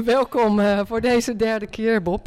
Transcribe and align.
Welkom 0.04 0.58
uh, 0.58 0.80
voor 0.84 1.00
deze 1.00 1.36
derde 1.36 1.66
keer, 1.66 2.02
Bob. 2.02 2.26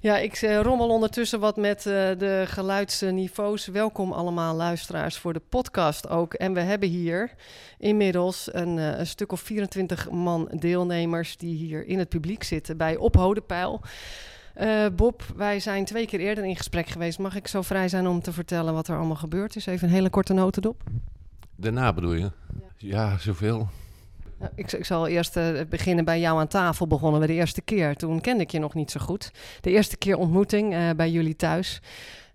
Ja, 0.00 0.18
ik 0.18 0.42
uh, 0.42 0.60
rommel 0.60 0.88
ondertussen 0.88 1.40
wat 1.40 1.56
met 1.56 1.78
uh, 1.78 1.94
de 2.18 2.44
geluidsniveaus. 2.46 3.66
Welkom 3.66 4.12
allemaal 4.12 4.54
luisteraars 4.54 5.18
voor 5.18 5.32
de 5.32 5.42
podcast 5.48 6.08
ook. 6.08 6.34
En 6.34 6.52
we 6.52 6.60
hebben 6.60 6.88
hier 6.88 7.30
inmiddels 7.78 8.48
een, 8.52 8.76
een, 8.76 9.06
stuk 9.06 9.32
of 9.32 9.40
24 9.40 10.10
man 10.10 10.48
deelnemers 10.58 11.36
die 11.36 11.54
hier 11.56 11.86
in 11.86 11.98
het 11.98 12.08
publiek 12.08 12.42
zitten 12.42 12.76
bij 12.76 12.96
Op 12.96 13.16
Hodepeil. 13.16 13.80
Bob, 14.96 15.22
wij 15.36 15.60
zijn 15.60 15.84
twee 15.84 16.06
keer 16.06 16.20
eerder 16.20 16.44
in 16.44 16.56
gesprek 16.56 16.88
geweest. 16.88 17.18
Mag 17.18 17.36
ik 17.36 17.48
zo 17.48 17.62
vrij 17.62 17.88
zijn 17.88 18.06
om 18.06 18.20
te 18.22 18.32
vertellen 18.32 18.74
wat 18.74 18.88
er 18.88 18.96
allemaal 18.96 19.16
gebeurd 19.16 19.56
is? 19.56 19.66
Even 19.66 19.88
een 19.88 19.94
hele 19.94 20.10
korte 20.10 20.32
notendop. 20.32 20.82
Daarna 21.56 21.92
bedoel 21.92 22.14
je? 22.14 22.30
Ja, 22.60 22.68
ja 22.76 23.18
zoveel. 23.18 23.68
Ik, 24.54 24.72
ik, 24.72 24.84
zal 24.84 25.06
eerst 25.06 25.36
uh, 25.36 25.60
beginnen 25.68 26.04
bij 26.04 26.20
jou 26.20 26.38
aan 26.38 26.48
tafel. 26.48 26.86
Begonnen 26.86 27.20
we 27.20 27.26
de 27.26 27.32
eerste 27.32 27.60
keer. 27.60 27.96
Toen 27.96 28.20
kende 28.20 28.42
ik 28.42 28.50
je 28.50 28.58
nog 28.58 28.74
niet 28.74 28.90
zo 28.90 29.00
goed. 29.00 29.30
De 29.60 29.70
eerste 29.70 29.96
keer 29.96 30.16
ontmoeting 30.16 30.74
uh, 30.74 30.90
bij 30.96 31.10
jullie 31.10 31.36
thuis. 31.36 31.80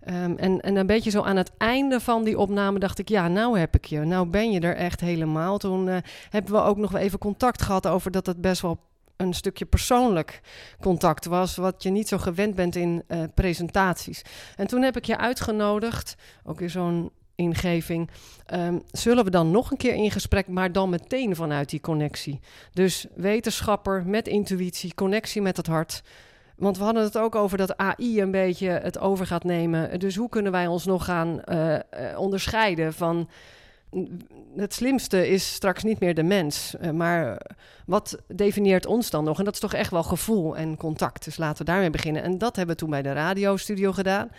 Um, 0.08 0.36
en, 0.36 0.60
en 0.60 0.76
een 0.76 0.86
beetje 0.86 1.10
zo 1.10 1.22
aan 1.22 1.36
het 1.36 1.50
einde 1.58 2.00
van 2.00 2.24
die 2.24 2.38
opname 2.38 2.78
dacht 2.78 2.98
ik, 2.98 3.08
ja, 3.08 3.28
nou 3.28 3.58
heb 3.58 3.74
ik 3.74 3.84
je. 3.84 3.98
Nou 4.00 4.26
ben 4.26 4.50
je 4.50 4.60
er 4.60 4.76
echt 4.76 5.00
helemaal. 5.00 5.58
Toen 5.58 5.86
uh, 5.86 5.96
hebben 6.30 6.52
we 6.52 6.60
ook 6.60 6.76
nog 6.76 6.94
even 6.94 7.18
contact 7.18 7.62
gehad 7.62 7.86
over 7.86 8.10
dat 8.10 8.26
het 8.26 8.40
best 8.40 8.62
wel 8.62 8.78
een 9.16 9.34
stukje 9.34 9.64
persoonlijk 9.64 10.40
contact 10.80 11.24
was, 11.24 11.56
wat 11.56 11.82
je 11.82 11.90
niet 11.90 12.08
zo 12.08 12.18
gewend 12.18 12.54
bent 12.54 12.76
in 12.76 13.04
presentaties. 13.34 14.22
En 14.56 14.66
toen 14.66 14.82
heb 14.82 14.96
ik 14.96 15.04
je 15.04 15.16
uitgenodigd, 15.16 16.14
ook 16.44 16.58
weer 16.58 16.70
zo'n 16.70 17.10
ingeving. 17.36 18.10
Um, 18.54 18.82
zullen 18.90 19.24
we 19.24 19.30
dan 19.30 19.50
nog 19.50 19.70
een 19.70 19.76
keer 19.76 19.94
in 19.94 20.10
gesprek, 20.10 20.48
maar 20.48 20.72
dan 20.72 20.90
meteen 20.90 21.36
vanuit 21.36 21.70
die 21.70 21.80
connectie. 21.80 22.40
Dus 22.72 23.06
wetenschapper 23.14 24.02
met 24.06 24.28
intuïtie, 24.28 24.94
connectie 24.94 25.42
met 25.42 25.56
het 25.56 25.66
hart. 25.66 26.02
Want 26.56 26.78
we 26.78 26.84
hadden 26.84 27.02
het 27.02 27.18
ook 27.18 27.34
over 27.34 27.58
dat 27.58 27.76
AI 27.76 28.20
een 28.20 28.30
beetje 28.30 28.68
het 28.68 28.98
over 28.98 29.26
gaat 29.26 29.44
nemen. 29.44 29.98
Dus 29.98 30.16
hoe 30.16 30.28
kunnen 30.28 30.52
wij 30.52 30.66
ons 30.66 30.84
nog 30.84 31.04
gaan 31.04 31.40
uh, 31.48 31.78
onderscheiden 32.16 32.92
van. 32.92 33.28
Het 34.56 34.74
slimste 34.74 35.28
is 35.28 35.54
straks 35.54 35.82
niet 35.82 36.00
meer 36.00 36.14
de 36.14 36.22
mens. 36.22 36.74
Uh, 36.80 36.90
maar 36.90 37.40
wat 37.86 38.18
definieert 38.26 38.86
ons 38.86 39.10
dan 39.10 39.24
nog? 39.24 39.38
En 39.38 39.44
dat 39.44 39.54
is 39.54 39.60
toch 39.60 39.74
echt 39.74 39.90
wel 39.90 40.02
gevoel 40.02 40.56
en 40.56 40.76
contact. 40.76 41.24
Dus 41.24 41.36
laten 41.36 41.64
we 41.64 41.70
daarmee 41.70 41.90
beginnen. 41.90 42.22
En 42.22 42.38
dat 42.38 42.56
hebben 42.56 42.74
we 42.74 42.80
toen 42.80 42.90
bij 42.90 43.02
de 43.02 43.12
radiostudio 43.12 43.92
gedaan 43.92 44.30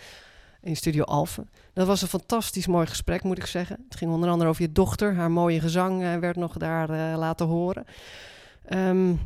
in 0.60 0.76
Studio 0.76 1.02
Alphen. 1.04 1.48
Dat 1.72 1.86
was 1.86 2.02
een 2.02 2.08
fantastisch 2.08 2.66
mooi 2.66 2.86
gesprek, 2.86 3.22
moet 3.22 3.38
ik 3.38 3.46
zeggen. 3.46 3.84
Het 3.88 3.98
ging 3.98 4.10
onder 4.10 4.30
andere 4.30 4.50
over 4.50 4.62
je 4.62 4.72
dochter. 4.72 5.14
Haar 5.14 5.30
mooie 5.30 5.60
gezang 5.60 6.02
uh, 6.02 6.16
werd 6.16 6.36
nog 6.36 6.56
daar 6.56 6.90
uh, 6.90 7.18
laten 7.18 7.46
horen. 7.46 7.84
Um, 8.72 9.20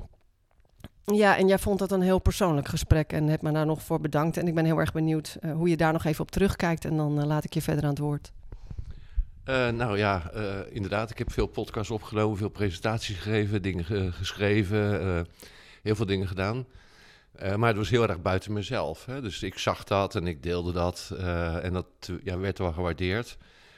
ja, 1.04 1.36
en 1.36 1.48
jij 1.48 1.58
vond 1.58 1.78
dat 1.78 1.92
een 1.92 2.00
heel 2.00 2.18
persoonlijk 2.18 2.68
gesprek 2.68 3.12
en 3.12 3.28
hebt 3.28 3.42
me 3.42 3.52
daar 3.52 3.66
nog 3.66 3.82
voor 3.82 4.00
bedankt. 4.00 4.36
En 4.36 4.46
ik 4.46 4.54
ben 4.54 4.64
heel 4.64 4.78
erg 4.78 4.92
benieuwd 4.92 5.36
uh, 5.40 5.52
hoe 5.52 5.68
je 5.68 5.76
daar 5.76 5.92
nog 5.92 6.04
even 6.04 6.24
op 6.24 6.30
terugkijkt. 6.30 6.84
En 6.84 6.96
dan 6.96 7.26
laat 7.26 7.44
ik 7.44 7.54
je 7.54 7.62
verder 7.62 7.84
aan 7.84 7.90
het 7.90 7.98
woord. 7.98 8.32
nou 9.74 9.98
ja, 9.98 10.30
inderdaad. 10.70 11.10
Ik 11.10 11.18
heb 11.18 11.32
veel 11.32 11.46
podcasts 11.46 11.90
opgenomen, 11.90 12.38
veel 12.38 12.48
presentaties 12.48 13.16
gegeven, 13.16 13.62
dingen 13.62 14.12
geschreven, 14.12 15.26
heel 15.82 15.94
veel 15.94 16.06
dingen 16.06 16.28
gedaan. 16.28 16.66
Uh, 17.42 17.54
maar 17.54 17.68
het 17.68 17.76
was 17.76 17.90
heel 17.90 18.08
erg 18.08 18.22
buiten 18.22 18.52
mezelf. 18.52 19.06
Hè? 19.06 19.20
Dus 19.20 19.42
ik 19.42 19.58
zag 19.58 19.84
dat 19.84 20.14
en 20.14 20.26
ik 20.26 20.42
deelde 20.42 20.72
dat. 20.72 21.10
Uh, 21.12 21.64
en 21.64 21.72
dat 21.72 21.86
ja, 22.24 22.38
werd 22.38 22.58
wel 22.58 22.72
gewaardeerd. 22.72 23.36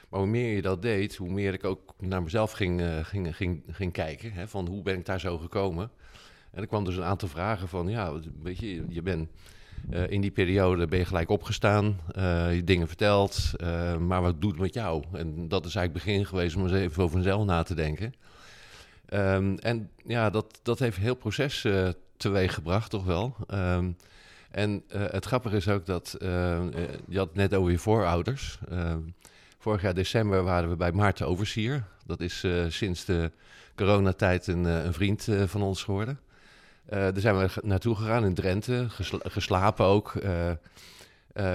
Maar 0.09 0.19
hoe 0.19 0.29
meer 0.29 0.55
je 0.55 0.61
dat 0.61 0.81
deed, 0.81 1.15
hoe 1.15 1.29
meer 1.29 1.53
ik 1.53 1.63
ook 1.63 1.93
naar 1.99 2.23
mezelf 2.23 2.51
ging, 2.51 2.81
uh, 2.81 2.97
ging, 3.01 3.35
ging, 3.35 3.63
ging 3.71 3.91
kijken. 3.91 4.33
Hè? 4.33 4.47
Van 4.47 4.67
hoe 4.67 4.81
ben 4.81 4.97
ik 4.97 5.05
daar 5.05 5.19
zo 5.19 5.37
gekomen? 5.37 5.91
En 6.51 6.61
er 6.61 6.67
kwam 6.67 6.83
dus 6.83 6.95
een 6.95 7.03
aantal 7.03 7.27
vragen 7.27 7.67
van, 7.67 7.87
ja, 7.87 8.13
weet 8.41 8.59
je, 8.59 8.85
je 8.89 9.01
bent 9.01 9.29
in 10.07 10.21
die 10.21 10.31
periode 10.31 10.87
ben 10.87 10.99
je 10.99 11.05
gelijk 11.05 11.29
opgestaan, 11.29 11.99
je 12.51 12.61
dingen 12.65 12.87
verteld, 12.87 13.51
maar 13.99 14.21
wat 14.21 14.41
doet 14.41 14.51
het 14.51 14.61
met 14.61 14.73
jou? 14.73 15.03
En 15.11 15.47
dat 15.47 15.65
is 15.65 15.75
eigenlijk 15.75 15.93
het 15.93 16.03
begin 16.03 16.25
geweest 16.25 16.55
om 16.55 16.63
eens 16.63 16.71
even 16.71 17.03
over 17.03 17.17
mezelf 17.17 17.45
na 17.45 17.63
te 17.63 17.75
denken. 17.75 18.13
Um, 19.13 19.57
en 19.57 19.89
ja, 20.05 20.29
dat, 20.29 20.59
dat 20.63 20.79
heeft 20.79 20.97
heel 20.97 21.15
proces 21.15 21.61
teweeg 21.61 21.93
gebracht, 22.17 22.89
toch 22.89 23.05
wel. 23.05 23.35
Um, 23.53 23.97
en 24.51 24.83
uh, 24.95 25.03
het 25.09 25.25
grappige 25.25 25.55
is 25.55 25.69
ook 25.69 25.85
dat, 25.85 26.17
uh, 26.21 26.59
je 27.07 27.17
had 27.17 27.35
net 27.35 27.53
over 27.53 27.71
je 27.71 27.77
voorouders. 27.77 28.59
Uh, 28.71 28.93
vorig 29.59 29.81
jaar 29.81 29.93
december 29.93 30.43
waren 30.43 30.69
we 30.69 30.75
bij 30.75 30.91
Maarten 30.91 31.27
Oversier. 31.27 31.83
Dat 32.05 32.19
is 32.19 32.45
sinds 32.67 33.05
de 33.05 33.31
coronatijd 33.75 34.47
een, 34.47 34.63
een 34.63 34.93
vriend 34.93 35.27
van 35.45 35.61
ons 35.61 35.83
geworden. 35.83 36.19
daar 36.89 37.19
zijn 37.19 37.37
we 37.37 37.49
naartoe 37.63 37.95
gegaan 37.95 38.25
in 38.25 38.33
Drenthe, 38.33 38.85
gesla 38.89 39.19
geslapen 39.23 39.85
ook. 39.85 40.13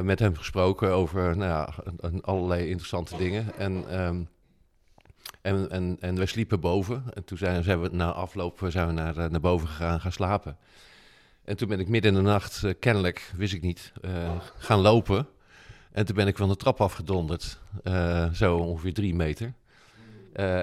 met 0.02 0.18
hem 0.18 0.36
gesproken 0.36 0.90
over 0.90 1.36
nou 1.36 1.50
ja, 1.50 1.74
allerlei 2.20 2.68
interessante 2.68 3.16
dingen. 3.16 3.46
En... 3.58 4.00
Um, 4.00 4.28
en, 5.42 5.70
en, 5.70 5.96
en 6.00 6.14
we 6.14 6.26
sliepen 6.26 6.60
boven. 6.60 7.04
En 7.14 7.24
toen 7.24 7.38
zijn, 7.38 7.80
we 7.80 7.88
na 7.92 8.12
afloop 8.12 8.60
zijn 8.68 8.86
we 8.86 8.92
naar, 8.92 9.16
eh, 9.16 9.30
naar 9.30 9.40
boven 9.40 9.68
gegaan, 9.68 10.00
gaan 10.00 10.12
slapen. 10.12 10.56
En 11.44 11.56
toen 11.56 11.68
ben 11.68 11.80
ik 11.80 11.88
midden 11.88 12.10
in 12.10 12.16
de 12.16 12.30
nacht, 12.30 12.62
uh, 12.64 12.72
kennelijk, 12.80 13.32
wist 13.36 13.52
ik 13.52 13.62
niet, 13.62 13.92
gaan 14.58 14.80
lopen. 14.80 15.26
En 15.92 16.06
toen 16.06 16.16
ben 16.16 16.26
ik 16.26 16.36
van 16.36 16.48
de 16.48 16.56
trap 16.56 16.80
afgedonderd. 16.80 17.58
Uh, 17.84 18.32
zo 18.32 18.56
ongeveer 18.56 18.94
drie 18.94 19.14
meter. 19.14 19.52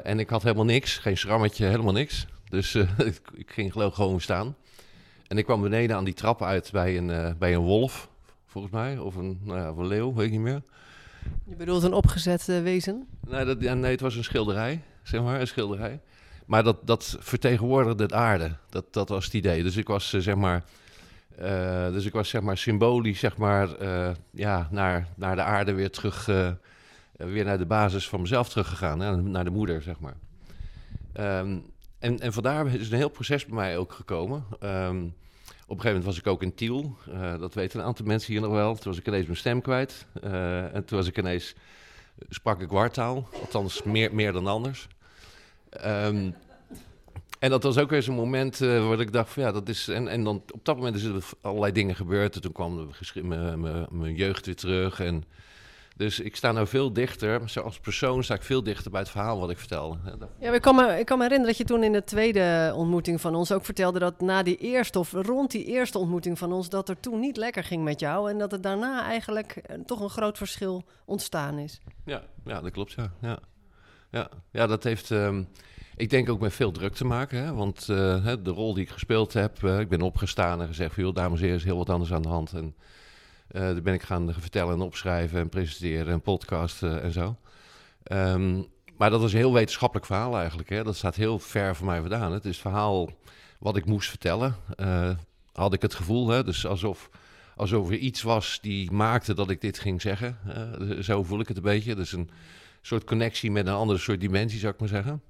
en 0.04 0.20
ik 0.20 0.30
had 0.30 0.44
helemaal 0.44 0.66
niks, 0.66 0.98
geen 0.98 1.18
schrammetje, 1.18 1.66
helemaal 1.66 1.94
niks. 1.94 2.28
Dus 2.50 2.76
ik, 3.12 3.22
ik, 3.34 3.52
ging 3.52 3.74
gewoon 3.74 4.22
staan. 4.22 4.56
En 5.28 5.38
ik 5.38 5.46
kwam 5.46 5.62
beneden 5.62 5.96
aan 5.96 6.04
die 6.04 6.14
trap 6.14 6.42
uit 6.42 6.72
bij 6.72 6.98
een, 6.98 7.36
bij 7.38 7.54
een 7.54 7.62
wolf, 7.62 8.10
volgens 8.46 8.74
mij. 8.74 8.98
Of 8.98 9.16
een, 9.16 9.40
nou 9.44 9.60
ja, 9.60 9.72
of 9.72 9.78
een 9.78 9.88
leeuw, 9.88 10.14
weet 10.14 10.26
ik 10.26 10.32
niet 10.32 10.42
meer. 10.42 10.62
Je 11.46 11.56
bedoelt 11.56 11.84
een 11.84 11.94
opgezet 11.94 12.48
uh, 12.48 12.62
wezen? 12.62 13.08
Nee, 13.28 13.46
dat, 13.46 13.62
ja, 13.62 13.74
nee, 13.74 13.92
het 13.92 14.02
was 14.02 14.16
een 14.16 14.24
schilderij, 14.24 14.82
zeg 15.04 15.22
maar, 15.22 15.40
een 15.40 15.48
schilderij. 15.48 16.00
Maar 16.46 16.64
dat, 16.64 16.88
dat 16.88 17.18
vertegenwoordigde 17.20 18.08
de 18.08 18.16
aarde. 18.16 18.56
Dat, 18.70 18.94
dat 18.94 19.10
was 19.10 19.26
het 19.26 19.34
idee. 19.34 19.64
Dus 19.64 19.78
ik 19.78 19.88
was, 19.88 20.14
uh, 20.14 20.22
zeg 20.22 20.36
maar... 20.36 20.64
Uh, 21.42 21.92
dus 21.92 22.06
ik 22.06 22.14
was 22.14 22.30
zeg 22.30 22.42
maar 22.42 22.58
symbolisch 22.58 23.20
zeg 23.20 23.38
maar, 23.38 23.70
ja, 24.32 24.68
naar, 24.72 25.08
naar 25.16 25.36
de 25.36 25.42
aarde 25.42 25.74
weer 25.74 25.92
terug, 25.92 26.26
weer 27.12 27.46
naar 27.46 27.58
de 27.58 27.66
basis 27.66 28.10
van 28.10 28.22
mezelf 28.22 28.50
teruggegaan, 28.50 29.00
hè, 29.00 29.16
naar 29.22 29.44
de 29.44 29.50
moeder, 29.50 29.82
zeg 29.82 29.96
maar. 30.00 30.16
Um, 31.40 31.66
en, 32.00 32.20
en 32.20 32.34
vandaar 32.34 32.68
is 32.68 32.92
een 32.92 32.98
heel 32.98 33.10
proces 33.10 33.46
bij 33.46 33.56
mij 33.56 33.78
ook 33.78 33.92
gekomen. 33.92 34.44
Um, 34.64 35.14
op 35.68 35.76
een 35.76 35.82
gegeven 35.82 35.98
moment 36.00 36.06
was 36.06 36.18
ik 36.18 36.28
ook 36.28 36.42
in 36.42 36.56
Tiel. 36.56 36.98
Uh, 37.10 37.40
dat 37.40 37.54
weten 37.54 37.80
een 37.80 37.86
aantal 37.86 38.06
mensen 38.06 38.34
hier 38.34 38.42
nog 38.42 38.52
wel. 38.52 38.76
Toen 38.76 38.92
was 38.92 39.00
ik 39.00 39.08
ineens 39.08 39.26
mijn 39.26 39.38
stem 39.38 39.62
kwijt. 39.62 40.06
Uh, 40.24 40.76
en 40.76 40.86
toen 40.86 40.98
was 40.98 41.08
ik 41.08 41.18
ineens, 41.18 41.54
sprak 42.30 42.62
ik 42.62 42.70
wartaal. 42.70 43.30
Althans, 43.42 43.84
meer, 43.84 44.14
meer 44.14 44.32
dan 44.32 44.48
anders. 44.48 44.88
Um, 45.86 46.36
en 47.40 47.50
dat 47.50 47.64
was 47.64 47.78
ook 47.78 47.90
weer 47.90 48.04
zo'n 48.04 48.16
moment 48.16 48.62
uh, 48.62 48.88
waar 48.88 49.00
ik 49.00 49.14
dacht 49.14 49.30
van 49.30 49.44
ja, 49.44 49.52
dat 49.52 49.70
is... 49.70 49.88
En, 49.88 50.08
en 50.08 50.24
dan 50.24 50.44
op 50.54 50.66
dat 50.66 50.76
moment 50.76 50.96
is 50.96 51.04
er 51.04 51.24
allerlei 51.42 51.72
dingen 51.72 51.96
gebeurd. 51.96 52.36
En 52.36 52.42
toen 52.42 52.52
kwam 52.52 52.92
mijn 53.90 54.16
jeugd 54.16 54.46
weer 54.46 54.56
terug 54.56 55.00
en... 55.00 55.24
Dus 55.98 56.20
ik 56.20 56.36
sta 56.36 56.52
nou 56.52 56.68
veel 56.68 56.94
dichter, 56.94 57.42
als 57.64 57.80
persoon 57.80 58.24
sta 58.24 58.34
ik 58.34 58.42
veel 58.42 58.64
dichter 58.64 58.92
bij 58.92 59.00
het 59.00 59.10
verhaal 59.10 59.40
wat 59.40 59.50
ik 59.50 59.58
vertelde. 59.58 59.98
Ja, 60.40 60.54
ik 60.54 60.62
kan, 60.62 60.76
me, 60.76 61.00
ik 61.00 61.06
kan 61.06 61.18
me 61.18 61.24
herinneren 61.24 61.56
dat 61.56 61.68
je 61.68 61.74
toen 61.74 61.84
in 61.84 61.92
de 61.92 62.04
tweede 62.04 62.74
ontmoeting 62.76 63.22
van 63.22 63.36
ons 63.36 63.52
ook 63.52 63.66
vertelde 63.66 64.00
dat 64.00 64.22
na 64.22 64.44
die 64.44 64.58
eerste 64.58 65.00
of 65.00 65.12
rond 65.12 65.52
die 65.52 65.66
eerste 65.66 65.98
ontmoeting 65.98 66.38
van 66.38 66.52
ons, 66.54 66.70
dat 66.70 66.90
er 66.90 67.00
toen 67.00 67.20
niet 67.20 67.38
lekker 67.38 67.64
ging 67.64 67.84
met 67.84 68.00
jou 68.00 68.30
en 68.30 68.38
dat 68.38 68.54
er 68.54 68.62
daarna 68.62 69.04
eigenlijk 69.04 69.56
eh, 69.56 69.78
toch 69.86 70.00
een 70.00 70.10
groot 70.10 70.38
verschil 70.38 70.84
ontstaan 71.06 71.58
is. 71.58 71.80
Ja, 72.06 72.24
ja 72.46 72.62
dat 72.62 72.72
klopt, 72.72 72.92
ja. 72.92 73.12
Ja, 73.22 73.40
ja, 74.12 74.30
ja 74.52 74.68
dat 74.68 74.84
heeft... 74.84 75.10
Um, 75.10 75.48
ik 75.96 76.10
denk 76.10 76.30
ook 76.30 76.40
met 76.40 76.54
veel 76.54 76.72
druk 76.72 76.94
te 76.94 77.06
maken, 77.06 77.44
hè? 77.44 77.54
want 77.54 77.88
uh, 77.90 78.34
de 78.44 78.50
rol 78.50 78.74
die 78.74 78.84
ik 78.84 78.90
gespeeld 78.90 79.34
heb, 79.34 79.62
uh, 79.64 79.80
ik 79.80 79.90
ben 79.90 80.02
opgestaan 80.02 80.62
en 80.62 80.68
gezegd, 80.68 80.96
joh, 80.96 81.14
dames 81.14 81.38
en 81.38 81.44
heren, 81.44 81.60
is 81.60 81.66
heel 81.66 81.78
wat 81.78 81.90
anders 81.90 82.14
aan 82.14 82.22
de 82.22 82.28
hand. 82.28 82.54
En 82.54 82.76
daar 83.48 83.82
ben 83.82 83.94
ik 83.94 84.04
gaan 84.04 84.34
vertellen 84.34 84.74
en 84.74 84.82
opschrijven 84.82 85.40
en 85.40 85.50
presenteren 85.50 86.14
en 86.14 86.22
podcasten 86.22 87.02
en 87.02 87.12
zo. 87.12 87.38
Um, 88.12 88.68
maar 88.98 89.10
dat 89.10 89.24
is 89.24 89.32
een 89.32 89.40
heel 89.40 89.54
wetenschappelijk 89.54 90.06
verhaal 90.06 90.38
eigenlijk. 90.38 90.70
Hè? 90.70 90.84
Dat 90.84 90.96
staat 90.96 91.16
heel 91.16 91.40
ver 91.40 91.76
van 91.76 91.86
mij 91.86 92.00
vandaan. 92.00 92.32
Het 92.32 92.46
is 92.46 92.52
het 92.52 92.62
verhaal 92.62 93.10
wat 93.60 93.76
ik 93.76 93.86
moest 93.86 94.10
vertellen. 94.10 94.56
Uh, 94.76 95.10
had 95.54 95.74
ik 95.74 95.82
het 95.82 95.96
gevoel, 95.96 96.28
hè? 96.28 96.44
dus 96.44 96.66
alsof, 96.66 97.10
alsof 97.56 97.90
er 97.90 97.98
iets 97.98 98.22
was 98.22 98.60
die 98.62 98.92
maakte 98.92 99.34
dat 99.34 99.50
ik 99.50 99.62
dit 99.62 99.80
ging 99.80 100.02
zeggen. 100.02 100.38
Zo 101.02 101.24
voel 101.24 101.40
ik 101.40 101.48
het 101.48 101.58
een 101.58 101.64
beetje. 101.64 101.96
Dus 101.96 102.12
een 102.12 102.30
soort 102.82 103.04
connectie 103.04 103.52
met 103.52 103.68
een 103.68 103.74
andere 103.74 104.00
soort 104.00 104.22
dimensie, 104.22 104.60
zou 104.60 104.74
ik 104.74 104.80
maar 104.80 104.90
zeggen. 104.90 105.22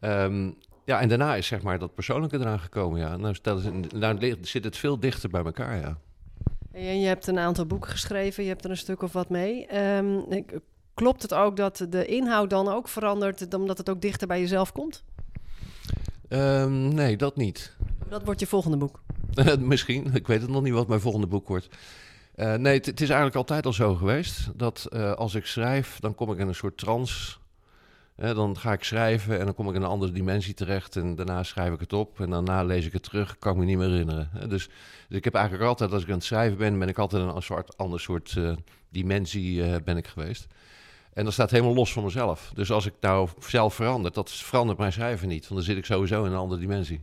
Um, 0.00 0.56
ja, 0.84 1.00
en 1.00 1.08
daarna 1.08 1.34
is 1.34 1.46
zeg 1.46 1.62
maar 1.62 1.78
dat 1.78 1.94
persoonlijke 1.94 2.38
eraan 2.38 2.60
gekomen. 2.60 3.00
Ja. 3.00 3.16
Nou, 3.16 3.36
dat 3.42 3.92
nou 3.92 4.36
zit 4.40 4.64
het 4.64 4.76
veel 4.76 5.00
dichter 5.00 5.30
bij 5.30 5.44
elkaar, 5.44 5.76
ja. 5.76 5.98
En 6.72 7.00
je 7.00 7.06
hebt 7.06 7.26
een 7.26 7.38
aantal 7.38 7.66
boeken 7.66 7.90
geschreven, 7.90 8.42
je 8.42 8.48
hebt 8.48 8.64
er 8.64 8.70
een 8.70 8.76
stuk 8.76 9.02
of 9.02 9.12
wat 9.12 9.28
mee. 9.28 9.78
Um, 9.96 10.44
klopt 10.94 11.22
het 11.22 11.34
ook 11.34 11.56
dat 11.56 11.86
de 11.88 12.06
inhoud 12.06 12.50
dan 12.50 12.68
ook 12.68 12.88
verandert, 12.88 13.54
omdat 13.54 13.78
het 13.78 13.90
ook 13.90 14.00
dichter 14.00 14.26
bij 14.26 14.40
jezelf 14.40 14.72
komt? 14.72 15.04
Um, 16.28 16.94
nee, 16.94 17.16
dat 17.16 17.36
niet. 17.36 17.76
Dat 18.08 18.24
wordt 18.24 18.40
je 18.40 18.46
volgende 18.46 18.76
boek? 18.76 19.02
Misschien, 19.58 20.14
ik 20.14 20.26
weet 20.26 20.40
het 20.40 20.50
nog 20.50 20.62
niet 20.62 20.72
wat 20.72 20.88
mijn 20.88 21.00
volgende 21.00 21.26
boek 21.26 21.48
wordt. 21.48 21.68
Uh, 22.36 22.54
nee, 22.54 22.74
het 22.74 23.00
is 23.00 23.08
eigenlijk 23.08 23.36
altijd 23.36 23.66
al 23.66 23.72
zo 23.72 23.94
geweest 23.94 24.58
dat 24.58 24.86
uh, 24.90 25.12
als 25.12 25.34
ik 25.34 25.46
schrijf, 25.46 26.00
dan 26.00 26.14
kom 26.14 26.32
ik 26.32 26.38
in 26.38 26.48
een 26.48 26.54
soort 26.54 26.78
trance 26.78 27.36
dan 28.20 28.58
ga 28.58 28.72
ik 28.72 28.84
schrijven 28.84 29.38
en 29.38 29.44
dan 29.44 29.54
kom 29.54 29.68
ik 29.68 29.74
in 29.74 29.82
een 29.82 29.88
andere 29.88 30.12
dimensie 30.12 30.54
terecht. 30.54 30.96
En 30.96 31.14
daarna 31.14 31.42
schrijf 31.42 31.72
ik 31.72 31.80
het 31.80 31.92
op 31.92 32.20
en 32.20 32.30
daarna 32.30 32.62
lees 32.62 32.86
ik 32.86 32.92
het 32.92 33.02
terug. 33.02 33.38
Kan 33.38 33.52
ik 33.52 33.58
me 33.58 33.64
niet 33.64 33.78
meer 33.78 33.88
herinneren. 33.88 34.30
dus, 34.48 34.68
dus, 35.08 35.18
ik 35.18 35.24
heb 35.24 35.34
eigenlijk 35.34 35.68
altijd, 35.68 35.92
als 35.92 36.02
ik 36.02 36.08
aan 36.08 36.14
het 36.14 36.24
schrijven 36.24 36.58
ben, 36.58 36.78
ben 36.78 36.88
ik 36.88 36.98
altijd 36.98 37.22
in 37.22 37.28
een 37.28 37.42
soort, 37.42 37.76
ander 37.76 38.00
soort 38.00 38.34
uh, 38.38 38.52
dimensie 38.88 39.54
uh, 39.54 39.74
ben 39.84 39.96
ik 39.96 40.06
geweest. 40.06 40.46
En 41.12 41.24
dat 41.24 41.32
staat 41.32 41.50
helemaal 41.50 41.74
los 41.74 41.92
van 41.92 42.04
mezelf. 42.04 42.52
Dus 42.54 42.70
als 42.70 42.86
ik 42.86 42.94
nou 43.00 43.28
zelf 43.38 43.74
verander, 43.74 44.12
dat 44.12 44.30
verandert 44.30 44.78
mijn 44.78 44.92
schrijven 44.92 45.28
niet. 45.28 45.48
Want 45.48 45.54
dan 45.54 45.62
zit 45.62 45.76
ik 45.76 45.84
sowieso 45.84 46.24
in 46.24 46.32
een 46.32 46.38
andere 46.38 46.60
dimensie. 46.60 47.00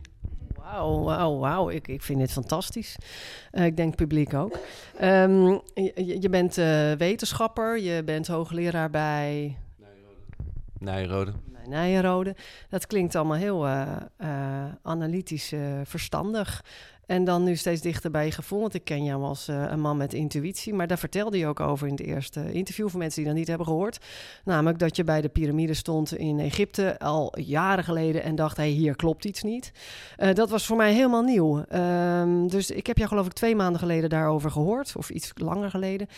Wauw, 0.56 1.02
wauw, 1.02 1.38
wauw. 1.38 1.70
Ik, 1.70 1.88
ik 1.88 2.02
vind 2.02 2.18
dit 2.18 2.32
fantastisch. 2.32 2.96
Uh, 3.52 3.64
ik 3.64 3.76
denk 3.76 3.96
publiek 3.96 4.34
ook. 4.34 4.58
Um, 5.02 5.60
je, 5.74 6.16
je, 6.20 6.28
bent 6.28 6.54
wetenschapper, 6.98 7.78
je 7.78 8.02
bent 8.04 8.26
hoogleraar 8.26 8.90
bij 8.90 9.56
Nijrode. 10.80 11.32
Nijrode. 11.68 12.36
Dat 12.68 12.86
klinkt 12.86 13.14
allemaal 13.14 13.36
heel 13.36 13.66
uh, 13.66 13.96
uh, 14.20 14.28
analytisch 14.82 15.52
uh, 15.52 15.60
verstandig. 15.84 16.64
En 17.06 17.24
dan 17.24 17.44
nu 17.44 17.56
steeds 17.56 17.80
dichter 17.80 18.10
bij 18.10 18.24
je 18.24 18.30
gevoel. 18.30 18.60
Want 18.60 18.74
ik 18.74 18.84
ken 18.84 19.04
jou 19.04 19.22
als 19.22 19.48
een 19.48 19.80
man 19.80 19.96
met 19.96 20.14
intuïtie. 20.14 20.74
Maar 20.74 20.86
daar 20.86 20.98
vertelde 20.98 21.38
je 21.38 21.46
ook 21.46 21.60
over 21.60 21.86
in 21.86 21.92
het 21.92 22.02
eerste 22.02 22.52
interview. 22.52 22.88
Voor 22.88 22.98
mensen 22.98 23.18
die 23.18 23.28
dat 23.28 23.38
niet 23.38 23.48
hebben 23.48 23.66
gehoord. 23.66 23.98
Namelijk 24.44 24.78
dat 24.78 24.96
je 24.96 25.04
bij 25.04 25.20
de 25.20 25.28
piramide 25.28 25.74
stond 25.74 26.16
in 26.16 26.38
Egypte 26.38 26.98
al 26.98 27.38
jaren 27.38 27.84
geleden. 27.84 28.22
En 28.22 28.34
dacht: 28.34 28.56
hé, 28.56 28.62
hey, 28.62 28.72
hier 28.72 28.96
klopt 28.96 29.24
iets 29.24 29.42
niet. 29.42 29.72
dat 30.32 30.50
was 30.50 30.66
voor 30.66 30.76
mij 30.76 30.92
helemaal 30.92 31.22
nieuw. 31.22 31.64
Um, 31.72 32.48
dus 32.48 32.70
ik 32.70 32.86
heb 32.86 32.96
jou, 32.96 33.08
geloof 33.08 33.26
ik, 33.26 33.32
twee 33.32 33.56
maanden 33.56 33.80
geleden 33.80 34.10
daarover 34.10 34.50
gehoord. 34.50 34.96
Of 34.96 35.10
iets 35.10 35.32
langer 35.34 35.70
geleden. 35.70 36.08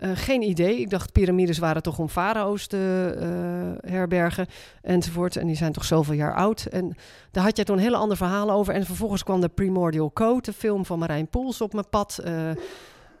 Uh, 0.00 0.10
geen 0.14 0.42
idee. 0.42 0.80
Ik 0.80 0.90
dacht 0.90 1.12
piramides 1.12 1.58
waren 1.58 1.82
toch 1.82 1.98
om 1.98 2.08
farao's 2.08 2.66
te 2.66 3.14
uh, 3.16 3.90
herbergen 3.90 4.46
enzovoort. 4.82 5.36
En 5.36 5.46
die 5.46 5.56
zijn 5.56 5.72
toch 5.72 5.84
zoveel 5.84 6.14
jaar 6.14 6.34
oud. 6.34 6.64
En 6.64 6.96
daar 7.30 7.44
had 7.44 7.56
jij 7.56 7.64
toen 7.64 7.76
een 7.76 7.82
hele 7.82 7.96
ander 7.96 8.16
verhaal 8.16 8.50
over. 8.50 8.74
En 8.74 8.84
vervolgens 8.84 9.22
kwam 9.22 9.40
de 9.40 9.48
Primordial 9.48 10.12
Code, 10.12 10.42
de 10.42 10.52
film 10.52 10.84
van 10.84 10.98
Marijn 10.98 11.28
Poels, 11.28 11.60
op 11.60 11.72
mijn 11.72 11.88
pad. 11.90 12.20
Uh, 12.24 12.50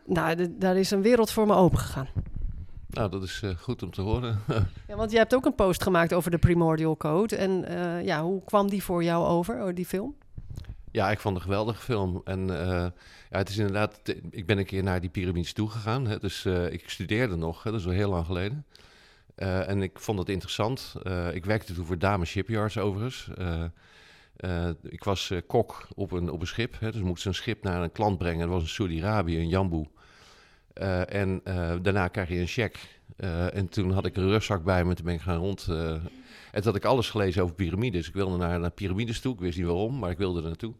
nou, 0.04 0.56
daar 0.58 0.76
is 0.76 0.90
een 0.90 1.02
wereld 1.02 1.30
voor 1.30 1.46
me 1.46 1.54
open 1.54 1.78
gegaan. 1.78 2.08
Nou, 2.90 3.10
dat 3.10 3.22
is 3.22 3.42
goed 3.60 3.82
om 3.82 3.90
te 3.90 4.00
horen. 4.00 4.40
ja, 4.88 4.96
want 4.96 5.10
jij 5.10 5.20
hebt 5.20 5.34
ook 5.34 5.46
een 5.46 5.54
post 5.54 5.82
gemaakt 5.82 6.12
over 6.12 6.30
de 6.30 6.38
Primordial 6.38 6.96
Code. 6.96 7.36
En 7.36 7.64
ja, 8.04 8.22
hoe 8.22 8.44
kwam 8.44 8.68
die 8.68 8.82
voor 8.82 9.04
jou 9.04 9.26
over, 9.26 9.74
die 9.74 9.86
film? 9.86 10.14
Ja, 10.92 11.10
ik 11.10 11.18
vond 11.18 11.34
het 11.34 11.44
een 11.44 11.50
geweldige 11.50 11.82
film. 11.82 12.20
En 12.24 12.40
uh, 12.40 12.86
ja, 13.30 13.38
het 13.38 13.48
is 13.48 13.56
inderdaad, 13.56 14.00
ik 14.30 14.46
ben 14.46 14.58
een 14.58 14.64
keer 14.64 14.82
naar 14.82 15.00
die 15.00 15.10
piramides 15.10 15.52
toegegaan. 15.52 16.06
Hè, 16.06 16.18
dus 16.18 16.44
uh, 16.44 16.72
ik 16.72 16.90
studeerde 16.90 17.36
nog, 17.36 17.62
hè, 17.62 17.70
dat 17.70 17.80
is 17.80 17.86
al 17.86 17.92
heel 17.92 18.10
lang 18.10 18.26
geleden. 18.26 18.66
Uh, 19.36 19.68
en 19.68 19.82
ik 19.82 19.98
vond 19.98 20.18
het 20.18 20.28
interessant. 20.28 20.94
ik 21.32 21.44
werkte 21.44 21.74
toen 21.74 21.84
voor 21.84 21.98
Dame 21.98 22.24
Shipyards 22.24 22.78
overigens. 22.78 23.30
ik 24.82 25.04
was 25.04 25.32
kok 25.46 25.88
op 25.94 26.12
een, 26.12 26.30
op 26.30 26.40
een 26.40 26.46
schip. 26.46 26.80
Hè, 26.80 26.92
dus 26.92 27.00
moest 27.00 27.26
een 27.26 27.34
schip 27.34 27.62
naar 27.62 27.82
een 27.82 27.92
klant 27.92 28.18
brengen. 28.18 28.40
Dat 28.40 28.48
was 28.48 28.62
een 28.62 28.68
Saudi-Arabië, 28.68 29.38
een 29.38 29.48
Jamboe. 29.48 29.86
en 31.08 31.40
daarna 31.82 32.08
krijg 32.08 32.28
je 32.28 32.38
een 32.38 32.46
cheque. 32.46 32.80
en 33.52 33.68
toen 33.68 33.90
had 33.90 34.06
ik 34.06 34.16
een 34.16 34.28
rugzak 34.28 34.64
bij 34.64 34.84
me, 34.84 34.94
toen 34.94 35.04
ben 35.04 35.14
ik 35.14 35.20
gaan 35.20 35.38
rond 35.38 35.68
en 36.52 36.64
had 36.64 36.76
ik 36.76 36.84
alles 36.84 37.10
gelezen 37.10 37.42
over 37.42 37.54
piramides. 37.54 38.08
Ik 38.08 38.14
wilde 38.14 38.36
naar, 38.36 38.60
naar 38.60 38.70
piramides 38.70 39.20
toe. 39.20 39.32
Ik 39.32 39.40
wist 39.40 39.56
niet 39.56 39.66
waarom, 39.66 39.98
maar 39.98 40.10
ik 40.10 40.18
wilde 40.18 40.40
er 40.40 40.46
naartoe. 40.46 40.74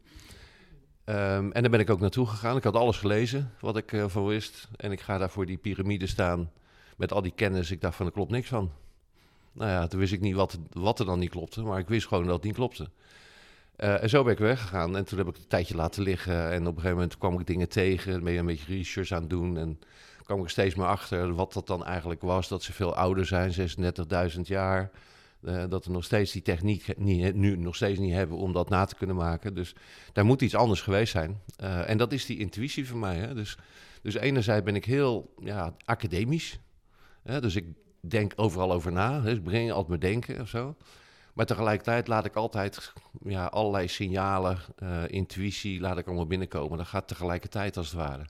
Um, 1.04 1.52
en 1.52 1.62
daar 1.62 1.70
ben 1.70 1.80
ik 1.80 1.90
ook 1.90 2.00
naartoe 2.00 2.26
gegaan. 2.26 2.56
Ik 2.56 2.64
had 2.64 2.74
alles 2.74 2.96
gelezen 2.96 3.52
wat 3.60 3.76
ik 3.76 3.92
uh, 3.92 4.04
van 4.08 4.26
wist. 4.26 4.68
En 4.76 4.92
ik 4.92 5.00
ga 5.00 5.18
daar 5.18 5.30
voor 5.30 5.46
die 5.46 5.56
piramide 5.56 6.06
staan 6.06 6.50
met 6.96 7.12
al 7.12 7.22
die 7.22 7.32
kennis. 7.34 7.70
Ik 7.70 7.80
dacht 7.80 7.96
van, 7.96 8.06
er 8.06 8.12
klopt 8.12 8.30
niks 8.30 8.48
van. 8.48 8.70
Nou 9.52 9.70
ja, 9.70 9.86
toen 9.86 10.00
wist 10.00 10.12
ik 10.12 10.20
niet 10.20 10.34
wat, 10.34 10.58
wat 10.72 10.98
er 10.98 11.06
dan 11.06 11.18
niet 11.18 11.30
klopte. 11.30 11.62
Maar 11.62 11.78
ik 11.78 11.88
wist 11.88 12.06
gewoon 12.06 12.24
dat 12.24 12.34
het 12.34 12.44
niet 12.44 12.54
klopte. 12.54 12.88
Uh, 13.76 14.02
en 14.02 14.08
zo 14.08 14.22
ben 14.22 14.32
ik 14.32 14.38
weggegaan. 14.38 14.96
En 14.96 15.04
toen 15.04 15.18
heb 15.18 15.28
ik 15.28 15.36
een 15.36 15.46
tijdje 15.48 15.74
laten 15.74 16.02
liggen. 16.02 16.50
En 16.50 16.60
op 16.60 16.66
een 16.66 16.74
gegeven 16.74 16.96
moment 16.96 17.18
kwam 17.18 17.40
ik 17.40 17.46
dingen 17.46 17.68
tegen. 17.68 18.12
Dan 18.12 18.22
ben 18.22 18.32
je 18.32 18.38
een 18.38 18.46
beetje 18.46 18.74
research 18.74 19.12
aan 19.12 19.20
het 19.20 19.30
doen. 19.30 19.58
En 19.58 19.78
kwam 20.24 20.42
ik 20.42 20.48
steeds 20.48 20.74
meer 20.74 20.86
achter 20.86 21.34
wat 21.34 21.52
dat 21.52 21.66
dan 21.66 21.84
eigenlijk 21.84 22.22
was. 22.22 22.48
Dat 22.48 22.62
ze 22.62 22.72
veel 22.72 22.94
ouder 22.94 23.26
zijn, 23.26 23.52
36.000 24.34 24.40
jaar. 24.40 24.90
Uh, 25.42 25.64
dat 25.68 25.84
we 25.84 25.92
nog 25.92 26.04
steeds 26.04 26.32
die 26.32 26.42
techniek 26.42 26.98
niet, 26.98 27.34
nu 27.34 27.56
nog 27.56 27.74
steeds 27.74 27.98
niet 27.98 28.12
hebben 28.12 28.36
om 28.36 28.52
dat 28.52 28.68
na 28.68 28.84
te 28.84 28.94
kunnen 28.94 29.16
maken. 29.16 29.54
Dus 29.54 29.74
daar 30.12 30.24
moet 30.24 30.42
iets 30.42 30.54
anders 30.54 30.80
geweest 30.80 31.12
zijn. 31.12 31.40
Uh, 31.62 31.90
en 31.90 31.98
dat 31.98 32.12
is 32.12 32.26
die 32.26 32.38
intuïtie 32.38 32.88
van 32.88 32.98
mij. 32.98 33.16
Hè? 33.16 33.34
Dus, 33.34 33.58
dus 34.02 34.14
enerzijds 34.14 34.64
ben 34.64 34.76
ik 34.76 34.84
heel 34.84 35.34
ja, 35.40 35.74
academisch. 35.84 36.58
Hè? 37.22 37.40
Dus 37.40 37.56
ik 37.56 37.66
denk 38.00 38.32
overal 38.36 38.72
over 38.72 38.92
na. 38.92 39.20
Dus 39.20 39.32
ik 39.32 39.42
breng 39.42 39.70
altijd 39.70 39.88
mijn 39.88 40.12
denken 40.12 40.40
of 40.40 40.48
zo. 40.48 40.76
Maar 41.34 41.46
tegelijkertijd 41.46 42.08
laat 42.08 42.24
ik 42.24 42.34
altijd 42.34 42.92
ja, 43.22 43.46
allerlei 43.46 43.88
signalen, 43.88 44.58
uh, 44.82 45.02
intuïtie, 45.06 45.80
laat 45.80 45.98
ik 45.98 46.06
allemaal 46.06 46.26
binnenkomen. 46.26 46.78
Dat 46.78 46.86
gaat 46.86 47.08
tegelijkertijd 47.08 47.76
als 47.76 47.86
het 47.86 47.96
ware. 47.96 48.26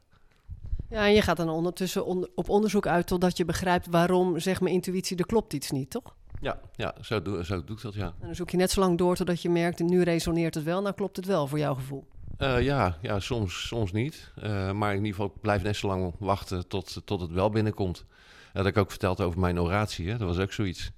Ja, 0.90 1.06
en 1.06 1.12
je 1.12 1.22
gaat 1.22 1.36
dan 1.36 1.48
ondertussen 1.48 2.04
on 2.04 2.28
op 2.34 2.48
onderzoek 2.48 2.86
uit 2.86 3.06
totdat 3.06 3.36
je 3.36 3.44
begrijpt 3.44 3.86
waarom, 3.86 4.38
zeg 4.38 4.60
maar, 4.60 4.70
intuïtie, 4.70 5.16
er 5.16 5.26
klopt 5.26 5.52
iets 5.52 5.70
niet, 5.70 5.90
toch? 5.90 6.16
Ja, 6.40 6.60
ja 6.76 6.94
zo, 7.00 7.22
doe, 7.22 7.44
zo 7.44 7.64
doe 7.64 7.76
ik 7.76 7.82
dat, 7.82 7.94
ja. 7.94 8.06
En 8.06 8.26
dan 8.26 8.34
zoek 8.34 8.50
je 8.50 8.56
net 8.56 8.70
zo 8.70 8.80
lang 8.80 8.98
door 8.98 9.16
totdat 9.16 9.42
je 9.42 9.50
merkt, 9.50 9.78
nu 9.78 10.02
resoneert 10.02 10.54
het 10.54 10.64
wel, 10.64 10.82
nou 10.82 10.94
klopt 10.94 11.16
het 11.16 11.26
wel 11.26 11.46
voor 11.46 11.58
jouw 11.58 11.74
gevoel. 11.74 12.06
Uh, 12.38 12.62
ja, 12.62 12.98
ja, 13.02 13.20
soms, 13.20 13.66
soms 13.66 13.92
niet. 13.92 14.32
Uh, 14.42 14.72
maar 14.72 14.90
in 14.90 15.04
ieder 15.04 15.14
geval 15.14 15.32
blijf 15.40 15.62
net 15.62 15.76
zo 15.76 15.86
lang 15.86 16.14
wachten 16.18 16.68
tot, 16.68 17.02
tot 17.04 17.20
het 17.20 17.30
wel 17.30 17.50
binnenkomt. 17.50 18.04
Dat 18.52 18.62
had 18.62 18.66
ik 18.66 18.76
ook 18.76 18.90
verteld 18.90 19.20
over 19.20 19.40
mijn 19.40 19.60
oratie, 19.60 20.08
hè? 20.08 20.16
dat 20.16 20.28
was 20.28 20.38
ook 20.38 20.52
zoiets. 20.52 20.90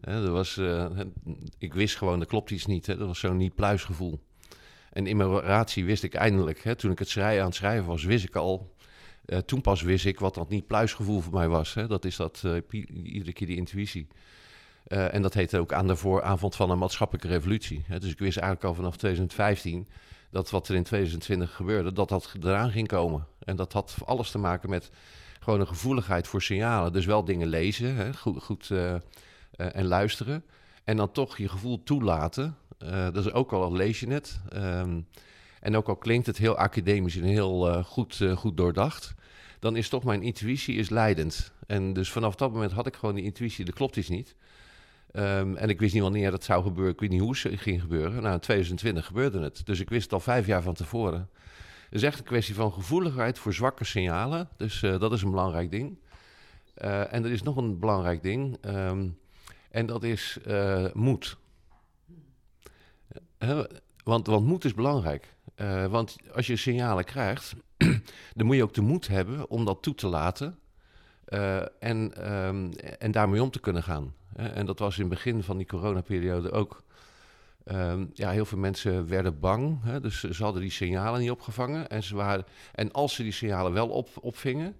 Hè, 0.00 0.22
dat 0.22 0.30
was, 0.30 0.56
uh, 0.56 0.86
ik 1.58 1.74
wist 1.74 1.96
gewoon, 1.96 2.20
er 2.20 2.26
klopt 2.26 2.50
iets 2.50 2.66
niet. 2.66 2.86
Hè? 2.86 2.96
Dat 2.96 3.06
was 3.06 3.18
zo'n 3.18 3.36
niet-pluisgevoel. 3.36 4.20
En 4.92 5.06
in 5.06 5.16
mijn 5.16 5.28
oratie 5.28 5.84
wist 5.84 6.02
ik 6.02 6.14
eindelijk, 6.14 6.62
hè, 6.62 6.74
toen 6.74 6.90
ik 6.90 6.98
het 6.98 7.08
schrijven, 7.08 7.40
aan 7.40 7.46
het 7.46 7.56
schrijven 7.56 7.86
was, 7.86 8.04
wist 8.04 8.24
ik 8.24 8.36
al... 8.36 8.74
toen 9.44 9.60
pas 9.60 9.82
wist 9.82 10.04
ik 10.04 10.18
wat 10.20 10.34
dat 10.34 10.48
niet-pluisgevoel 10.48 11.20
voor 11.20 11.32
mij 11.32 11.48
was. 11.48 11.74
Hè? 11.74 11.86
Dat 11.86 12.04
is 12.04 12.16
dat, 12.16 12.44
iedere 13.02 13.32
keer 13.32 13.46
die 13.46 13.56
intuïtie. 13.56 14.08
Uh, 14.88 15.14
en 15.14 15.22
dat 15.22 15.34
heette 15.34 15.58
ook 15.58 15.72
aan 15.72 15.86
de 15.86 15.96
vooravond 15.96 16.56
van 16.56 16.70
een 16.70 16.78
maatschappelijke 16.78 17.28
revolutie. 17.28 17.84
dus 17.88 18.10
ik 18.10 18.18
wist 18.18 18.36
eigenlijk 18.36 18.68
al 18.68 18.74
vanaf 18.74 18.96
2015 18.96 19.88
dat 20.30 20.50
wat 20.50 20.68
er 20.68 20.74
in 20.74 20.82
2020 20.82 21.54
gebeurde, 21.54 21.92
dat 21.92 22.08
dat 22.08 22.34
eraan 22.42 22.70
ging 22.70 22.88
komen. 22.88 23.26
En 23.38 23.56
dat 23.56 23.72
had 23.72 23.96
alles 24.04 24.30
te 24.30 24.38
maken 24.38 24.70
met 24.70 24.90
gewoon 25.40 25.60
een 25.60 25.66
gevoeligheid 25.66 26.28
voor 26.28 26.42
signalen. 26.42 26.92
Dus 26.92 27.06
wel 27.06 27.24
dingen 27.24 27.48
lezen, 27.48 28.16
goed, 28.16 28.42
goed 28.42 28.68
uh, 28.70 28.78
uh, 28.80 28.98
en 29.56 29.84
luisteren. 29.86 30.44
En 30.84 30.96
dan 30.96 31.12
toch 31.12 31.38
je 31.38 31.48
gevoel 31.48 31.82
toelaten. 31.82 32.56
dat 33.12 33.16
is 33.16 33.32
ook 33.32 33.52
al 33.52 33.72
lees 33.72 34.00
je 34.00 34.12
het. 34.12 34.40
Um, 34.54 35.06
en 35.60 35.76
ook 35.76 35.88
al 35.88 35.96
klinkt 35.96 36.26
het 36.26 36.38
heel 36.38 36.56
academisch 36.56 37.16
en 37.16 37.22
heel 37.22 37.82
goed, 37.82 38.24
goed 38.34 38.56
doordacht 38.56 39.14
dan 39.58 39.76
is 39.76 39.88
toch 39.88 40.04
mijn 40.04 40.22
intuïtie 40.22 40.76
is 40.76 40.88
leidend. 40.88 41.52
En 41.66 41.92
dus 41.92 42.10
vanaf 42.10 42.34
dat 42.34 42.52
moment 42.52 42.72
had 42.72 42.86
ik 42.86 42.96
gewoon 42.96 43.14
die 43.14 43.24
intuïtie, 43.24 43.64
dat 43.64 43.74
klopt 43.74 43.96
iets 43.96 44.08
niet. 44.08 44.34
Um, 45.12 45.56
en 45.56 45.68
ik 45.68 45.80
wist 45.80 45.94
niet 45.94 46.02
wanneer 46.02 46.30
dat 46.30 46.44
zou 46.44 46.62
gebeuren. 46.62 46.92
Ik 46.92 47.00
weet 47.00 47.10
niet 47.10 47.20
hoe 47.20 47.36
het 47.42 47.60
ging 47.60 47.80
gebeuren. 47.80 48.22
Nou, 48.22 48.34
in 48.34 48.40
2020 48.40 49.06
gebeurde 49.06 49.40
het. 49.40 49.66
Dus 49.66 49.80
ik 49.80 49.88
wist 49.88 50.02
het 50.02 50.12
al 50.12 50.20
vijf 50.20 50.46
jaar 50.46 50.62
van 50.62 50.74
tevoren. 50.74 51.28
Het 51.84 51.94
is 51.98 52.02
echt 52.02 52.18
een 52.18 52.24
kwestie 52.24 52.54
van 52.54 52.72
gevoeligheid 52.72 53.38
voor 53.38 53.54
zwakke 53.54 53.84
signalen. 53.84 54.48
Dus 54.56 54.82
uh, 54.82 55.00
dat 55.00 55.12
is 55.12 55.22
een 55.22 55.30
belangrijk 55.30 55.70
ding. 55.70 55.98
Uh, 56.82 57.12
en 57.12 57.24
er 57.24 57.30
is 57.30 57.42
nog 57.42 57.56
een 57.56 57.78
belangrijk 57.78 58.22
ding. 58.22 58.58
Um, 58.64 59.18
en 59.70 59.86
dat 59.86 60.02
is 60.02 60.38
uh, 60.46 60.92
moed. 60.92 61.36
want, 64.04 64.26
want 64.26 64.46
moed 64.46 64.64
is 64.64 64.74
belangrijk. 64.74 65.34
want 65.90 66.16
als 66.34 66.46
je 66.46 66.56
signalen 66.56 67.04
krijgt, 67.04 67.54
dan 68.36 68.46
moet 68.46 68.56
je 68.56 68.62
ook 68.62 68.74
de 68.74 68.80
moed 68.80 69.06
hebben 69.06 69.50
om 69.50 69.64
dat 69.64 69.82
toe 69.82 69.94
te 69.94 70.06
laten. 70.06 70.58
En, 71.78 72.32
um, 72.32 72.72
en 72.98 73.10
daarmee 73.10 73.42
om 73.42 73.50
te 73.50 73.60
kunnen 73.60 73.82
gaan. 73.82 74.14
En 74.34 74.66
dat 74.66 74.78
was 74.78 74.94
in 74.94 75.00
het 75.00 75.10
begin 75.10 75.42
van 75.42 75.56
die 75.56 75.66
coronaperiode 75.66 76.50
ook. 76.50 76.82
Ehm, 77.64 78.04
ja, 78.12 78.30
heel 78.30 78.44
veel 78.44 78.58
mensen 78.58 79.08
werden 79.08 79.40
bang. 79.40 79.78
Hè? 79.82 80.00
Dus 80.00 80.20
ze 80.20 80.42
hadden 80.42 80.62
die 80.62 80.70
signalen 80.70 81.20
niet 81.20 81.30
opgevangen. 81.30 81.88
En, 81.88 82.02
ze 82.02 82.16
waren, 82.16 82.44
en 82.74 82.92
als 82.92 83.14
ze 83.14 83.22
die 83.22 83.32
signalen 83.32 83.72
wel 83.72 83.88
op, 83.88 84.08
opvingen, 84.20 84.76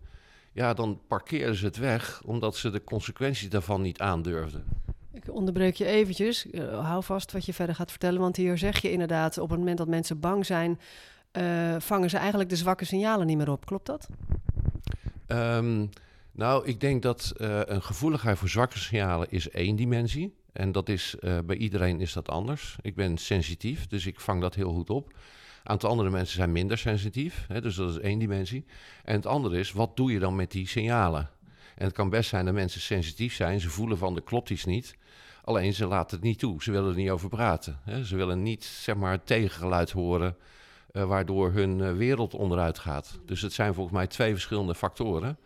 ja, 0.53 0.75
dan 0.75 1.01
parkeerden 1.07 1.55
ze 1.55 1.65
het 1.65 1.77
weg, 1.77 2.23
omdat 2.25 2.57
ze 2.57 2.71
de 2.71 2.85
consequenties 2.85 3.49
daarvan 3.49 3.83
niet 3.83 4.01
aandurfden. 4.01 4.65
Ik 5.13 5.35
onderbreek 5.35 5.75
je 5.75 5.85
eventjes. 5.85 6.47
Uh, 6.47 6.87
hou 6.89 7.03
vast 7.03 7.33
wat 7.33 7.47
je 7.47 7.55
verder 7.55 7.75
gaat 7.75 7.91
vertellen. 7.91 8.21
Want 8.21 8.37
hier 8.37 8.59
zeg 8.59 8.83
je 8.83 8.91
inderdaad, 8.91 9.39
op 9.39 9.51
het 9.51 9.59
moment 9.59 9.79
dat 9.79 9.89
mensen 9.89 10.21
bang 10.21 10.47
zijn, 10.47 10.81
uh, 11.33 11.77
vangen 11.79 12.11
ze 12.11 12.17
eigenlijk 12.17 12.51
de 12.51 12.57
zwakke 12.57 12.85
signalen 12.85 13.27
niet 13.27 13.37
meer 13.37 13.51
op. 13.51 13.67
Klopt 13.67 13.87
dat? 13.87 14.09
Um, 15.27 15.91
nou, 16.39 16.67
ik 16.67 16.81
denk 16.81 17.03
dat 17.03 17.33
uh, 17.37 17.61
een 17.65 17.83
gevoeligheid 17.83 18.39
voor 18.39 18.49
zwakke 18.49 18.79
signalen 18.79 19.31
is 19.31 19.51
één 19.51 19.77
dimensie. 19.77 20.37
En 20.53 20.73
dat 20.73 20.89
is, 20.89 21.17
bij 21.45 21.57
iedereen 21.57 22.01
is 22.01 22.13
dat 22.13 22.29
anders. 22.29 22.77
Ik 22.81 22.95
ben 22.95 23.19
sensitief, 23.19 23.87
dus 23.87 24.07
ik 24.07 24.21
vang 24.21 24.41
dat 24.41 24.55
heel 24.55 24.73
goed 24.73 24.91
op. 24.91 25.07
Een 25.09 25.15
aantal 25.63 25.91
andere 25.91 26.11
mensen 26.11 26.37
zijn 26.37 26.53
minder 26.53 26.79
sensitief, 26.79 27.45
hè, 27.49 27.61
dus 27.61 27.75
dat 27.75 27.91
is 27.91 27.99
één 27.99 28.19
dimensie. 28.19 28.65
En 29.05 29.15
het 29.15 29.27
andere 29.27 29.59
is, 29.59 29.73
wat 29.73 29.97
doe 29.97 30.13
je 30.13 30.19
dan 30.19 30.37
met 30.37 30.51
die 30.51 30.69
signalen? 30.69 31.31
En 31.77 31.85
het 31.85 31.95
kan 31.95 32.11
best 32.11 32.29
zijn 32.29 32.45
dat 32.45 32.55
mensen 32.55 32.81
sensitief 32.81 33.35
zijn, 33.35 33.61
ze 33.61 33.69
voelen 33.69 33.99
van 33.99 34.17
er 34.17 34.23
klopt 34.23 34.51
iets 34.51 34.65
niet. 34.65 34.97
Alleen 35.45 35.75
ze 35.75 35.87
laten 35.87 36.17
het 36.17 36.25
niet 36.25 36.39
toe, 36.39 36.63
ze 36.63 36.71
willen 36.71 36.91
er 36.91 36.97
niet 36.97 37.11
over 37.11 37.29
praten. 37.29 37.81
Hè. 37.85 38.05
Ze 38.05 38.17
willen 38.17 38.43
niet 38.43 38.65
zeg 38.65 38.97
maar, 38.97 39.13
het 39.13 39.27
tegengeluid 39.27 39.91
horen 39.91 40.37
uh, 40.93 41.05
waardoor 41.05 41.53
hun 41.53 41.97
wereld 41.97 42.35
onderuit 42.35 42.79
gaat. 42.79 43.19
Dus 43.27 43.43
het 43.43 43.53
zijn 43.53 43.75
volgens 43.75 43.97
mij 43.97 44.07
twee 44.07 44.33
verschillende 44.33 44.75
factoren. 44.75 45.39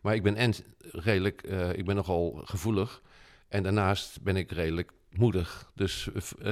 Maar 0.00 0.14
ik 0.14 0.22
ben 0.22 0.36
en 0.36 0.54
redelijk, 0.80 1.42
uh, 1.48 1.72
ik 1.72 1.84
ben 1.84 1.96
nogal 1.96 2.40
gevoelig. 2.44 3.02
En 3.48 3.62
daarnaast 3.62 4.22
ben 4.22 4.36
ik 4.36 4.50
redelijk 4.50 4.92
moedig. 5.10 5.70
Dus, 5.74 6.08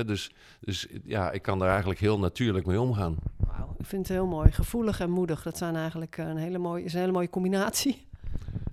dus, 0.06 0.30
dus 0.60 0.86
ja, 1.04 1.30
ik 1.30 1.42
kan 1.42 1.58
daar 1.58 1.70
eigenlijk 1.70 2.00
heel 2.00 2.18
natuurlijk 2.18 2.66
mee 2.66 2.80
omgaan. 2.80 3.16
Wauw, 3.36 3.74
ik 3.78 3.86
vind 3.86 4.08
het 4.08 4.16
heel 4.16 4.26
mooi. 4.26 4.52
Gevoelig 4.52 5.00
en 5.00 5.10
moedig, 5.10 5.42
dat 5.42 5.58
zijn 5.58 5.76
eigenlijk 5.76 6.16
een 6.16 6.36
hele 6.36 6.58
mooie, 6.58 6.84
is 6.84 6.92
een 6.92 7.00
hele 7.00 7.12
mooie 7.12 7.30
combinatie. 7.30 8.06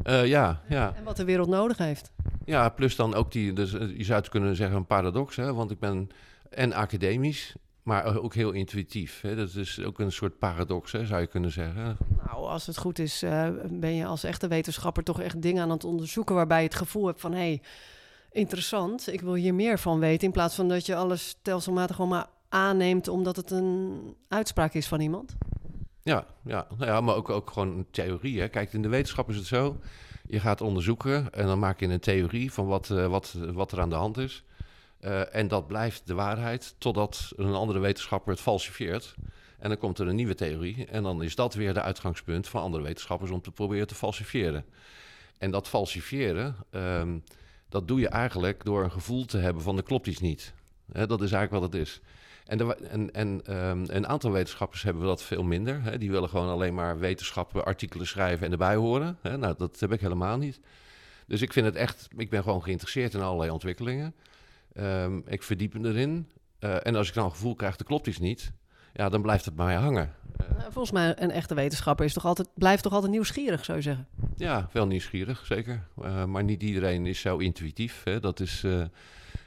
ja, 0.04 0.62
ja. 0.70 0.94
En 0.96 1.04
wat 1.04 1.18
de 1.18 1.26
wereld 1.26 1.50
nodig 1.50 1.78
heeft. 1.78 2.12
Ja, 2.46 2.70
plus 2.70 2.96
dan 2.96 3.14
ook 3.14 3.32
die, 3.32 3.54
dus 3.54 3.72
je 3.72 4.04
zou 4.04 4.20
het 4.20 4.30
kunnen 4.30 4.56
zeggen 4.56 4.78
een 4.78 4.86
paradox, 4.86 5.36
hè? 5.36 5.54
want 5.54 5.72
ik 5.72 5.80
ben 5.80 6.10
en 6.50 6.74
academisch 6.74 7.56
maar 7.86 8.18
ook 8.18 8.34
heel 8.34 8.52
intuïtief. 8.52 9.22
Hè? 9.22 9.36
Dat 9.36 9.56
is 9.56 9.84
ook 9.84 10.00
een 10.00 10.12
soort 10.12 10.38
paradox, 10.38 10.92
hè, 10.92 11.06
zou 11.06 11.22
je 11.22 11.28
kunnen 11.28 11.52
zeggen. 11.52 11.98
Nou, 12.26 12.48
als 12.48 12.66
het 12.66 12.78
goed 12.78 13.00
is, 13.00 13.24
uh, 13.24 13.48
ben 13.70 13.94
je 13.94 14.06
als 14.06 14.24
echte 14.24 14.48
wetenschapper 14.48 15.04
toch 15.04 15.22
echt 15.22 15.42
dingen 15.42 15.64
aan 15.64 15.70
het 15.70 15.84
onderzoeken 15.84 16.36
waarbij 16.36 16.60
je 16.60 16.68
het 16.68 16.76
gevoel 16.76 17.06
hebt 17.06 17.22
van 17.22 17.32
hé, 17.32 17.38
hey, 17.38 17.62
interessant, 18.32 19.14
ik 19.14 19.22
wil 19.22 19.34
hier 19.34 19.54
meer 19.54 19.80
van 19.80 20.00
weten. 20.00 20.28
In 20.28 20.34
plaats 20.34 20.56
van 20.56 20.68
dat 20.68 20.86
je 20.86 20.96
alles 20.96 21.28
stelselmatig 21.28 21.96
gewoon 21.96 22.12
maar 22.12 22.28
aanneemt 22.50 23.08
omdat 23.08 23.36
het 23.36 23.52
een 23.52 24.00
uitspraak 24.28 24.74
is 24.74 24.88
van 24.88 25.02
iemand. 25.02 25.36
Ja, 26.02 26.26
ja, 26.44 26.68
nou 26.78 26.92
ja 26.92 27.02
maar 27.02 27.16
ook, 27.16 27.30
ook 27.30 27.52
gewoon 27.52 27.78
een 27.78 27.88
theorie. 27.92 28.40
Hè. 28.40 28.48
Kijk, 28.48 28.74
in 28.74 28.82
de 28.82 28.88
wetenschap 28.88 29.30
is 29.30 29.36
het 29.36 29.46
zo. 29.46 29.78
Je 30.28 30.40
gaat 30.40 30.62
onderzoeken 30.62 31.34
en 31.34 31.46
dan 31.46 31.60
maak 31.60 31.80
je 31.80 31.88
een 31.88 32.00
theorie 32.00 32.52
van 32.52 32.66
wat, 32.66 32.90
uh, 32.90 33.08
wat, 33.08 33.36
wat 33.54 33.72
er 33.72 33.82
aan 33.82 33.90
de 33.90 33.96
hand 33.96 34.18
is. 34.18 34.44
Uh, 35.06 35.36
en 35.36 35.48
dat 35.48 35.68
blijft 35.68 36.08
de 36.08 36.14
waarheid 36.14 36.76
totdat 36.78 37.32
een 37.36 37.54
andere 37.54 37.80
wetenschapper 37.80 38.32
het 38.32 38.42
falsifieert. 38.42 39.16
En 39.60 39.70
dan 39.70 39.78
komt 39.78 40.00
er 40.00 40.08
een 40.08 40.16
nieuwe 40.16 40.36
theorie. 40.36 40.86
En 40.86 41.04
dan 41.04 41.24
is 41.24 41.36
dat 41.36 41.54
weer 41.54 41.74
de 41.74 41.82
uitgangspunt 41.82 42.48
van 42.48 42.62
andere 42.62 42.84
wetenschappers 42.84 43.32
om 43.32 43.42
te 43.42 43.52
proberen 43.52 43.88
te 43.88 43.96
falsifiëren. 43.96 44.66
En 45.38 45.52
dat 45.52 45.68
falsifiëren, 45.68 46.56
um, 46.72 47.24
dat 47.70 47.88
doe 47.88 48.00
je 48.00 48.08
eigenlijk 48.08 48.66
door 48.66 48.84
een 48.84 48.92
gevoel 48.92 49.26
te 49.26 49.38
hebben 49.38 49.64
van 49.64 49.78
er 49.78 49.84
klopt 49.84 50.08
iets 50.08 50.20
niet. 50.20 50.54
Dat 50.86 51.22
is 51.22 51.32
eigenlijk 51.32 51.52
wat 51.52 51.74
het 51.74 51.82
is. 51.82 52.02
En, 52.46 52.90
en, 52.90 53.14
en 53.14 53.56
um, 53.56 53.84
een 53.88 54.08
aantal 54.08 54.32
wetenschappers 54.32 54.84
hebben 54.84 55.04
dat 55.04 55.24
veel 55.24 55.44
minder. 55.44 56.00
Die 56.00 56.12
willen 56.12 56.30
gewoon 56.30 56.50
alleen 56.50 56.74
maar 56.74 57.00
wetenschappen, 57.00 57.66
artikelen 57.66 58.08
schrijven 58.08 58.46
en 58.46 58.52
erbij 58.52 58.76
horen. 58.76 59.18
Nou, 59.22 59.56
dat 59.58 59.80
heb 59.80 59.92
ik 59.92 60.02
helemaal 60.02 60.38
niet. 60.38 60.60
Dus 61.28 61.42
ik 61.42 61.54
vind 61.54 61.66
het 61.66 61.76
echt, 61.76 62.08
ik 62.18 62.30
ben 62.30 62.44
gewoon 62.44 62.64
geïnteresseerd 62.64 63.14
in 63.14 63.22
allerlei 63.22 63.50
ontwikkelingen. 63.50 64.16
Um, 64.80 65.24
ik 65.28 65.44
verdiep 65.44 65.74
me 65.74 65.88
erin. 65.88 66.32
Uh, 66.60 66.86
en 66.86 66.96
als 66.96 67.08
ik 67.08 67.14
dan 67.14 67.26
een 67.26 67.32
gevoel 67.32 67.56
krijg, 67.56 67.78
er 67.78 67.86
klopt 67.86 68.08
iets 68.08 68.20
niet, 68.20 68.52
ja, 68.94 69.10
dan 69.10 69.22
blijft 69.22 69.46
het 69.46 69.56
bij 69.56 69.66
mij 69.66 69.76
hangen. 69.76 70.14
Uh, 70.42 70.62
Volgens 70.62 70.92
mij, 70.92 71.22
een 71.22 71.32
echte 71.32 71.56
wetenschapper 71.56 72.06
is 72.06 72.14
toch 72.14 72.26
altijd, 72.26 72.50
blijft 72.54 72.84
toch 72.84 72.94
altijd 72.94 73.12
nieuwsgierig, 73.12 73.66
zou 73.66 73.78
je 73.78 73.84
zeggen? 73.84 74.08
Ja, 74.36 74.70
wel 74.72 74.88
nieuwsgierig, 74.88 75.46
zeker. 75.46 75.88
Uh, 76.02 76.26
maar 76.26 76.44
niet 76.44 76.64
iedereen 76.64 77.06
is 77.06 77.20
zo 77.20 77.38
intuïtief. 77.38 78.02
Hè? 78.04 78.20
Dat 78.20 78.40
is, 78.40 78.66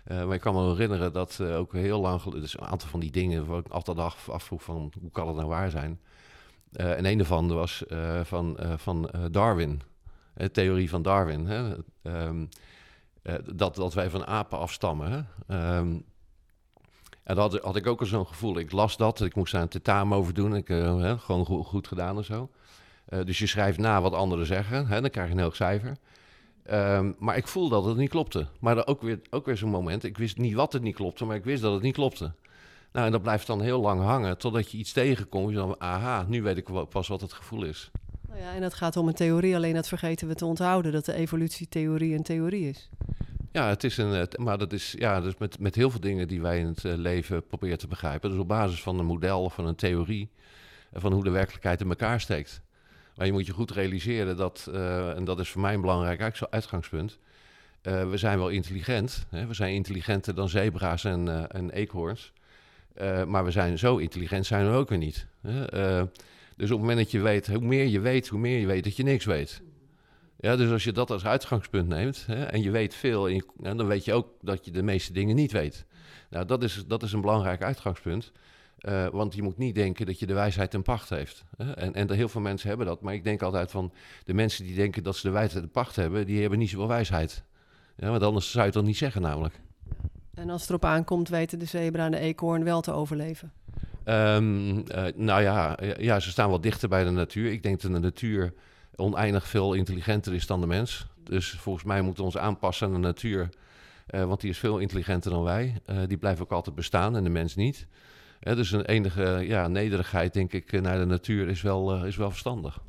maar 0.05 0.35
ik 0.35 0.41
kan 0.41 0.55
me 0.55 0.69
herinneren 0.69 1.13
dat 1.13 1.41
ook 1.43 1.73
heel 1.73 2.01
lang 2.01 2.21
geleden, 2.21 2.43
dus 2.43 2.61
een 2.61 2.67
aantal 2.67 2.89
van 2.89 3.01
die 3.01 3.11
dingen 3.11 3.47
waar 3.47 3.59
ik 3.59 3.69
altijd 3.69 3.99
af, 3.99 4.29
afvroeg 4.29 4.63
van 4.63 4.93
hoe 5.01 5.11
kan 5.11 5.27
het 5.27 5.37
nou 5.37 5.49
waar 5.49 5.71
zijn. 5.71 6.01
en 6.73 7.07
een 7.07 7.19
daarvan 7.19 7.49
was 7.49 7.85
van, 8.23 8.59
van 8.77 9.11
Darwin, 9.31 9.81
de 10.35 10.51
theorie 10.51 10.89
van 10.89 11.03
Darwin. 11.03 11.47
Hè? 11.47 11.75
Um, 12.03 12.49
uh, 13.23 13.35
dat, 13.55 13.75
dat 13.75 13.95
wij 13.95 14.11
van 14.11 14.27
apen 14.27 14.59
afstammen. 14.59 15.27
Hè? 15.47 15.77
Um, 15.77 16.05
en 17.23 17.35
dat 17.35 17.61
had, 17.63 17.77
ik 17.77 17.87
ook 17.87 18.01
al 18.01 18.07
zo'n 18.07 18.27
gevoel. 18.27 18.59
Ik 18.59 18.73
las 18.73 18.97
dat, 18.97 19.21
ik 19.21 19.35
moest 19.35 19.53
daar 19.53 19.63
een 19.63 19.69
tentamen 19.69 20.19
over 20.19 20.35
doen. 20.35 20.55
Ik, 20.57 20.69
uh, 20.69 21.01
hè, 21.01 21.19
gewoon 21.19 21.45
goed, 21.45 21.89
gedaan 21.89 22.17
en 22.17 22.25
zo. 22.25 22.51
Uh, 23.09 23.25
dus 23.25 23.39
je 23.39 23.47
schrijft 23.47 23.79
na 23.79 24.01
wat 24.01 24.13
anderen 24.13 24.47
zeggen, 24.47 24.87
hè, 24.87 25.01
dan 25.01 25.11
krijg 25.11 25.29
je 25.29 25.35
een 25.35 25.43
hoog 25.43 25.57
cijfer. 25.57 25.97
Um, 26.71 27.17
maar 27.19 27.37
ik 27.37 27.49
voelde 27.49 27.75
dat 27.75 27.85
het 27.85 27.97
niet 27.97 28.11
klopte. 28.11 28.47
Maar 28.61 28.87
ook 28.87 29.03
weer, 29.03 29.21
ook 29.31 29.47
weer 29.47 29.57
zo'n 29.57 29.71
moment, 29.71 30.05
ik 30.05 30.19
wist 30.19 30.39
niet 30.39 30.55
wat 30.55 30.73
het 30.73 30.83
niet 30.83 30.95
klopte, 30.95 31.25
maar 31.25 31.37
ik 31.37 31.45
wist 31.45 31.63
dat 31.63 31.73
het 31.73 31.83
niet 31.83 31.95
klopte. 31.95 32.33
Nou, 32.93 33.07
en 33.07 33.13
dat 33.13 33.23
blijft 33.23 33.47
dan 33.47 33.61
heel 33.61 33.81
lang 33.81 34.03
hangen, 34.03 34.39
totdat 34.39 34.71
je 34.71 34.79
iets 34.79 34.93
tegenkomt. 34.93 35.51
Je 35.51 35.57
dan, 35.57 35.75
aha, 35.79 36.25
nu 36.29 36.43
weet 36.43 36.57
ik 36.57 36.89
pas 36.89 37.09
wat 37.09 37.21
het 37.21 37.33
gevoel 37.33 37.65
is. 37.65 37.91
Nou 38.29 38.41
ja, 38.41 38.55
en 38.55 38.61
dat 38.61 38.75
gaat 38.75 38.97
om 38.97 39.09
een 39.09 39.15
theorie, 39.15 39.57
alleen 39.57 39.75
dat 39.75 39.89
vergeten 39.89 40.29
we 40.29 40.35
te 40.35 40.45
onthouden, 40.45 40.93
dat 40.93 41.05
de 41.05 41.15
evolutietheorie 41.15 42.15
een 42.15 42.23
theorie 42.23 42.69
is. 42.69 42.89
Ja, 43.59 43.69
het 43.69 43.85
is 43.85 43.97
een, 43.97 44.29
maar 44.37 44.59
dat 44.59 44.73
is 44.73 44.95
ja, 44.99 45.21
dus 45.21 45.37
met, 45.39 45.59
met 45.59 45.75
heel 45.75 45.91
veel 45.91 46.01
dingen 46.01 46.29
die 46.29 46.41
wij 46.41 46.59
in 46.59 46.67
het 46.67 46.83
leven 46.83 47.47
proberen 47.47 47.79
te 47.79 47.87
begrijpen. 47.87 48.31
Dus 48.31 48.39
op 48.39 48.49
basis 48.49 48.83
van 48.83 48.99
een 48.99 49.07
model 49.07 49.51
van 49.51 49.67
een 49.67 49.75
theorie 49.75 50.29
van 50.93 51.13
hoe 51.13 51.25
de 51.25 51.31
werkelijkheid 51.31 51.81
in 51.81 51.89
elkaar 51.89 52.21
steekt. 52.21 52.61
Maar 53.17 53.27
je 53.27 53.33
moet 53.33 53.47
je 53.47 53.53
goed 53.53 53.71
realiseren 53.71 54.37
dat, 54.37 54.69
uh, 54.71 55.17
en 55.17 55.25
dat 55.25 55.41
is 55.41 55.49
voor 55.49 55.61
mij 55.61 55.75
een 55.75 55.81
belangrijk 55.81 56.47
uitgangspunt. 56.51 57.19
We 57.83 58.17
zijn 58.17 58.39
wel 58.39 58.49
intelligent. 58.49 59.27
Hè? 59.29 59.47
We 59.47 59.55
zijn 59.55 59.75
intelligenter 59.75 60.35
dan 60.35 60.49
zebra's 60.49 61.05
en, 61.05 61.27
uh, 61.57 61.69
eekhoorns. 61.71 62.33
maar 63.27 63.45
we 63.45 63.51
zijn 63.51 63.79
zo 63.79 63.97
intelligent 63.97 64.47
zijn 64.47 64.71
we 64.71 64.77
ook 64.77 64.89
weer 64.89 64.99
niet. 64.99 65.27
dus 66.57 66.71
op 66.71 66.79
het 66.79 66.79
moment 66.79 66.99
dat 66.99 67.11
je 67.11 67.21
weet, 67.21 67.47
hoe 67.47 67.61
meer 67.61 67.87
je 67.87 68.01
weet, 68.01 68.29
hoe 68.29 68.41
meer 68.41 68.59
je 68.59 68.67
weet 68.67 68.85
dat 68.85 68.97
je 68.97 69.03
niks 69.03 69.25
weet. 69.25 69.63
Ja, 70.41 70.57
dus 70.57 70.71
als 70.71 70.85
je 70.85 70.93
dat 70.93 71.11
als 71.11 71.25
uitgangspunt 71.25 71.89
neemt 71.89 72.27
hè, 72.27 72.45
en 72.45 72.63
je 72.63 72.71
weet 72.71 72.95
veel, 72.95 73.29
en, 73.29 73.35
je, 73.35 73.45
en 73.63 73.77
dan 73.77 73.87
weet 73.87 74.05
je 74.05 74.13
ook 74.13 74.29
dat 74.41 74.65
je 74.65 74.71
de 74.71 74.83
meeste 74.83 75.13
dingen 75.13 75.37
niet 75.37 75.53
weet. 75.53 75.87
Nou, 76.31 76.45
dat 76.45 76.63
is, 76.63 76.85
dat 76.87 77.03
is 77.03 77.13
een 77.13 77.21
belangrijk 77.21 77.63
uitgangspunt. 77.63 78.33
Uh, 78.81 79.07
want 79.07 79.35
je 79.35 79.43
moet 79.43 79.59
niet 79.59 79.75
denken 79.75 80.07
dat 80.07 80.19
je 80.19 80.27
de 80.27 80.35
wijsheid 80.35 80.71
ten 80.71 80.83
pacht 80.83 81.09
heeft. 81.09 81.45
Hè? 81.57 81.73
En, 81.73 81.95
en 81.95 82.13
heel 82.13 82.29
veel 82.29 82.41
mensen 82.41 82.69
hebben 82.69 82.87
dat. 82.87 83.01
Maar 83.01 83.15
ik 83.15 83.25
denk 83.25 83.43
altijd 83.43 83.71
van 83.71 83.93
de 84.25 84.35
mensen 84.35 84.65
die 84.65 84.75
denken 84.75 85.03
dat 85.03 85.17
ze 85.17 85.27
de 85.27 85.33
wijsheid 85.33 85.63
ten 85.63 85.73
pacht 85.73 85.97
hebben, 85.97 86.27
die 86.27 86.41
hebben 86.41 86.59
niet 86.59 86.71
zoveel 86.71 86.89
wijsheid. 86.89 87.43
Ja, 87.97 88.11
want 88.11 88.23
anders 88.23 88.47
zou 88.51 88.59
je 88.59 88.65
het 88.65 88.75
dan 88.75 88.85
niet 88.85 88.97
zeggen, 88.97 89.23
namelijk. 89.23 89.61
En 90.35 90.51
als 90.51 90.61
het 90.61 90.71
erop 90.71 90.85
aankomt, 90.85 91.29
weten 91.29 91.59
de 91.59 91.65
zebra 91.65 92.05
en 92.05 92.11
de 92.11 92.19
eekhoorn 92.19 92.65
wel 92.65 92.81
te 92.81 92.93
overleven? 92.93 93.53
Um, 94.05 94.79
uh, 94.79 95.05
nou 95.15 95.43
ja, 95.43 95.79
ja, 95.99 96.21
ze 96.21 96.31
staan 96.31 96.49
wel 96.49 96.61
dichter 96.61 96.89
bij 96.89 97.05
de 97.05 97.11
natuur. 97.11 97.53
Ik 97.53 97.63
denk 97.63 97.81
dat 97.81 97.93
de 97.93 97.99
natuur 97.99 98.55
oneindig 98.99 99.49
veel 99.49 99.75
intelligenter 99.75 100.35
is 100.35 100.47
dan 100.47 100.61
de 100.61 100.67
mens. 100.67 101.07
Dus 101.25 101.51
volgens 101.51 101.85
mij 101.85 102.01
moeten 102.01 102.23
we 102.23 102.31
ons 102.31 102.39
aanpassen 102.39 102.87
aan 102.87 102.93
de 102.93 102.99
natuur. 102.99 103.49
Uh, 104.11 104.25
want 104.25 104.41
die 104.41 104.51
is 104.51 104.59
veel 104.59 104.79
intelligenter 104.79 105.31
dan 105.31 105.43
wij. 105.43 105.75
Uh, 105.87 105.97
die 106.07 106.17
blijft 106.17 106.41
ook 106.41 106.53
altijd 106.53 106.77
bestaan 106.77 107.17
en 107.17 107.25
de 107.25 107.31
mens 107.31 107.57
niet. 107.57 107.87
Uh, 108.43 108.55
dus 108.55 108.73
een 108.73 108.85
enige 108.85 109.45
ja, 109.47 109.69
nederigheid, 109.69 110.33
denk 110.33 110.53
ik, 110.53 110.81
naar 110.81 110.99
de 110.99 111.05
natuur 111.05 111.49
is 111.49 111.63
wel, 111.63 112.05
is 112.05 112.17
wel 112.17 112.31
verstandig. 112.31 112.81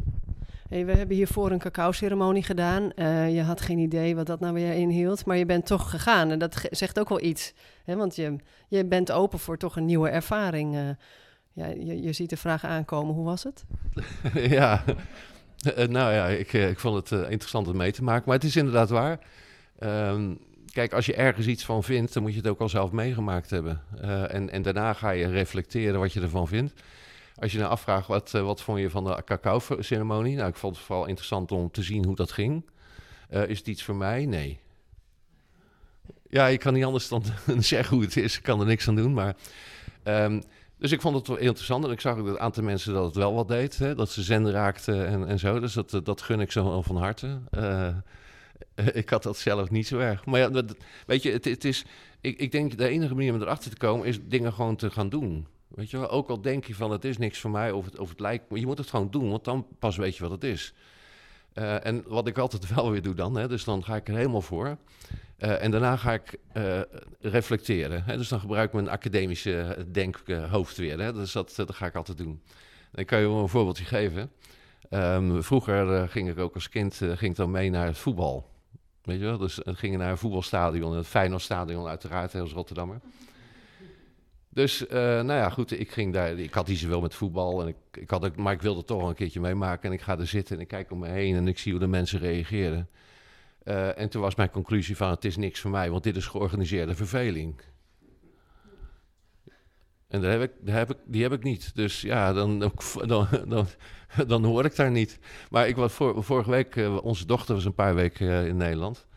Hey, 0.70 0.86
we 0.86 0.92
hebben 0.92 1.16
hiervoor 1.16 1.52
een 1.52 1.60
cacao-ceremonie 1.60 2.44
gedaan. 2.44 2.92
je 3.32 3.42
had 3.42 3.62
geen 3.62 3.78
idee 3.78 4.16
wat 4.16 4.26
dat 4.26 4.40
nou 4.40 4.54
weer 4.54 4.74
inhield, 4.74 5.26
maar 5.26 5.38
je 5.38 5.46
bent 5.46 5.66
toch 5.66 5.90
gegaan. 5.90 6.32
En 6.32 6.40
dat 6.40 6.68
zegt 6.70 7.00
ook 7.00 7.10
wel 7.10 7.22
iets. 7.22 7.54
Hè? 7.84 7.96
Want 7.96 8.16
je, 8.16 8.36
je 8.68 8.86
bent 8.86 9.12
open 9.12 9.40
voor 9.40 9.58
toch 9.58 9.76
een 9.76 9.86
nieuwe 9.86 10.10
ervaring. 10.10 10.96
ja, 11.54 11.66
je, 11.66 12.02
je 12.02 12.14
ziet 12.14 12.30
de 12.30 12.38
vraag 12.38 12.66
aankomen, 12.66 13.16
hoe 13.16 13.26
was 13.26 13.44
het? 13.44 13.66
ja, 14.58 14.84
uh, 15.68 15.88
nou 15.88 16.14
ja, 16.14 16.28
ik, 16.28 16.54
uh, 16.54 16.70
ik 16.70 16.80
vond 16.80 17.10
het 17.10 17.30
interessant 17.30 17.68
om 17.68 17.78
mee 17.78 17.92
te 17.92 18.04
maken. 18.04 18.24
Maar 18.26 18.36
het 18.36 18.44
is 18.44 18.56
inderdaad 18.56 18.90
waar. 18.90 19.20
Um, 19.80 20.40
kijk, 20.72 20.94
als 20.94 21.06
je 21.06 21.14
ergens 21.14 21.48
iets 21.48 21.66
van 21.66 21.84
vindt, 21.84 22.14
dan 22.14 22.24
moet 22.24 22.32
je 22.32 22.38
het 22.38 22.48
ook 22.48 22.60
al 22.60 22.70
zelf 22.70 22.92
meegemaakt 22.92 23.50
hebben. 23.50 23.82
en, 24.30 24.50
en 24.50 24.62
daarna 24.62 24.94
ga 24.94 25.10
je 25.10 25.28
reflecteren 25.28 26.00
wat 26.00 26.14
je 26.14 26.22
ervan 26.22 26.48
vindt. 26.48 26.74
Als 27.36 27.52
je 27.52 27.58
nou 27.58 27.72
afvraagt, 27.72 28.08
wat, 28.08 28.32
wat 28.32 28.62
vond 28.62 28.80
je 28.80 28.90
van 28.90 29.04
de 29.04 29.22
cacao-ceremonie? 29.26 30.36
Nou, 30.36 30.50
ik 30.50 30.56
vond 30.56 30.76
het 30.76 30.86
vooral 30.86 31.06
interessant 31.06 31.52
om 31.52 31.72
te 31.72 31.84
zien 31.84 32.06
hoe 32.06 32.16
dat 32.16 32.32
ging. 32.32 32.66
is 33.30 33.58
het 33.58 33.68
iets 33.68 33.84
voor 33.84 33.96
mij? 33.96 34.26
Nee. 34.26 34.60
Ja, 36.30 36.48
ik 36.48 36.60
kan 36.60 36.74
niet 36.74 36.86
anders 36.86 37.08
dan 37.08 37.24
zeggen 37.60 37.96
hoe 37.96 38.06
het 38.06 38.18
is. 38.18 38.38
Ik 38.38 38.44
kan 38.44 38.60
er 38.60 38.66
niks 38.66 38.88
aan 38.88 38.96
doen, 38.96 39.14
maar... 39.14 39.36
ehm, 40.04 40.42
dus 40.80 40.92
ik 40.92 41.02
vond 41.02 41.16
het 41.16 41.28
wel 41.28 41.38
interessant 41.38 41.86
en 41.86 41.92
ik 41.92 42.02
zag 42.02 42.18
ook 42.18 42.26
dat 42.26 42.38
aantal 42.38 42.64
mensen 42.64 42.94
dat 42.94 43.06
het 43.06 43.16
wel 43.16 43.34
wat 43.34 43.48
deed. 43.48 43.78
Hè? 43.78 43.96
Dat 43.96 44.10
ze 44.10 44.24
zen 44.24 44.52
raakten 44.52 45.08
en, 45.08 45.28
en 45.28 45.40
zo. 45.40 45.60
Dus 45.60 45.74
dat, 45.74 46.02
dat 46.04 46.22
gun 46.22 46.40
ik 46.40 46.52
wel 46.52 46.84
van 46.84 46.98
harte. 46.98 47.40
Eh, 47.50 47.96
ik 48.94 49.10
had 49.10 49.24
dat 49.24 49.38
zelf 49.38 49.70
niet 49.70 49.88
zo 49.88 50.00
erg. 50.00 50.26
Maar 50.26 50.40
ja, 50.40 50.64
weet 51.06 51.24
je, 51.24 51.32
het, 51.32 51.46
het 51.46 51.66
is... 51.66 51.86
Ik, 52.22 52.40
ik 52.40 52.52
denk 52.52 52.78
de 52.78 52.88
enige 52.88 53.16
manier 53.16 53.34
om 53.34 53.42
erachter 53.42 53.72
te 53.72 53.78
komen 53.78 54.08
is 54.08 54.20
dingen 54.24 54.54
gewoon 54.54 54.76
te 54.76 54.92
gaan 54.92 55.10
doen. 55.10 55.48
Weet 55.68 55.90
je 55.90 55.98
wel? 55.98 56.10
Ook 56.10 56.30
al 56.30 56.42
denk 56.42 56.66
je 56.66 56.76
van 56.76 56.92
het 56.92 57.06
is 57.06 57.18
niks 57.18 57.40
voor 57.40 57.52
mij 57.52 57.72
of 57.72 57.86
het, 57.86 58.00
of 58.00 58.10
het 58.10 58.20
lijkt... 58.20 58.50
Maar 58.50 58.60
je 58.60 58.66
moet 58.66 58.78
het 58.78 58.90
gewoon 58.90 59.12
doen, 59.12 59.30
want 59.30 59.44
dan 59.44 59.68
pas 59.80 59.98
weet 59.98 60.16
je 60.16 60.24
wat 60.24 60.32
het 60.32 60.44
is. 60.44 60.74
Eh, 61.60 61.86
en 61.86 62.04
wat 62.08 62.28
ik 62.28 62.38
altijd 62.38 62.68
wel 62.76 62.92
weer 62.92 63.02
doe 63.02 63.14
dan, 63.14 63.36
hè, 63.36 63.48
dus 63.48 63.64
dan 63.64 63.84
ga 63.84 63.96
ik 63.96 64.08
er 64.08 64.16
helemaal 64.16 64.42
voor. 64.42 64.78
Uh, 65.40 65.64
en 65.64 65.72
daarna 65.72 65.96
ga 65.96 66.14
ik 66.14 66.38
uh, 66.54 66.80
reflecteren. 67.20 68.04
Hè, 68.04 68.18
dus 68.18 68.28
dan 68.28 68.40
gebruik 68.40 68.68
ik 68.68 68.74
mijn 68.74 68.90
academische 68.90 69.86
denkhoofd 69.92 70.78
weer. 70.78 71.00
Hè, 71.00 71.14
dus 71.14 71.32
dat, 71.32 71.54
dat 71.56 71.76
ga 71.76 71.86
ik 71.86 71.96
altijd 71.96 72.18
doen. 72.18 72.42
Dan 72.92 73.06
kan 73.06 73.20
je 73.20 73.28
wel 73.28 73.40
een 73.40 73.50
voorbeeldje 73.50 73.86
geven. 73.86 74.32
Um, 74.90 75.44
vroeger 75.44 76.10
ging 76.10 76.30
ik 76.30 76.40
ook 76.40 76.54
als 76.54 76.70
kind 76.70 76.96
ging 76.96 77.22
ik 77.22 77.36
dan 77.36 77.52
mee 77.52 77.70
naar 77.70 77.86
het 77.86 77.98
voetbal. 77.98 78.50
Weet 79.04 79.20
je 79.20 79.26
wel? 79.26 79.38
Dus 79.38 79.56
we 79.56 79.76
gingen 79.76 80.00
naar 80.00 80.12
een 80.12 80.18
voetbalstadion, 80.18 80.96
het 80.96 81.08
Feyenoordstadion 81.08 81.88
uiteraard, 81.88 82.36
als 82.36 82.52
Rotterdammer. 82.52 83.00
Dus, 84.52 84.82
uh, 84.82 84.90
nou 84.92 85.34
ja, 85.34 85.50
goed, 85.50 85.80
ik 85.80 85.92
ging 85.92 86.14
daar. 86.14 86.40
Ik 86.40 86.54
had 86.54 86.68
niet 86.68 86.78
zoveel 86.78 87.02
met 87.02 87.16
voetbal, 87.16 87.62
en 87.62 87.68
ik, 87.68 87.76
ik 87.92 88.10
had, 88.10 88.36
maar 88.36 88.54
ik 88.54 88.62
wilde 88.62 88.84
toch 88.84 89.08
een 89.08 89.16
keertje 89.16 89.40
meemaken. 89.40 89.90
En 89.90 89.96
ik 89.96 90.02
ga 90.02 90.18
er 90.18 90.28
zitten 90.28 90.56
en 90.56 90.62
ik 90.62 90.68
kijk 90.68 90.92
om 90.92 91.00
me 91.00 91.08
heen 91.08 91.36
en 91.36 91.48
ik 91.48 91.58
zie 91.58 91.72
hoe 91.72 91.82
de 91.82 91.88
mensen 91.88 92.20
reageren. 92.20 92.90
Uh, 93.64 94.00
en 94.00 94.10
toen 94.10 94.22
was 94.22 94.36
mijn 94.36 94.50
conclusie 94.50 94.98
van 94.98 95.10
het 95.10 95.26
is 95.26 95.38
niks 95.38 95.60
voor 95.60 95.72
mij, 95.72 95.90
want 95.90 96.04
dit 96.04 96.16
is 96.16 96.26
georganiseerde 96.26 96.96
verveling. 96.96 97.62
En 100.08 100.22
daar 100.22 100.32
heb 100.32 100.42
ik, 100.42 100.52
daar 100.62 100.78
heb 100.78 100.92
ik, 100.92 100.98
die 101.06 101.22
heb 101.22 101.34
ik 101.34 101.44
niet. 101.44 101.76
Dus 101.76 102.02
ja, 102.02 102.34
dan, 102.34 102.60
dan, 103.06 103.28
dan, 103.48 103.68
dan 104.28 104.44
hoor 104.44 104.66
ik 104.66 104.76
daar 104.76 104.92
niet. 104.92 105.20
Maar 105.50 105.68
ik 105.68 105.76
was 105.76 105.94
vorige 105.94 106.50
week, 106.50 106.76
uh, 106.76 107.04
onze 107.04 107.26
dochter 107.26 107.56
was 107.56 107.66
een 107.66 107.74
paar 107.74 107.96
weken 107.96 108.48
in 108.48 108.58
Nederland. 108.58 109.08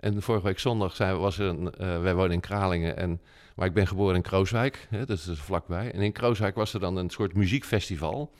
En 0.00 0.22
vorige 0.22 0.46
week 0.46 0.58
zondag 0.58 0.96
zijn, 0.96 1.18
was 1.18 1.38
er 1.38 1.46
een, 1.46 1.70
wij 2.02 2.14
wonen 2.14 2.32
in 2.32 2.40
Kralingen. 2.40 2.96
En, 2.96 3.20
maar 3.54 3.66
ik 3.66 3.74
ben 3.74 3.86
geboren 3.86 4.14
in 4.14 4.22
Krooswijk, 4.22 4.86
hè, 4.90 5.06
dus 5.06 5.24
dat 5.24 5.34
is 5.34 5.40
vlakbij. 5.40 5.92
En 5.92 6.00
in 6.00 6.12
Krooswijk 6.12 6.54
was 6.54 6.74
er 6.74 6.80
dan 6.80 6.96
een 6.96 7.10
soort 7.10 7.34
muziekfestival. 7.34 8.30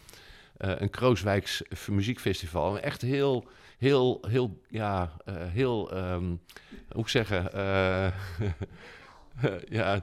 een 0.57 0.90
Krooswijks 0.90 1.62
muziekfestival. 1.90 2.79
Echt 2.79 3.02
heel, 3.02 3.45
heel, 3.79 4.21
heel, 4.29 4.61
ja, 4.69 5.12
heel, 5.31 5.97
um, 5.97 6.40
hoe 6.93 7.02
ik 7.02 7.09
zeggen... 7.09 7.50
ja, 9.69 10.03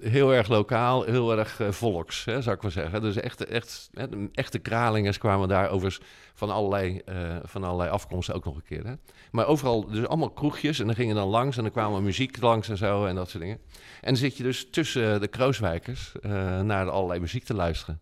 heel 0.00 0.34
erg 0.34 0.48
lokaal, 0.48 1.02
heel 1.02 1.38
erg 1.38 1.60
uh, 1.60 1.70
volks, 1.70 2.24
hè, 2.24 2.42
zou 2.42 2.56
ik 2.56 2.62
maar 2.62 2.70
zeggen. 2.70 3.00
Dus 3.00 3.16
echt, 3.16 3.44
echt, 3.44 3.90
echte 4.32 4.58
kralingers 4.58 5.18
kwamen 5.18 5.48
daar 5.48 5.70
overigens 5.70 6.06
van 6.34 6.50
allerlei, 6.50 7.02
uh, 7.08 7.36
van 7.42 7.64
allerlei 7.64 7.90
afkomsten 7.90 8.34
ook 8.34 8.44
nog 8.44 8.56
een 8.56 8.64
keer. 8.64 8.86
Hè. 8.86 8.94
Maar 9.30 9.46
overal, 9.46 9.86
dus 9.86 10.06
allemaal 10.06 10.30
kroegjes 10.30 10.78
en 10.78 10.86
dan 10.86 10.94
gingen 10.94 11.14
dan 11.14 11.28
langs 11.28 11.56
en 11.56 11.62
dan 11.62 11.72
kwamen 11.72 12.02
muziek 12.02 12.40
langs 12.40 12.68
en 12.68 12.76
zo 12.76 13.06
en 13.06 13.14
dat 13.14 13.28
soort 13.28 13.42
dingen. 13.42 13.58
En 14.00 14.08
dan 14.08 14.16
zit 14.16 14.36
je 14.36 14.42
dus 14.42 14.70
tussen 14.70 15.20
de 15.20 15.28
Krooswijkers 15.28 16.12
uh, 16.22 16.60
naar 16.60 16.90
allerlei 16.90 17.20
muziek 17.20 17.44
te 17.44 17.54
luisteren. 17.54 18.00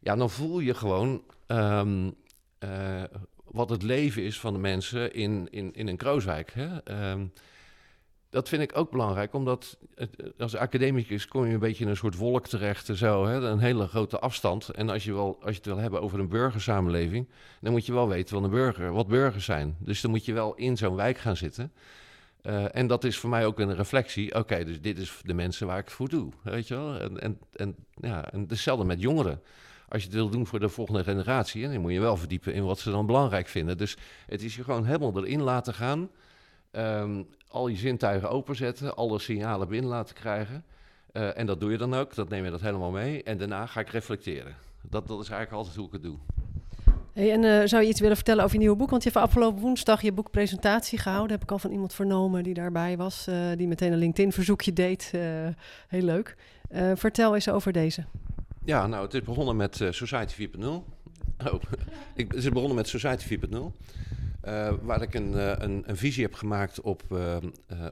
Ja, 0.00 0.16
dan 0.16 0.30
voel 0.30 0.60
je 0.60 0.74
gewoon 0.74 1.22
um, 1.46 2.14
wat 3.44 3.70
het 3.70 3.82
leven 3.82 4.22
is 4.22 4.40
van 4.40 4.52
de 4.52 4.58
mensen 4.58 5.14
in, 5.14 5.48
in, 5.50 5.72
in 5.72 5.88
een 5.88 5.96
Krooswijk. 5.96 6.52
Hè. 6.54 7.10
Um, 7.10 7.32
dat 8.34 8.48
vind 8.48 8.62
ik 8.62 8.76
ook 8.76 8.90
belangrijk, 8.90 9.34
omdat 9.34 9.78
als 10.38 10.56
academicus 10.56 11.28
kom 11.28 11.46
je 11.46 11.52
een 11.52 11.58
beetje 11.58 11.84
in 11.84 11.90
een 11.90 11.96
soort 11.96 12.16
wolk 12.16 12.46
terecht 12.46 12.88
en 12.88 12.96
zo, 12.96 13.26
hè, 13.26 13.34
een 13.34 13.58
hele 13.58 13.86
grote 13.86 14.18
afstand. 14.18 14.68
En 14.68 14.88
als 14.88 15.04
je, 15.04 15.14
wel, 15.14 15.36
als 15.40 15.50
je 15.50 15.56
het 15.56 15.66
wil 15.66 15.76
hebben 15.76 16.00
over 16.00 16.18
een 16.18 16.28
burgersamenleving, 16.28 17.28
dan 17.60 17.72
moet 17.72 17.86
je 17.86 17.92
wel 17.92 18.08
weten 18.08 18.34
wat 18.34 18.44
een 18.44 18.50
burger, 18.50 18.92
wat 18.92 19.06
burgers 19.06 19.44
zijn. 19.44 19.76
Dus 19.78 20.00
dan 20.00 20.10
moet 20.10 20.24
je 20.24 20.32
wel 20.32 20.54
in 20.54 20.76
zo'n 20.76 20.94
wijk 20.96 21.18
gaan 21.18 21.36
zitten. 21.36 21.72
Uh, 22.42 22.76
en 22.76 22.86
dat 22.86 23.04
is 23.04 23.18
voor 23.18 23.30
mij 23.30 23.46
ook 23.46 23.58
een 23.58 23.74
reflectie. 23.74 24.34
Oké, 24.34 24.64
dus 24.64 24.80
dit 24.80 24.98
is 24.98 25.20
de 25.22 25.34
mensen 25.34 25.66
waar 25.66 25.78
ik 25.78 25.84
het 25.84 25.94
voor 25.94 26.08
doe, 26.08 26.32
weet 26.42 26.68
je 26.68 26.74
wel. 26.74 26.98
En, 26.98 27.20
en, 27.20 27.38
en, 27.52 27.76
ja, 27.94 28.32
en 28.32 28.44
hetzelfde 28.48 28.84
met 28.84 29.00
jongeren. 29.00 29.40
Als 29.88 30.02
je 30.02 30.08
het 30.08 30.16
wil 30.16 30.28
doen 30.28 30.46
voor 30.46 30.60
de 30.60 30.68
volgende 30.68 31.04
generatie, 31.04 31.68
dan 31.68 31.80
moet 31.80 31.92
je 31.92 32.00
wel 32.00 32.16
verdiepen 32.16 32.54
in 32.54 32.64
wat 32.64 32.78
ze 32.78 32.90
dan 32.90 33.06
belangrijk 33.06 33.48
vinden. 33.48 33.78
Dus 33.78 33.96
het 34.26 34.42
is 34.42 34.56
je 34.56 34.64
gewoon 34.64 34.84
helemaal 34.84 35.16
erin 35.16 35.42
laten 35.42 35.74
gaan. 35.74 36.10
Um, 36.76 37.26
al 37.48 37.68
je 37.68 37.76
zintuigen 37.76 38.30
openzetten, 38.30 38.96
alle 38.96 39.18
signalen 39.18 39.68
binnen 39.68 39.90
laten 39.90 40.14
krijgen. 40.14 40.64
Uh, 41.12 41.38
en 41.38 41.46
dat 41.46 41.60
doe 41.60 41.70
je 41.70 41.78
dan 41.78 41.94
ook, 41.94 42.14
dat 42.14 42.28
neem 42.28 42.44
je 42.44 42.50
dat 42.50 42.60
helemaal 42.60 42.90
mee. 42.90 43.22
En 43.22 43.38
daarna 43.38 43.66
ga 43.66 43.80
ik 43.80 43.88
reflecteren. 43.88 44.54
Dat, 44.82 45.08
dat 45.08 45.20
is 45.20 45.28
eigenlijk 45.28 45.52
altijd 45.52 45.76
hoe 45.76 45.86
ik 45.86 45.92
het 45.92 46.02
doe. 46.02 46.16
Hey, 47.12 47.32
en 47.32 47.42
uh, 47.42 47.62
zou 47.64 47.82
je 47.82 47.88
iets 47.88 48.00
willen 48.00 48.16
vertellen 48.16 48.42
over 48.42 48.54
je 48.54 48.60
nieuwe 48.60 48.76
boek? 48.76 48.90
Want 48.90 49.02
je 49.02 49.10
hebt 49.10 49.24
afgelopen 49.24 49.60
woensdag 49.60 50.02
je 50.02 50.12
boekpresentatie 50.12 50.98
gehouden. 50.98 51.32
Heb 51.32 51.42
ik 51.42 51.50
al 51.50 51.58
van 51.58 51.70
iemand 51.70 51.94
vernomen 51.94 52.42
die 52.42 52.54
daarbij 52.54 52.96
was. 52.96 53.26
Uh, 53.28 53.36
die 53.56 53.66
meteen 53.66 53.92
een 53.92 53.98
LinkedIn-verzoekje 53.98 54.72
deed. 54.72 55.10
heel 55.88 56.02
leuk. 56.02 56.36
vertel 56.94 57.34
eens 57.34 57.48
over 57.48 57.72
deze. 57.72 58.04
Ja, 58.64 58.86
nou, 58.86 59.04
het 59.04 59.14
is 59.14 59.22
begonnen 59.22 59.56
met 59.56 59.84
Society 59.90 60.48
4.0. 60.48 60.64
Oh, 60.64 60.82
ik, 62.14 62.32
het 62.32 62.34
is 62.34 62.48
begonnen 62.48 62.76
met 62.76 62.88
Society 62.88 63.38
4.0. 63.38 63.56
Uh, 64.48 64.72
waar 64.82 65.02
ik 65.02 65.14
een, 65.14 65.32
uh, 65.32 65.52
een, 65.58 65.82
een, 65.86 65.96
visie 65.96 66.22
heb 66.22 66.34
gemaakt 66.34 66.80
op, 66.80 67.02
uh, 67.12 67.36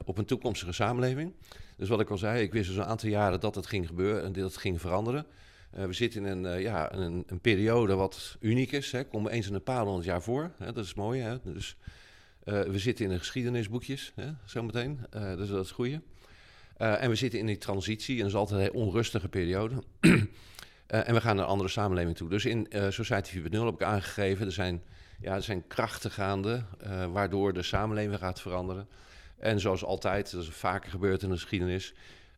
op 0.05 0.17
een 0.17 0.25
toekomstige 0.25 0.71
samenleving. 0.71 1.33
Dus 1.77 1.89
wat 1.89 1.99
ik 1.99 2.09
al 2.09 2.17
zei, 2.17 2.41
ik 2.41 2.51
wist 2.51 2.67
dus 2.67 2.77
een 2.77 2.85
aantal 2.85 3.09
jaren 3.09 3.39
dat 3.39 3.55
het 3.55 3.65
ging 3.65 3.87
gebeuren 3.87 4.23
en 4.23 4.33
dat 4.33 4.43
het 4.43 4.57
ging 4.57 4.81
veranderen. 4.81 5.25
we 5.69 5.93
zitten 5.93 6.25
in 6.25 6.45
een, 6.45 6.61
ja, 6.61 6.93
een, 6.93 7.23
een, 7.27 7.39
periode 7.39 7.95
wat 7.95 8.37
uniek 8.39 8.71
is. 8.71 8.91
Hè. 8.91 9.03
Komen 9.03 9.31
eens 9.31 9.47
in 9.47 9.53
een 9.53 9.63
paar 9.63 9.83
honderd 9.83 10.05
jaar 10.05 10.21
voor. 10.21 10.51
Hè. 10.57 10.73
Dat 10.73 10.85
is 10.85 10.93
mooi. 10.93 11.21
Hè. 11.21 11.37
Dus, 11.43 11.77
we 12.43 12.79
zitten 12.79 13.05
in 13.05 13.11
de 13.11 13.17
geschiedenisboekjes, 13.17 14.11
hè, 14.15 14.29
zometeen. 14.45 14.99
dus 15.09 15.47
dat 15.47 15.61
is 15.61 15.67
het 15.67 15.69
goede. 15.69 16.01
en 16.77 17.09
we 17.09 17.15
zitten 17.15 17.39
in 17.39 17.45
die 17.45 17.57
transitie. 17.57 18.15
En 18.15 18.21
dat 18.21 18.29
is 18.31 18.37
altijd 18.37 18.67
een 18.67 18.73
onrustige 18.73 19.27
periode. 19.27 19.75
en 20.87 21.13
we 21.13 21.21
gaan 21.21 21.35
naar 21.35 21.45
een 21.45 21.51
andere 21.51 21.69
samenleving 21.69 22.17
toe. 22.17 22.29
Dus 22.29 22.45
in 22.45 22.67
Society 22.89 23.39
4.0 23.39 23.43
heb 23.43 23.73
ik 23.73 23.83
aangegeven, 23.83 24.45
er 24.45 24.51
zijn 24.51 24.81
ja, 25.23 25.35
er 25.35 25.43
zijn 25.43 25.67
krachten 25.67 26.11
gaande 26.11 26.63
uh, 26.87 27.05
waardoor 27.05 27.53
de 27.53 27.63
samenleving 27.63 28.19
gaat 28.19 28.41
veranderen. 28.41 28.87
En 29.37 29.59
zoals 29.59 29.83
altijd, 29.83 30.31
dat 30.31 30.41
is 30.41 30.49
vaker 30.49 30.89
gebeurd 30.91 31.23
in 31.23 31.29
de 31.29 31.35
geschiedenis, 31.35 31.93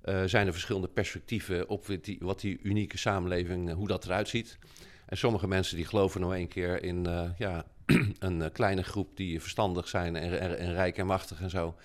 uh, 0.05 0.23
zijn 0.25 0.47
er 0.47 0.53
verschillende 0.53 0.87
perspectieven 0.87 1.69
op 1.69 1.97
die, 2.01 2.17
wat 2.21 2.39
die 2.39 2.59
unieke 2.63 2.97
samenleving, 2.97 3.73
hoe 3.73 3.87
dat 3.87 4.05
eruit 4.05 4.27
ziet. 4.27 4.57
En 5.05 5.17
sommige 5.17 5.47
mensen 5.47 5.75
die 5.75 5.85
geloven 5.85 6.21
nog 6.21 6.33
één 6.33 6.47
keer 6.47 6.83
in 6.83 7.07
ja, 7.37 7.65
een 8.19 8.51
kleine 8.51 8.83
groep 8.83 9.17
die 9.17 9.41
verstandig 9.41 9.87
zijn 9.87 10.15
en, 10.15 10.73
rijk 10.73 10.97
en 10.97 11.05
machtig 11.05 11.41
en 11.41 11.49
zo. 11.49 11.75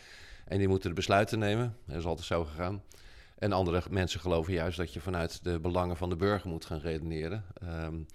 En 0.45 0.59
die 0.59 0.69
moeten 0.69 0.89
de 0.89 0.95
besluiten 0.95 1.39
nemen. 1.39 1.77
Dat 1.87 1.97
is 1.97 2.05
altijd 2.05 2.27
zo 2.27 2.45
gegaan. 2.45 2.83
En 3.39 3.53
andere 3.53 3.83
mensen 3.91 4.21
geloven 4.21 4.53
juist 4.53 4.77
dat 4.77 4.93
je 4.93 5.01
vanuit 5.01 5.45
de 5.45 5.61
belangen 5.61 5.97
van 5.97 6.09
de 6.09 6.17
burger 6.17 6.49
moet 6.49 6.65
gaan 6.65 6.81
redeneren. 6.81 7.45
Um, 7.63 8.07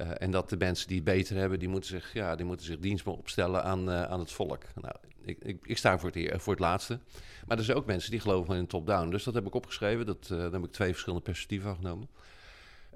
uh, 0.00 0.10
en 0.18 0.30
dat 0.30 0.48
de 0.48 0.56
mensen 0.56 0.86
die 0.86 0.96
het 0.96 1.04
beter 1.04 1.36
hebben, 1.36 1.58
die 1.58 1.68
moeten 1.68 1.90
zich, 1.90 2.12
ja, 2.12 2.36
die 2.36 2.46
moeten 2.46 2.66
zich 2.66 2.78
dienstbaar 2.78 3.14
opstellen 3.14 3.64
aan, 3.64 3.88
uh, 3.88 4.02
aan 4.02 4.20
het 4.20 4.32
volk. 4.32 4.62
Nou, 4.74 4.94
ik, 5.20 5.38
ik, 5.42 5.58
ik 5.62 5.78
sta 5.78 5.98
voor 5.98 6.10
het, 6.12 6.42
voor 6.42 6.52
het 6.52 6.62
laatste. 6.62 6.98
Maar 7.46 7.58
er 7.58 7.64
zijn 7.64 7.76
ook 7.76 7.86
mensen 7.86 8.10
die 8.10 8.20
geloven 8.20 8.56
in 8.56 8.66
top-down. 8.66 9.10
Dus 9.10 9.24
dat 9.24 9.34
heb 9.34 9.46
ik 9.46 9.54
opgeschreven. 9.54 10.06
Dat, 10.06 10.28
uh, 10.32 10.38
daar 10.38 10.52
heb 10.52 10.64
ik 10.64 10.72
twee 10.72 10.90
verschillende 10.90 11.24
perspectieven 11.24 11.74
genomen. 11.74 12.08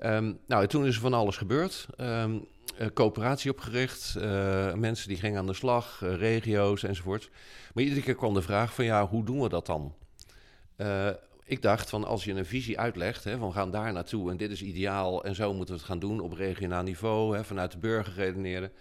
Um, 0.02 0.38
nou, 0.46 0.66
toen 0.66 0.86
is 0.86 0.94
er 0.94 1.00
van 1.00 1.14
alles 1.14 1.36
gebeurd. 1.36 1.86
Um, 2.00 2.46
coöperatie 2.94 3.50
opgericht, 3.50 4.14
mensen 4.74 5.08
die 5.08 5.16
gingen 5.16 5.38
aan 5.38 5.46
de 5.46 5.54
slag, 5.54 6.00
regio's 6.00 6.82
enzovoort. 6.82 7.30
Maar 7.74 7.84
iedere 7.84 8.02
keer 8.02 8.14
kwam 8.14 8.34
de 8.34 8.42
vraag 8.42 8.74
van 8.74 8.84
ja, 8.84 9.06
hoe 9.06 9.24
doen 9.24 9.40
we 9.40 9.48
dat 9.48 9.66
dan? 9.66 9.94
Ik 11.52 11.62
dacht 11.62 11.90
van 11.90 12.04
als 12.04 12.24
je 12.24 12.32
een 12.32 12.46
visie 12.46 12.78
uitlegt, 12.78 13.24
hè, 13.24 13.38
van 13.38 13.48
we 13.48 13.54
gaan 13.54 13.70
daar 13.70 13.92
naartoe 13.92 14.30
en 14.30 14.36
dit 14.36 14.50
is 14.50 14.62
ideaal 14.62 15.24
en 15.24 15.34
zo 15.34 15.54
moeten 15.54 15.74
we 15.74 15.80
het 15.80 15.90
gaan 15.90 15.98
doen 15.98 16.20
op 16.20 16.32
regionaal 16.32 16.82
niveau, 16.82 17.36
hè, 17.36 17.44
vanuit 17.44 17.72
de 17.72 17.78
burger 17.78 18.14
redeneren. 18.14 18.72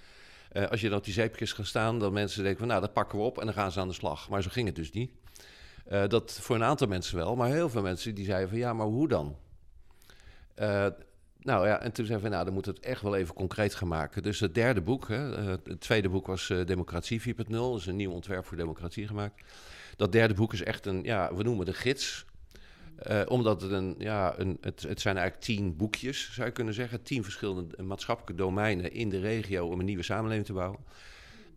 Uh, 0.53 0.67
als 0.67 0.81
je 0.81 0.89
dan 0.89 0.97
op 0.97 1.03
die 1.03 1.13
zeepjes 1.13 1.53
gaat 1.53 1.65
staan, 1.65 1.99
dan 1.99 2.13
mensen 2.13 2.41
denken 2.41 2.59
van 2.59 2.67
nou 2.67 2.81
dat 2.81 2.93
pakken 2.93 3.17
we 3.17 3.23
op 3.23 3.39
en 3.39 3.45
dan 3.45 3.53
gaan 3.53 3.71
ze 3.71 3.79
aan 3.79 3.87
de 3.87 3.93
slag. 3.93 4.29
Maar 4.29 4.43
zo 4.43 4.49
ging 4.51 4.67
het 4.67 4.75
dus 4.75 4.91
niet. 4.91 5.11
Uh, 5.91 6.07
dat 6.07 6.39
voor 6.41 6.55
een 6.55 6.63
aantal 6.63 6.87
mensen 6.87 7.17
wel, 7.17 7.35
maar 7.35 7.49
heel 7.49 7.69
veel 7.69 7.81
mensen 7.81 8.15
die 8.15 8.25
zeiden 8.25 8.49
van 8.49 8.57
ja, 8.57 8.73
maar 8.73 8.85
hoe 8.85 9.07
dan? 9.07 9.35
Uh, 10.55 10.87
nou 11.39 11.67
ja, 11.67 11.81
en 11.81 11.91
toen 11.91 12.05
zeiden 12.05 12.27
we 12.27 12.33
nou 12.33 12.45
dan 12.45 12.53
moeten 12.53 12.73
we 12.73 12.79
het 12.79 12.87
echt 12.87 13.01
wel 13.01 13.15
even 13.15 13.33
concreet 13.33 13.75
gaan 13.75 13.87
maken. 13.87 14.23
Dus 14.23 14.39
het 14.39 14.55
derde 14.55 14.81
boek, 14.81 15.07
hè, 15.07 15.49
het 15.63 15.79
tweede 15.79 16.09
boek 16.09 16.27
was 16.27 16.53
Democratie 16.65 17.21
4.0, 17.21 17.45
dus 17.47 17.85
een 17.85 17.95
nieuw 17.95 18.11
ontwerp 18.11 18.45
voor 18.45 18.57
democratie 18.57 19.07
gemaakt. 19.07 19.41
Dat 19.95 20.11
derde 20.11 20.33
boek 20.33 20.53
is 20.53 20.63
echt 20.63 20.85
een, 20.85 21.03
ja, 21.03 21.35
we 21.35 21.43
noemen 21.43 21.65
de 21.65 21.73
gids 21.73 22.25
uh, 23.07 23.21
omdat 23.25 23.61
het 23.61 23.71
een, 23.71 23.95
ja, 23.97 24.39
een, 24.39 24.57
het, 24.61 24.81
het 24.81 25.01
zijn 25.01 25.17
eigenlijk 25.17 25.45
tien 25.45 25.75
boekjes, 25.75 26.33
zou 26.33 26.47
je 26.47 26.53
kunnen 26.53 26.73
zeggen. 26.73 27.03
Tien 27.03 27.23
verschillende 27.23 27.83
maatschappelijke 27.83 28.43
domeinen 28.43 28.93
in 28.93 29.09
de 29.09 29.19
regio 29.19 29.67
om 29.67 29.79
een 29.79 29.85
nieuwe 29.85 30.03
samenleving 30.03 30.45
te 30.45 30.53
bouwen. 30.53 30.79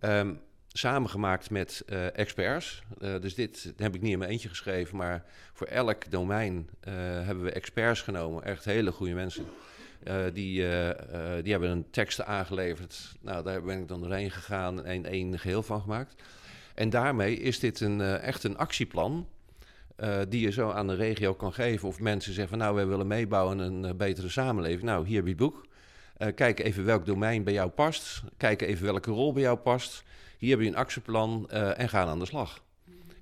Um, 0.00 0.40
samengemaakt 0.68 1.50
met 1.50 1.84
uh, 1.86 2.18
experts. 2.18 2.82
Uh, 2.98 3.20
dus 3.20 3.34
dit 3.34 3.72
heb 3.76 3.94
ik 3.94 4.00
niet 4.00 4.12
in 4.12 4.18
mijn 4.18 4.30
eentje 4.30 4.48
geschreven, 4.48 4.96
maar 4.96 5.24
voor 5.52 5.66
elk 5.66 6.10
domein 6.10 6.68
hebben 6.80 7.44
we 7.44 7.50
experts 7.50 8.02
genomen. 8.02 8.44
Echt 8.44 8.64
hele 8.64 8.92
goede 8.92 9.14
mensen. 9.14 9.44
die, 10.32 10.66
die 11.42 11.52
hebben 11.52 11.70
een 11.70 11.90
teksten 11.90 12.26
aangeleverd. 12.26 13.14
Nou, 13.20 13.44
daar 13.44 13.62
ben 13.62 13.80
ik 13.80 13.88
dan 13.88 14.00
doorheen 14.00 14.30
gegaan 14.30 14.84
en 14.84 15.04
één 15.04 15.38
geheel 15.38 15.62
van 15.62 15.80
gemaakt. 15.80 16.22
En 16.74 16.90
daarmee 16.90 17.36
is 17.36 17.58
dit 17.58 17.80
een, 17.80 18.00
echt 18.00 18.44
een 18.44 18.56
actieplan. 18.56 19.28
Die 20.28 20.40
je 20.40 20.50
zo 20.50 20.70
aan 20.70 20.86
de 20.86 20.94
regio 20.94 21.34
kan 21.34 21.52
geven. 21.52 21.88
Of 21.88 22.00
mensen 22.00 22.32
zeggen 22.32 22.48
van 22.48 22.58
nou, 22.58 22.74
wij 22.74 22.86
willen 22.86 23.06
meebouwen 23.06 23.58
een 23.58 23.96
betere 23.96 24.28
samenleving. 24.28 24.82
Nou, 24.82 25.06
hier 25.06 25.16
heb 25.16 25.24
je 25.24 25.30
het 25.30 25.38
boek. 25.38 25.66
kijk 26.34 26.60
even 26.60 26.84
welk 26.84 27.06
domein 27.06 27.44
bij 27.44 27.52
jou 27.52 27.70
past. 27.70 28.22
Kijk 28.36 28.62
even 28.62 28.84
welke 28.84 29.10
rol 29.10 29.32
bij 29.32 29.42
jou 29.42 29.56
past. 29.56 30.04
Hier 30.44 30.50
heb 30.50 30.60
je 30.60 30.66
een 30.66 30.76
actieplan 30.76 31.48
uh, 31.52 31.78
en 31.78 31.88
gaan 31.88 32.08
aan 32.08 32.18
de 32.18 32.26
slag. 32.26 32.62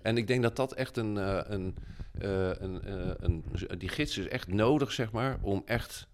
En 0.02 0.16
ik 0.16 0.26
denk 0.26 0.42
dat 0.42 0.56
dat 0.56 0.72
echt 0.72 0.96
een, 0.96 1.16
uh, 1.16 1.40
een, 1.44 1.76
uh, 2.22 2.48
een, 2.48 2.80
een, 3.20 3.44
Die 3.78 3.88
gids 3.88 4.18
is 4.18 4.28
echt 4.28 4.48
nodig, 4.48 4.92
zeg 4.92 5.12
maar, 5.12 5.38
om 5.40 5.62
echt, 5.66 6.06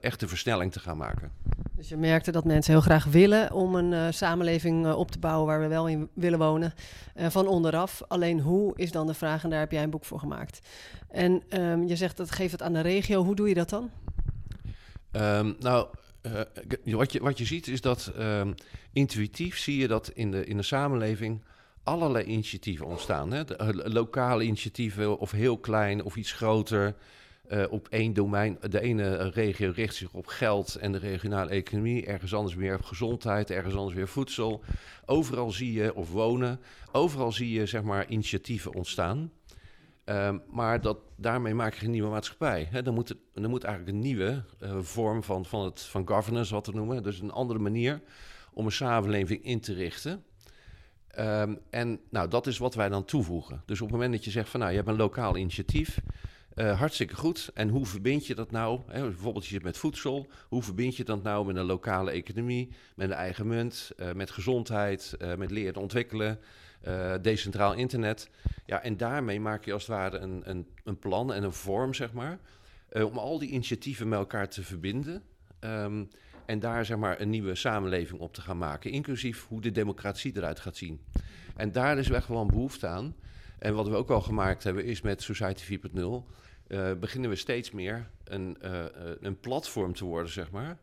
echt 0.00 0.20
de 0.20 0.28
versnelling 0.28 0.72
te 0.72 0.80
gaan 0.80 0.96
maken. 0.96 1.32
Dus 1.80 1.88
je 1.88 1.96
merkte 1.96 2.32
dat 2.32 2.44
mensen 2.44 2.72
heel 2.72 2.80
graag 2.80 3.04
willen 3.04 3.52
om 3.52 3.74
een 3.74 4.14
samenleving 4.14 4.92
op 4.92 5.10
te 5.10 5.18
bouwen 5.18 5.46
waar 5.46 5.60
we 5.60 5.66
wel 5.66 5.88
in 5.88 6.08
willen 6.14 6.38
wonen. 6.38 6.74
van 7.16 7.46
onderaf. 7.46 8.02
Alleen 8.08 8.40
hoe 8.40 8.72
is 8.76 8.92
dan 8.92 9.06
de 9.06 9.14
vraag 9.14 9.44
en 9.44 9.50
daar 9.50 9.58
heb 9.58 9.72
jij 9.72 9.82
een 9.82 9.90
boek 9.90 10.04
voor 10.04 10.18
gemaakt. 10.18 10.68
En 11.08 11.42
um, 11.60 11.86
je 11.86 11.96
zegt 11.96 12.16
dat 12.16 12.30
geeft 12.30 12.52
het 12.52 12.62
aan 12.62 12.72
de 12.72 12.80
regio. 12.80 13.24
Hoe 13.24 13.34
doe 13.34 13.48
je 13.48 13.54
dat 13.54 13.68
dan? 13.68 13.90
Um, 15.12 15.56
nou, 15.58 15.88
wat, 16.84 17.12
je, 17.12 17.20
wat 17.20 17.38
je 17.38 17.44
ziet 17.44 17.68
is 17.68 17.80
dat 17.80 18.12
uh, 18.18 18.40
intuïtief 18.92 19.58
zie 19.58 19.76
je 19.76 19.88
dat 19.88 20.10
in 20.14 20.30
de, 20.30 20.44
in 20.44 20.56
de 20.56 20.62
samenleving 20.62 21.42
allerlei 21.82 22.24
initiatieven 22.24 22.86
ontstaan. 22.86 23.32
Hè? 23.32 23.42
Lokale 23.72 24.44
initiatieven 24.44 25.18
of 25.18 25.30
heel 25.30 25.58
klein 25.58 26.04
of 26.04 26.16
iets 26.16 26.32
groter. 26.32 26.94
Uh, 27.52 27.64
op 27.70 27.88
één 27.88 28.12
domein. 28.12 28.58
De 28.68 28.80
ene 28.80 29.30
regio 29.30 29.72
richt 29.74 29.94
zich 29.94 30.12
op 30.12 30.26
geld 30.26 30.74
en 30.74 30.92
de 30.92 30.98
regionale 30.98 31.50
economie. 31.50 32.06
Ergens 32.06 32.34
anders 32.34 32.54
weer 32.54 32.74
op 32.74 32.82
gezondheid. 32.82 33.50
Ergens 33.50 33.74
anders 33.74 33.94
weer 33.94 34.08
voedsel. 34.08 34.62
Overal 35.06 35.50
zie 35.50 35.72
je, 35.72 35.94
of 35.94 36.10
wonen. 36.10 36.60
Overal 36.92 37.32
zie 37.32 37.50
je 37.50 37.66
zeg 37.66 37.82
maar 37.82 38.08
initiatieven 38.08 38.74
ontstaan. 38.74 39.32
Um, 40.04 40.42
maar 40.50 40.80
dat, 40.80 40.98
daarmee 41.16 41.54
maak 41.54 41.74
je 41.74 41.84
een 41.84 41.90
nieuwe 41.90 42.10
maatschappij. 42.10 42.68
He, 42.70 42.82
dan, 42.82 42.94
moet 42.94 43.08
het, 43.08 43.18
dan 43.34 43.50
moet 43.50 43.64
eigenlijk 43.64 43.96
een 43.96 44.02
nieuwe 44.02 44.44
uh, 44.62 44.78
vorm 44.80 45.22
van, 45.22 45.44
van, 45.44 45.64
het, 45.64 45.80
van 45.80 46.08
governance, 46.08 46.54
wat 46.54 46.66
we 46.66 46.72
noemen. 46.72 47.02
Dus 47.02 47.20
een 47.20 47.30
andere 47.30 47.58
manier 47.58 48.00
om 48.52 48.64
een 48.64 48.72
samenleving 48.72 49.44
in 49.44 49.60
te 49.60 49.74
richten. 49.74 50.24
Um, 51.18 51.58
en 51.70 52.00
nou, 52.10 52.28
dat 52.28 52.46
is 52.46 52.58
wat 52.58 52.74
wij 52.74 52.88
dan 52.88 53.04
toevoegen. 53.04 53.62
Dus 53.66 53.80
op 53.80 53.86
het 53.86 53.96
moment 53.96 54.14
dat 54.14 54.24
je 54.24 54.30
zegt 54.30 54.48
van 54.48 54.60
nou, 54.60 54.72
je 54.72 54.78
hebt 54.78 54.88
een 54.88 54.96
lokaal 54.96 55.36
initiatief, 55.36 56.00
uh, 56.54 56.78
hartstikke 56.78 57.16
goed. 57.16 57.50
En 57.54 57.68
hoe 57.68 57.86
verbind 57.86 58.26
je 58.26 58.34
dat 58.34 58.50
nou? 58.50 58.80
Hè, 58.86 59.00
bijvoorbeeld 59.00 59.44
je 59.44 59.50
zit 59.50 59.62
met 59.62 59.76
voedsel. 59.76 60.26
Hoe 60.48 60.62
verbind 60.62 60.96
je 60.96 61.04
dat 61.04 61.22
nou 61.22 61.46
met 61.46 61.56
een 61.56 61.64
lokale 61.64 62.10
economie, 62.10 62.68
met 62.94 63.10
een 63.10 63.16
eigen 63.16 63.46
munt, 63.46 63.90
uh, 63.96 64.12
met 64.12 64.30
gezondheid, 64.30 65.16
uh, 65.18 65.34
met 65.34 65.50
leren 65.50 65.82
ontwikkelen? 65.82 66.38
decentraal 67.20 67.74
internet. 67.74 68.30
Ja, 68.66 68.82
en 68.82 68.96
daarmee 68.96 69.40
maak 69.40 69.64
je 69.64 69.72
als 69.72 69.86
het 69.86 69.96
ware 69.96 70.18
een, 70.18 70.42
een, 70.44 70.66
een 70.84 70.98
plan 70.98 71.32
en 71.32 71.42
een 71.42 71.52
vorm, 71.52 71.94
zeg 71.94 72.12
maar, 72.12 72.38
om 72.92 73.18
al 73.18 73.38
die 73.38 73.50
initiatieven 73.50 74.08
met 74.08 74.18
elkaar 74.18 74.48
te 74.48 74.62
verbinden. 74.62 75.22
Um, 75.60 76.08
en 76.50 76.58
daar 76.58 76.84
zeg 76.84 76.96
maar 76.96 77.20
een 77.20 77.30
nieuwe 77.30 77.54
samenleving 77.54 78.20
op 78.20 78.34
te 78.34 78.40
gaan 78.40 78.58
maken, 78.58 78.90
inclusief 78.90 79.46
hoe 79.46 79.60
de 79.60 79.70
democratie 79.70 80.36
eruit 80.36 80.60
gaat 80.60 80.76
zien. 80.76 81.00
En 81.56 81.72
daar 81.72 81.98
is 81.98 82.10
echt 82.10 82.28
wel 82.28 82.40
een 82.40 82.46
behoefte 82.46 82.86
aan. 82.86 83.14
En 83.60 83.74
wat 83.74 83.88
we 83.88 83.94
ook 83.94 84.10
al 84.10 84.20
gemaakt 84.20 84.64
hebben, 84.64 84.84
is 84.84 85.00
met 85.00 85.22
Society 85.22 85.78
4.0 85.78 86.00
uh, 86.68 86.92
beginnen 86.92 87.30
we 87.30 87.36
steeds 87.36 87.70
meer 87.70 88.10
een, 88.24 88.56
uh, 88.64 88.84
een 89.20 89.40
platform 89.40 89.94
te 89.94 90.04
worden, 90.04 90.32
zeg 90.32 90.50
maar, 90.50 90.78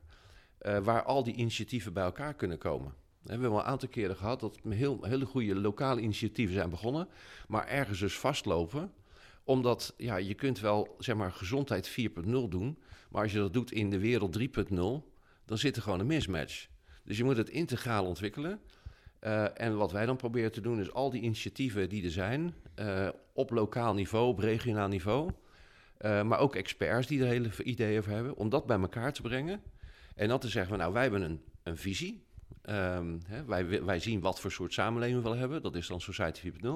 waar 0.83 1.03
al 1.03 1.23
die 1.23 1.33
initiatieven 1.33 1.93
bij 1.93 2.03
elkaar 2.03 2.33
kunnen 2.33 2.57
komen. 2.57 2.93
We 3.21 3.31
hebben 3.31 3.51
al 3.51 3.59
een 3.59 3.65
aantal 3.65 3.89
keren 3.89 4.15
gehad 4.15 4.39
dat 4.39 4.59
heel, 4.69 5.03
hele 5.03 5.25
goede 5.25 5.55
lokale 5.55 6.01
initiatieven 6.01 6.55
zijn 6.55 6.69
begonnen, 6.69 7.07
maar 7.47 7.67
ergens 7.67 7.99
dus 7.99 8.17
vastlopen. 8.17 8.93
Omdat 9.43 9.93
ja, 9.97 10.15
je 10.15 10.33
kunt 10.33 10.59
wel 10.59 10.95
zeg 10.99 11.15
maar 11.15 11.31
gezondheid 11.31 11.89
4.0 11.89 12.25
doen, 12.49 12.77
maar 13.09 13.21
als 13.21 13.31
je 13.31 13.37
dat 13.37 13.53
doet 13.53 13.71
in 13.71 13.89
de 13.89 13.99
wereld 13.99 14.39
3.0, 14.39 14.45
dan 15.45 15.57
zit 15.57 15.75
er 15.75 15.81
gewoon 15.81 15.99
een 15.99 16.05
mismatch. 16.05 16.67
Dus 17.03 17.17
je 17.17 17.23
moet 17.23 17.37
het 17.37 17.49
integraal 17.49 18.05
ontwikkelen. 18.05 18.59
Uh, 19.27 19.61
en 19.61 19.77
wat 19.77 19.91
wij 19.91 20.05
dan 20.05 20.15
proberen 20.15 20.51
te 20.51 20.61
doen 20.61 20.79
is 20.79 20.93
al 20.93 21.09
die 21.09 21.21
initiatieven 21.21 21.89
die 21.89 22.03
er 22.03 22.11
zijn, 22.11 22.53
uh, 22.79 23.09
op 23.33 23.49
lokaal 23.49 23.93
niveau, 23.93 24.27
op 24.27 24.39
regionaal 24.39 24.87
niveau, 24.87 25.31
uh, 26.01 26.23
maar 26.23 26.39
ook 26.39 26.55
experts 26.55 27.07
die 27.07 27.21
er 27.21 27.27
hele 27.27 27.49
ideeën 27.63 27.99
over 27.99 28.11
hebben, 28.11 28.35
om 28.35 28.49
dat 28.49 28.65
bij 28.65 28.79
elkaar 28.79 29.13
te 29.13 29.21
brengen. 29.21 29.61
En 30.15 30.27
dan 30.27 30.39
te 30.39 30.47
zeggen, 30.47 30.77
nou 30.77 30.93
wij 30.93 31.01
hebben 31.01 31.21
een, 31.21 31.41
een 31.63 31.77
visie, 31.77 32.25
Um, 32.69 33.19
hè, 33.27 33.45
wij, 33.45 33.83
wij 33.83 33.99
zien 33.99 34.19
wat 34.19 34.39
voor 34.39 34.51
soort 34.51 34.73
samenleving 34.73 35.17
we 35.17 35.23
willen 35.23 35.39
hebben. 35.39 35.61
Dat 35.61 35.75
is 35.75 35.87
dan 35.87 36.01
Society 36.01 36.51
4.0. 36.51 36.67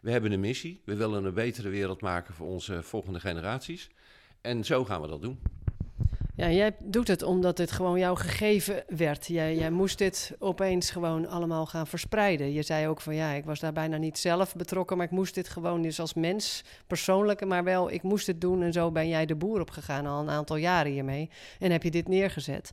We 0.00 0.10
hebben 0.10 0.32
een 0.32 0.40
missie. 0.40 0.80
We 0.84 0.96
willen 0.96 1.24
een 1.24 1.34
betere 1.34 1.68
wereld 1.68 2.00
maken 2.00 2.34
voor 2.34 2.46
onze 2.46 2.82
volgende 2.82 3.20
generaties. 3.20 3.90
En 4.40 4.64
zo 4.64 4.84
gaan 4.84 5.00
we 5.00 5.08
dat 5.08 5.22
doen. 5.22 5.38
Ja, 6.36 6.50
jij 6.50 6.76
doet 6.78 7.08
het 7.08 7.22
omdat 7.22 7.58
het 7.58 7.70
gewoon 7.70 7.98
jou 7.98 8.16
gegeven 8.16 8.84
werd. 8.86 9.26
Jij, 9.26 9.70
moest 9.70 9.98
dit 9.98 10.32
opeens 10.38 10.90
gewoon 10.90 11.28
allemaal 11.28 11.66
gaan 11.66 11.86
verspreiden. 11.86 12.52
Je 12.52 12.62
zei 12.62 12.88
ook 12.88 13.00
van 13.00 13.14
ja, 13.14 13.30
ik 13.30 13.44
was 13.44 13.60
daar 13.60 13.72
bijna 13.72 13.96
niet 13.96 14.18
zelf 14.18 14.54
betrokken, 14.54 14.96
maar 14.96 15.06
ik 15.06 15.12
moest 15.12 15.34
dit 15.34 15.48
gewoon 15.48 15.82
dus 15.82 16.00
als 16.00 16.14
mens, 16.14 16.64
persoonlijk, 16.86 17.46
maar 17.46 17.64
wel, 17.64 17.90
ik 17.90 18.02
moest 18.02 18.26
het 18.26 18.40
doen. 18.40 18.62
En 18.62 18.72
zo 18.72 18.90
ben 18.90 19.08
jij 19.08 19.26
de 19.26 19.34
boer 19.34 19.60
opgegaan 19.60 20.06
al 20.06 20.20
een 20.20 20.30
aantal 20.30 20.56
jaren 20.56 20.92
hiermee. 20.92 21.30
En 21.58 21.70
heb 21.70 21.82
je 21.82 21.90
dit 21.90 22.08
neergezet. 22.08 22.70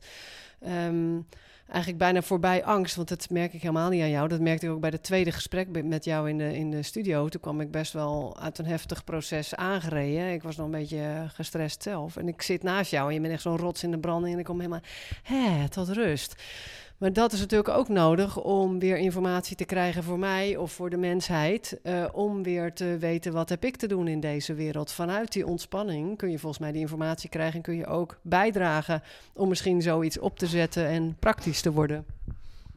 Um, 0.66 1.26
eigenlijk 1.68 1.98
bijna 1.98 2.22
voorbij 2.22 2.64
angst. 2.64 2.96
Want 2.96 3.08
dat 3.08 3.30
merk 3.30 3.52
ik 3.52 3.62
helemaal 3.62 3.90
niet 3.90 4.02
aan 4.02 4.10
jou. 4.10 4.28
Dat 4.28 4.40
merkte 4.40 4.66
ik 4.66 4.72
ook 4.72 4.80
bij 4.80 4.90
het 4.90 5.02
tweede 5.02 5.32
gesprek 5.32 5.84
met 5.84 6.04
jou 6.04 6.28
in 6.28 6.38
de, 6.38 6.56
in 6.56 6.70
de 6.70 6.82
studio. 6.82 7.28
Toen 7.28 7.40
kwam 7.40 7.60
ik 7.60 7.70
best 7.70 7.92
wel 7.92 8.36
uit 8.40 8.58
een 8.58 8.66
heftig 8.66 9.04
proces 9.04 9.54
aangereden. 9.54 10.32
Ik 10.32 10.42
was 10.42 10.56
nog 10.56 10.66
een 10.66 10.72
beetje 10.72 11.26
gestrest 11.34 11.82
zelf. 11.82 12.16
En 12.16 12.28
ik 12.28 12.42
zit 12.42 12.62
naast 12.62 12.90
jou 12.90 13.08
en 13.08 13.14
je 13.14 13.20
bent 13.20 13.32
echt 13.32 13.42
zo'n 13.42 13.56
rots 13.56 13.82
in 13.82 13.90
de 13.90 13.98
branding. 13.98 14.32
En 14.32 14.38
ik 14.38 14.44
kom 14.44 14.58
helemaal 14.58 14.82
hè, 15.22 15.68
tot 15.68 15.88
rust. 15.88 16.42
Maar 16.98 17.12
dat 17.12 17.32
is 17.32 17.40
natuurlijk 17.40 17.68
ook 17.68 17.88
nodig 17.88 18.36
om 18.36 18.78
weer 18.78 18.96
informatie 18.96 19.56
te 19.56 19.64
krijgen 19.64 20.02
voor 20.02 20.18
mij 20.18 20.56
of 20.56 20.72
voor 20.72 20.90
de 20.90 20.96
mensheid. 20.96 21.80
Uh, 21.82 22.04
om 22.12 22.42
weer 22.42 22.72
te 22.72 22.96
weten 22.98 23.32
wat 23.32 23.48
heb 23.48 23.64
ik 23.64 23.76
te 23.76 23.86
doen 23.86 24.08
in 24.08 24.20
deze 24.20 24.54
wereld. 24.54 24.92
Vanuit 24.92 25.32
die 25.32 25.46
ontspanning 25.46 26.16
kun 26.16 26.30
je 26.30 26.38
volgens 26.38 26.60
mij 26.60 26.72
die 26.72 26.80
informatie 26.80 27.28
krijgen 27.28 27.54
en 27.54 27.62
kun 27.62 27.76
je 27.76 27.86
ook 27.86 28.18
bijdragen 28.22 29.02
om 29.32 29.48
misschien 29.48 29.82
zoiets 29.82 30.18
op 30.18 30.38
te 30.38 30.46
zetten 30.46 30.86
en 30.86 31.16
praktisch 31.18 31.60
te 31.60 31.72
worden. 31.72 32.04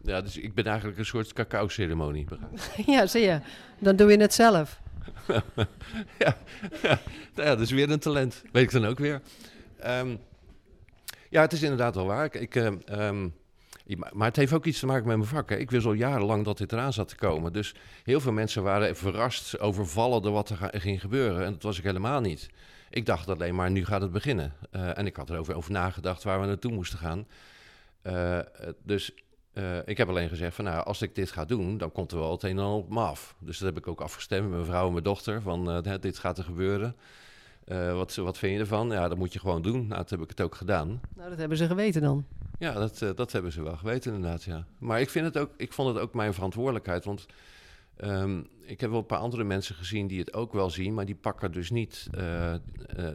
Ja, 0.02 0.22
dus 0.22 0.38
ik 0.38 0.54
ben 0.54 0.66
eigenlijk 0.66 0.98
een 0.98 1.06
soort 1.06 1.34
cacao-ceremonie. 1.34 2.26
ja, 2.86 3.06
zie 3.06 3.22
je. 3.22 3.40
Dan 3.80 3.96
doe 3.96 4.12
je 4.12 4.18
het 4.18 4.34
zelf. 4.34 4.80
ja, 6.18 6.38
ja, 6.82 7.00
ja, 7.36 7.44
dat 7.44 7.60
is 7.60 7.72
weer 7.72 7.92
een 7.92 8.00
talent. 8.00 8.44
Weet 8.52 8.64
ik 8.64 8.72
dan 8.72 8.86
ook 8.86 9.00
weer. 9.00 9.22
Um, 9.86 10.20
ja, 11.30 11.42
het 11.42 11.54
is 11.54 11.62
inderdaad 11.62 11.96
wel 11.96 12.06
waar. 12.06 12.36
Ik, 12.36 12.56
um, 12.56 13.34
maar 13.96 14.28
het 14.28 14.36
heeft 14.36 14.54
ook 14.54 14.66
iets 14.66 14.80
te 14.80 14.86
maken 14.86 15.08
met 15.08 15.18
mijn 15.18 15.30
vak. 15.30 15.50
Hè. 15.50 15.56
Ik 15.56 15.72
wist 15.72 15.86
al 15.86 15.94
jarenlang 15.94 16.46
dat 16.46 16.58
dit 16.58 16.72
eraan 16.72 16.94
zat 16.94 17.08
te 17.08 17.16
komen. 17.16 17.54
Dus 17.54 17.76
heel 18.04 18.20
veel 18.20 18.32
mensen 18.32 18.64
waren 18.64 18.96
verrast, 18.96 19.60
overvallen 19.60 20.22
door 20.22 20.32
wat 20.32 20.50
er 20.50 20.82
ging 20.82 21.02
gebeuren. 21.02 21.46
En 21.46 21.52
dat 21.52 21.64
was 21.64 21.78
ik 21.78 21.84
helemaal 21.84 22.22
niet. 22.22 22.50
Ik 22.90 23.06
dacht 23.06 23.30
alleen 23.30 23.56
maar, 23.56 23.72
nu 23.72 23.86
gaat 23.86 24.02
het 24.02 24.12
beginnen. 24.12 24.54
Uh, 24.72 24.98
en 24.98 25.06
ik 25.06 25.16
had 25.16 25.30
erover 25.30 25.56
over 25.56 25.72
nagedacht 25.72 26.24
waar 26.24 26.42
we 26.42 26.48
naartoe 26.48 26.72
moesten 26.72 27.00
gaan. 27.00 27.28
Uh, 28.04 28.40
dus 28.84 29.12
uh, 29.54 29.78
ik 29.86 29.98
heb 29.98 30.10
alleen 30.10 30.30
gezegd 30.30 30.56
van, 30.56 30.66
nou, 30.66 30.86
als 30.86 31.02
ik 31.02 31.16
dit 31.16 31.32
ga 31.32 31.46
doen, 31.46 31.78
dan 31.78 31.92
komt 31.92 32.12
er 32.12 32.20
wel 32.20 32.32
het 32.32 32.44
een 32.44 32.50
en 32.50 32.64
ander 32.64 32.78
op 32.78 32.90
me 32.90 33.02
af. 33.02 33.36
Dus 33.40 33.58
dat 33.58 33.68
heb 33.68 33.78
ik 33.78 33.88
ook 33.88 34.02
afgestemd 34.02 34.44
met 34.44 34.52
mijn 34.52 34.66
vrouw 34.66 34.86
en 34.86 34.92
mijn 34.92 35.04
dochter, 35.04 35.42
van 35.42 35.84
dit 36.00 36.20
gaat 36.20 36.38
er 36.38 36.44
gebeuren. 36.44 36.96
Wat, 37.68 38.16
wat 38.16 38.38
vind 38.38 38.54
je 38.54 38.60
ervan? 38.60 38.90
Ja, 38.90 39.08
dat 39.08 39.18
moet 39.18 39.34
je 39.34 39.40
gewoon 39.40 39.62
doen. 39.62 39.88
Nou, 39.88 40.02
dat 40.02 40.10
heb 40.10 40.22
ik 40.22 40.30
het 40.30 40.42
ook 40.42 40.56
gedaan. 40.56 41.02
Nou, 41.16 41.30
dat 41.30 41.38
hebben 41.38 41.58
ze 41.58 41.68
geweten 41.68 42.02
dan. 42.02 42.26
Ja, 42.60 42.74
dat, 42.74 43.02
uh, 43.02 43.10
dat 43.16 43.32
hebben 43.32 43.52
ze 43.52 43.64
wel 43.64 43.78
geweten 43.78 44.14
inderdaad, 44.14 44.44
ja. 44.44 44.66
Maar 44.78 45.02
ik, 45.02 45.10
vind 45.10 45.26
het 45.26 45.38
ook, 45.38 45.52
ik 45.58 45.74
vond 45.74 45.94
het 45.94 46.04
ook 46.04 46.14
mijn 46.14 46.34
verantwoordelijkheid, 46.34 47.06
want 47.06 47.26
um, 48.04 48.48
ik 48.62 48.82
heb 48.82 48.90
wel 48.90 49.00
een 49.00 49.06
paar 49.06 49.20
andere 49.20 49.44
mensen 49.44 49.76
gezien 49.76 50.08
die 50.08 50.20
het 50.20 50.34
ook 50.34 50.54
wel 50.54 50.70
zien, 50.70 50.94
maar 50.94 51.06
die 51.06 51.16
pakken 51.16 51.52
dus 51.52 51.70
niet 51.70 52.08
uh, 52.18 52.54
uh, 52.54 52.58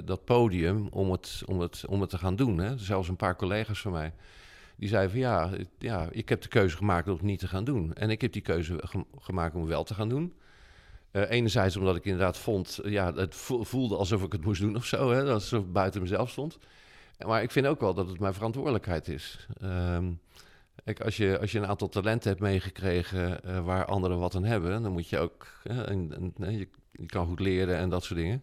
dat 0.04 0.24
podium 0.24 0.88
om 0.90 1.10
het, 1.10 1.42
om, 1.46 1.60
het, 1.60 1.84
om 1.88 2.00
het 2.00 2.10
te 2.10 2.18
gaan 2.18 2.36
doen. 2.36 2.58
Hè. 2.58 2.78
Zelfs 2.78 3.08
een 3.08 3.16
paar 3.16 3.36
collega's 3.36 3.80
van 3.80 3.92
mij, 3.92 4.12
die 4.76 4.88
zeiden 4.88 5.10
van 5.10 5.20
ja, 5.20 5.50
ja, 5.78 6.08
ik 6.10 6.28
heb 6.28 6.42
de 6.42 6.48
keuze 6.48 6.76
gemaakt 6.76 7.08
om 7.08 7.12
het 7.12 7.22
niet 7.22 7.38
te 7.38 7.48
gaan 7.48 7.64
doen. 7.64 7.94
En 7.94 8.10
ik 8.10 8.20
heb 8.20 8.32
die 8.32 8.42
keuze 8.42 8.78
ge 8.84 9.04
gemaakt 9.18 9.54
om 9.54 9.60
het 9.60 9.70
wel 9.70 9.84
te 9.84 9.94
gaan 9.94 10.08
doen. 10.08 10.32
Uh, 11.12 11.30
enerzijds 11.30 11.76
omdat 11.76 11.96
ik 11.96 12.04
inderdaad 12.04 12.38
vond, 12.38 12.80
ja, 12.84 13.14
het 13.14 13.34
voelde 13.60 13.96
alsof 13.96 14.22
ik 14.22 14.32
het 14.32 14.44
moest 14.44 14.60
doen 14.60 14.76
of 14.76 14.84
zo, 14.84 15.10
hè, 15.10 15.34
het 15.34 15.72
buiten 15.72 16.00
mezelf 16.00 16.30
stond. 16.30 16.58
Maar 17.26 17.42
ik 17.42 17.50
vind 17.50 17.66
ook 17.66 17.80
wel 17.80 17.94
dat 17.94 18.08
het 18.08 18.20
mijn 18.20 18.34
verantwoordelijkheid 18.34 19.08
is. 19.08 19.46
Um, 19.62 20.20
Kijk, 20.84 21.00
als 21.00 21.16
je, 21.16 21.38
als 21.40 21.52
je 21.52 21.58
een 21.58 21.66
aantal 21.66 21.88
talenten 21.88 22.28
hebt 22.28 22.40
meegekregen 22.40 23.40
waar 23.64 23.84
anderen 23.84 24.18
wat 24.18 24.34
aan 24.34 24.44
hebben, 24.44 24.82
dan 24.82 24.92
moet 24.92 25.08
je 25.08 25.18
ook, 25.18 25.46
je, 25.62 26.68
kan 27.06 27.26
goed 27.26 27.40
leren 27.40 27.76
en 27.76 27.88
dat 27.88 28.04
soort 28.04 28.18
dingen. 28.18 28.42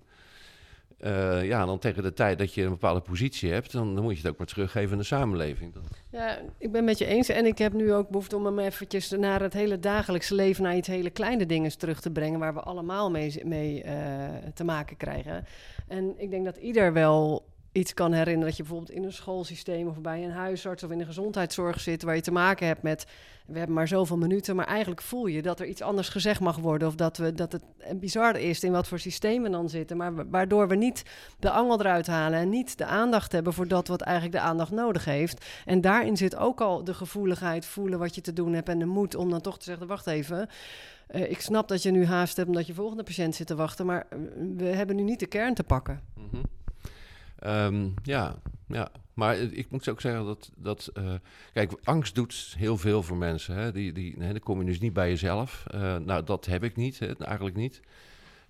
Uh, 1.01 1.45
ja, 1.45 1.65
dan 1.65 1.79
tegen 1.79 2.03
de 2.03 2.13
tijd 2.13 2.38
dat 2.38 2.53
je 2.53 2.63
een 2.63 2.69
bepaalde 2.69 2.99
positie 2.99 3.51
hebt, 3.51 3.71
dan, 3.71 3.95
dan 3.95 4.03
moet 4.03 4.13
je 4.13 4.21
het 4.21 4.31
ook 4.31 4.38
maar 4.38 4.47
teruggeven 4.47 4.91
aan 4.91 4.97
de 4.97 5.03
samenleving. 5.03 5.73
Ja, 6.12 6.38
ik 6.57 6.71
ben 6.71 6.83
met 6.83 6.97
je 6.97 7.05
eens. 7.05 7.29
En 7.29 7.45
ik 7.45 7.57
heb 7.57 7.73
nu 7.73 7.93
ook 7.93 8.09
behoefte 8.09 8.35
om 8.35 8.45
hem 8.45 8.59
eventjes 8.59 9.09
naar 9.09 9.41
het 9.41 9.53
hele 9.53 9.79
dagelijkse 9.79 10.35
leven, 10.35 10.63
naar 10.63 10.75
iets 10.75 10.88
hele 10.88 11.09
kleine 11.09 11.45
dingen 11.45 11.77
terug 11.77 12.01
te 12.01 12.12
brengen, 12.12 12.39
waar 12.39 12.53
we 12.53 12.59
allemaal 12.59 13.12
mee, 13.12 13.41
mee 13.45 13.83
uh, 13.83 13.91
te 14.53 14.63
maken 14.63 14.97
krijgen. 14.97 15.45
En 15.88 16.13
ik 16.17 16.31
denk 16.31 16.45
dat 16.45 16.57
ieder 16.57 16.93
wel 16.93 17.48
iets 17.71 17.93
kan 17.93 18.12
herinneren 18.12 18.47
dat 18.47 18.58
je 18.58 18.63
bijvoorbeeld 18.63 18.97
in 18.97 19.03
een 19.03 19.13
schoolsysteem 19.13 19.88
of 19.88 20.01
bij 20.01 20.23
een 20.23 20.32
huisarts 20.32 20.84
of 20.84 20.91
in 20.91 20.97
de 20.97 21.05
gezondheidszorg 21.05 21.79
zit, 21.79 22.03
waar 22.03 22.15
je 22.15 22.21
te 22.21 22.32
maken 22.32 22.67
hebt 22.67 22.82
met 22.82 23.05
we 23.49 23.58
hebben 23.58 23.75
maar 23.75 23.88
zoveel 23.88 24.17
minuten, 24.17 24.55
maar 24.55 24.65
eigenlijk 24.65 25.01
voel 25.01 25.25
je 25.25 25.41
dat 25.41 25.60
er 25.60 25.65
iets 25.65 25.82
anders 25.82 26.10
gezegd 26.10 26.39
mag 26.39 26.58
worden 26.58 26.88
of 26.88 26.95
dat, 26.95 27.17
we, 27.17 27.34
dat 27.34 27.51
het 27.51 27.63
bizar 27.99 28.39
is 28.39 28.63
in 28.63 28.71
wat 28.71 28.88
voor 28.88 28.99
systeem 28.99 29.51
dan 29.51 29.69
zitten, 29.69 29.97
maar 29.97 30.29
waardoor 30.29 30.67
we 30.67 30.75
niet 30.75 31.03
de 31.39 31.49
angel 31.49 31.79
eruit 31.79 32.08
halen 32.08 32.39
en 32.39 32.49
niet 32.49 32.77
de 32.77 32.86
aandacht 32.86 33.32
hebben 33.32 33.53
voor 33.53 33.67
dat 33.67 33.88
wat 33.88 34.01
eigenlijk 34.01 34.36
de 34.36 34.41
aandacht 34.41 34.71
nodig 34.71 35.05
heeft. 35.05 35.45
En 35.65 35.82
daarin 35.82 36.17
zit 36.17 36.36
ook 36.36 36.62
al 36.62 36.84
de 36.84 36.93
gevoeligheid, 36.93 37.65
voelen 37.65 37.99
wat 37.99 38.15
je 38.15 38.21
te 38.21 38.34
doen 38.34 38.53
hebt 38.53 38.69
en 38.69 38.79
de 38.79 38.86
moed 38.86 39.15
om 39.15 39.29
dan 39.29 39.41
toch 39.41 39.58
te 39.58 39.65
zeggen, 39.65 39.88
wacht 39.88 40.08
even, 40.08 40.49
uh, 41.12 41.32
ik 41.32 41.41
snap 41.41 41.67
dat 41.67 41.84
je 41.84 41.91
nu 41.91 42.05
haast 42.05 42.38
hebt 42.38 42.49
omdat 42.49 42.67
je 42.67 42.73
volgende 42.73 43.03
patiënt 43.03 43.36
zit 43.36 43.47
te 43.47 43.55
wachten, 43.55 43.86
maar 43.86 44.08
we 44.58 44.65
hebben 44.65 44.95
nu 44.95 45.03
niet 45.03 45.19
de 45.19 45.27
kern 45.27 45.53
te 45.53 45.63
pakken. 45.63 46.01
Mm. 46.32 46.41
Um, 47.45 47.93
ja, 48.04 48.36
ja, 48.67 48.91
maar 49.13 49.38
ik 49.38 49.71
moet 49.71 49.89
ook 49.89 50.02
zeggen 50.02 50.25
dat, 50.25 50.52
dat 50.56 50.91
uh, 50.97 51.13
kijk, 51.54 51.71
angst 51.84 52.15
doet 52.15 52.56
heel 52.58 52.78
veel 52.78 53.04
voor 53.04 53.17
mensen. 53.17 53.56
Hè? 53.56 53.71
Die, 53.71 53.91
die, 53.91 54.17
dan 54.17 54.39
kom 54.39 54.60
je 54.60 54.65
dus 54.65 54.80
niet 54.80 54.93
bij 54.93 55.10
jezelf. 55.10 55.65
Uh, 55.75 55.95
nou, 55.95 56.23
dat 56.23 56.45
heb 56.45 56.63
ik 56.63 56.75
niet, 56.75 56.99
hè? 56.99 57.13
eigenlijk 57.17 57.56
niet. 57.56 57.82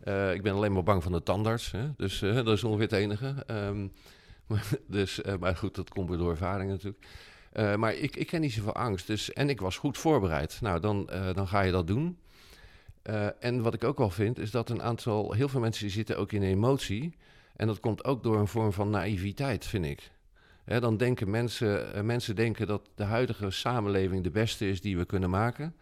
Uh, 0.04 0.34
ik 0.34 0.41
ben 0.41 0.54
alleen 0.54 0.73
maar 0.73 0.84
bang 0.84 1.04
van 1.04 1.12
de 1.12 1.23
tandarts, 1.23 1.71
hè? 1.71 1.89
dus 1.97 2.19
dat 2.45 2.47
is 2.47 2.63
ongeveer 2.63 2.86
het 2.86 2.91
enige. 2.91 3.36
Um, 3.47 3.91
dus, 4.88 5.21
maar 5.39 5.56
goed, 5.56 5.75
dat 5.75 5.89
komt 5.89 6.10
weer 6.10 6.17
door 6.17 6.32
ervaring 6.32 6.71
natuurlijk. 6.71 7.06
maar 7.80 7.93
ik, 7.93 8.15
ik 8.15 8.28
ken 8.28 8.41
niet 8.41 8.54
zoveel 8.54 8.75
angst, 8.75 9.08
dus, 9.08 9.34
en 9.34 9.49
ik 9.49 9.60
was 9.60 9.78
goed 9.78 9.97
voorbereid. 9.97 10.58
Nou, 10.62 10.80
dan, 10.80 11.10
dan 11.34 11.47
ga 11.47 11.62
je 11.62 11.71
dat 11.71 11.88
doen. 11.88 12.17
en 13.39 13.62
wat 13.62 13.73
ik 13.73 13.84
ook 13.84 13.97
wel 13.97 14.10
vind, 14.10 14.39
is 14.39 14.52
dat 14.52 14.69
een 14.69 14.82
aantal, 14.82 15.32
heel 15.32 15.49
veel 15.49 15.60
mensen 15.60 15.89
zitten 15.89 16.17
ook 16.17 16.32
in 16.32 16.43
emotie. 16.43 17.13
En 17.60 17.67
dat 17.67 17.80
komt 17.80 18.04
ook 18.04 18.24
door 18.24 18.39
een 18.39 18.48
vorm 18.48 18.74
van 18.74 18.89
naïviteit, 18.89 19.65
vind 19.65 19.86
ik. 19.86 20.12
dan 20.65 20.98
denken 20.98 21.30
mensen, 21.30 21.95
uh, 21.95 22.02
mensen 22.02 22.36
denken 22.36 22.67
dat 22.67 22.89
de 22.95 23.04
huidige 23.04 23.52
samenleving 23.52 24.24
de 24.24 24.30
beste 24.30 24.69
is 24.69 24.82
die 24.82 24.98
we 24.98 25.06
kunnen 25.06 25.30
maken. 25.30 25.76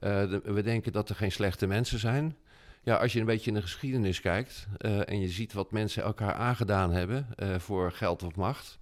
Uh, 0.00 0.22
we 0.44 0.62
denken 0.62 0.92
dat 0.92 1.08
er 1.08 1.14
geen 1.14 1.32
slechte 1.32 1.66
mensen 1.66 1.98
zijn. 1.98 2.36
Ja, 2.82 2.96
als 2.96 3.12
je 3.12 3.20
een 3.20 3.26
beetje 3.26 3.50
in 3.50 3.56
de 3.56 3.62
geschiedenis 3.62 4.20
kijkt 4.20 4.66
uh, 4.78 5.08
en 5.08 5.20
je 5.20 5.28
ziet 5.28 5.52
wat 5.52 5.72
mensen 5.72 6.02
elkaar 6.02 6.34
aangedaan 6.34 6.92
hebben 6.92 7.26
voor 7.58 7.92
geld 7.92 8.22
of 8.22 8.36
macht. 8.36 8.78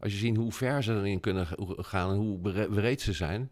Als 0.00 0.12
je 0.12 0.18
ziet 0.18 0.36
hoe 0.36 0.52
ver 0.52 0.82
ze 0.82 0.92
erin 0.92 1.20
kunnen 1.20 1.46
gaan 1.76 2.10
en 2.10 2.16
hoe 2.16 2.38
breed 2.68 3.00
ze 3.00 3.12
zijn. 3.12 3.50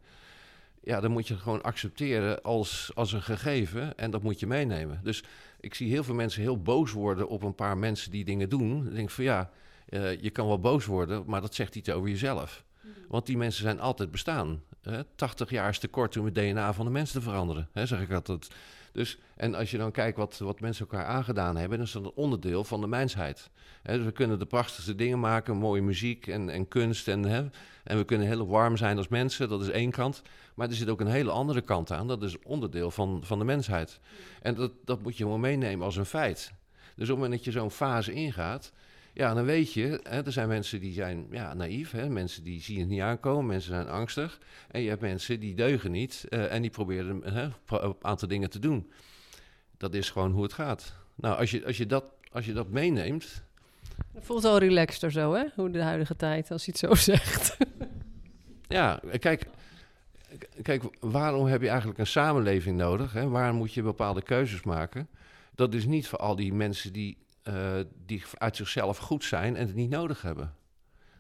Ja, 0.85 1.01
dan 1.01 1.11
moet 1.11 1.29
je 1.29 1.35
het 1.35 1.43
gewoon 1.43 1.63
accepteren 1.63 2.43
als, 2.43 2.91
als 2.95 3.13
een 3.13 3.23
gegeven 3.23 3.99
en 3.99 4.11
dat 4.11 4.23
moet 4.23 4.41
je 4.41 4.47
meenemen. 4.47 5.01
Dus 5.03 5.25
ik 5.61 5.75
zie 5.75 5.89
heel 5.89 6.05
veel 6.05 6.15
mensen 6.15 6.43
heel 6.43 6.63
boos 6.63 6.93
worden 6.93 7.29
op 7.29 7.43
een 7.43 7.55
paar 7.55 7.79
mensen 7.79 8.11
die 8.11 8.25
dingen 8.25 8.49
doen. 8.49 8.87
Ik 8.87 8.95
denk 8.95 9.11
van 9.11 9.25
ja, 9.25 9.51
uh, 9.89 10.21
je 10.21 10.31
kan 10.31 10.47
wel 10.47 10.61
boos 10.61 10.85
worden, 10.85 11.23
maar 11.27 11.41
dat 11.41 11.55
zegt 11.55 11.75
iets 11.75 11.91
over 11.91 12.09
jezelf. 12.09 12.65
Mhm. 12.81 12.93
Want 13.09 13.27
die 13.27 13.37
mensen 13.37 13.63
zijn 13.63 13.81
altijd 13.81 14.11
bestaan. 14.11 14.63
Hè? 14.83 15.05
80 15.05 15.51
jaar 15.51 15.69
is 15.69 15.79
te 15.79 15.89
kort 15.89 16.17
om 16.17 16.25
het 16.25 16.35
DNA 16.35 16.73
van 16.73 16.85
de 16.85 16.91
mensen 16.91 17.19
te 17.19 17.25
veranderen, 17.25 17.69
hè, 17.73 17.87
zeg 17.87 18.01
ik 18.01 18.13
altijd. 18.13 18.49
Dus, 18.95 19.19
en 19.37 19.55
als 19.55 19.71
je 19.71 19.79
dan 19.79 19.91
kijkt 19.91 20.17
wat, 20.17 20.39
wat 20.39 20.61
mensen 20.61 20.87
elkaar 20.89 21.07
aangedaan 21.07 21.57
hebben, 21.57 21.79
dan 21.79 21.87
is 21.87 21.93
dat 21.93 22.05
een 22.05 22.13
onderdeel 22.15 22.65
van 22.65 22.81
de 22.81 22.87
mensheid. 22.87 23.51
Dus 23.83 24.05
we 24.05 24.13
kunnen 24.13 24.39
de 24.39 24.47
prachtigste 24.47 24.95
dingen 24.95 25.21
maken, 25.21 25.57
mooie 25.57 25.83
muziek 25.83 26.27
en, 26.27 26.51
en 26.51 26.69
kunst. 26.69 27.09
En, 27.09 27.23
hè, 27.23 27.45
en 27.85 27.97
we 27.97 28.05
kunnen 28.05 28.27
heel 28.27 28.47
warm 28.47 28.77
zijn 28.77 28.97
als 28.97 29.09
mensen, 29.09 29.49
dat 29.49 29.61
is 29.61 29.69
één 29.69 29.91
kant. 29.91 30.23
Maar 30.55 30.69
er 30.69 30.75
zit 30.75 30.89
ook 30.89 31.01
een 31.01 31.07
hele 31.07 31.31
andere 31.31 31.61
kant 31.61 31.93
aan, 31.93 32.09
dat 32.09 32.23
is 32.23 32.39
onderdeel 32.43 32.91
van, 32.91 33.21
van 33.25 33.39
de 33.39 33.45
mensheid. 33.45 34.01
En 34.43 34.55
dat, 34.55 34.73
dat 34.85 35.03
moet 35.03 35.17
je 35.17 35.25
gewoon 35.25 35.41
meenemen 35.41 35.85
als 35.85 35.97
een 35.97 36.07
feit. 36.07 36.53
Dus 36.97 37.11
op 37.11 37.17
het 37.17 37.17
moment 37.17 37.33
dat 37.33 37.45
je 37.45 37.61
zo'n 37.61 37.71
fase 37.71 38.13
ingaat, 38.13 38.73
ja, 39.15 39.35
dan 39.35 39.45
weet 39.45 39.73
je, 39.73 40.01
hè, 40.03 40.25
er 40.25 40.33
zijn 40.33 40.49
mensen 40.49 40.81
die 40.81 40.93
zijn 40.93 41.27
ja, 41.31 41.55
naïef, 41.55 41.91
hè, 41.91 42.09
mensen 42.09 42.45
die 42.45 42.63
zien 42.63 42.79
het 42.79 42.89
niet 42.89 43.01
aankomen, 43.01 43.47
mensen 43.47 43.75
zijn 43.75 43.89
angstig. 43.89 44.39
En 44.71 44.81
je 44.81 44.89
hebt 44.89 45.01
mensen 45.01 45.41
die 45.41 45.55
deugen 45.55 45.91
niet 45.91 46.25
uh, 46.29 46.53
en 46.53 46.63
die 46.63 46.71
proberen 46.71 47.23
hè, 47.25 47.43
een 47.67 47.97
aantal 48.01 48.29
dingen 48.29 48.51
te 48.51 48.59
doen. 48.59 48.91
Dat 49.77 49.95
is 49.95 50.11
gewoon 50.11 50.33
hoe 50.33 50.43
het 50.43 50.53
gaat. 50.53 50.95
Nou, 51.15 51.39
als 51.39 51.51
je, 51.51 51.67
als 51.67 51.77
je, 51.77 51.87
dat, 51.87 52.05
als 52.33 52.47
je 52.47 52.53
dat 52.53 52.69
meeneemt... 52.69 53.43
Het 54.13 54.25
voelt 54.25 54.45
al 54.45 54.59
relaxter 54.59 55.13
zo, 55.13 55.33
hè? 55.33 55.45
Hoe 55.55 55.71
de 55.71 55.83
huidige 55.83 56.17
tijd, 56.17 56.51
als 56.51 56.65
je 56.65 56.71
het 56.71 56.81
zo 56.81 56.95
zegt. 57.13 57.57
ja, 58.69 59.01
kijk, 59.19 59.47
kijk, 60.63 60.83
waarom 61.01 61.47
heb 61.47 61.61
je 61.61 61.69
eigenlijk 61.69 61.99
een 61.99 62.07
samenleving 62.07 62.77
nodig? 62.77 63.13
Hè? 63.13 63.29
Waarom 63.29 63.57
moet 63.57 63.75
je 63.75 63.83
bepaalde 63.83 64.23
keuzes 64.23 64.63
maken? 64.63 65.09
Dat 65.55 65.75
is 65.75 65.87
niet 65.87 66.09
voor 66.09 66.19
al 66.19 66.37
die 66.37 66.53
mensen 66.53 66.93
die 66.93 67.17
uh, 67.49 67.81
die 68.07 68.23
uit 68.39 68.57
zichzelf 68.57 68.99
goed 68.99 69.25
zijn 69.25 69.57
en 69.57 69.67
het 69.67 69.75
niet 69.75 69.91
nodig 69.91 70.23
hebben. 70.23 70.55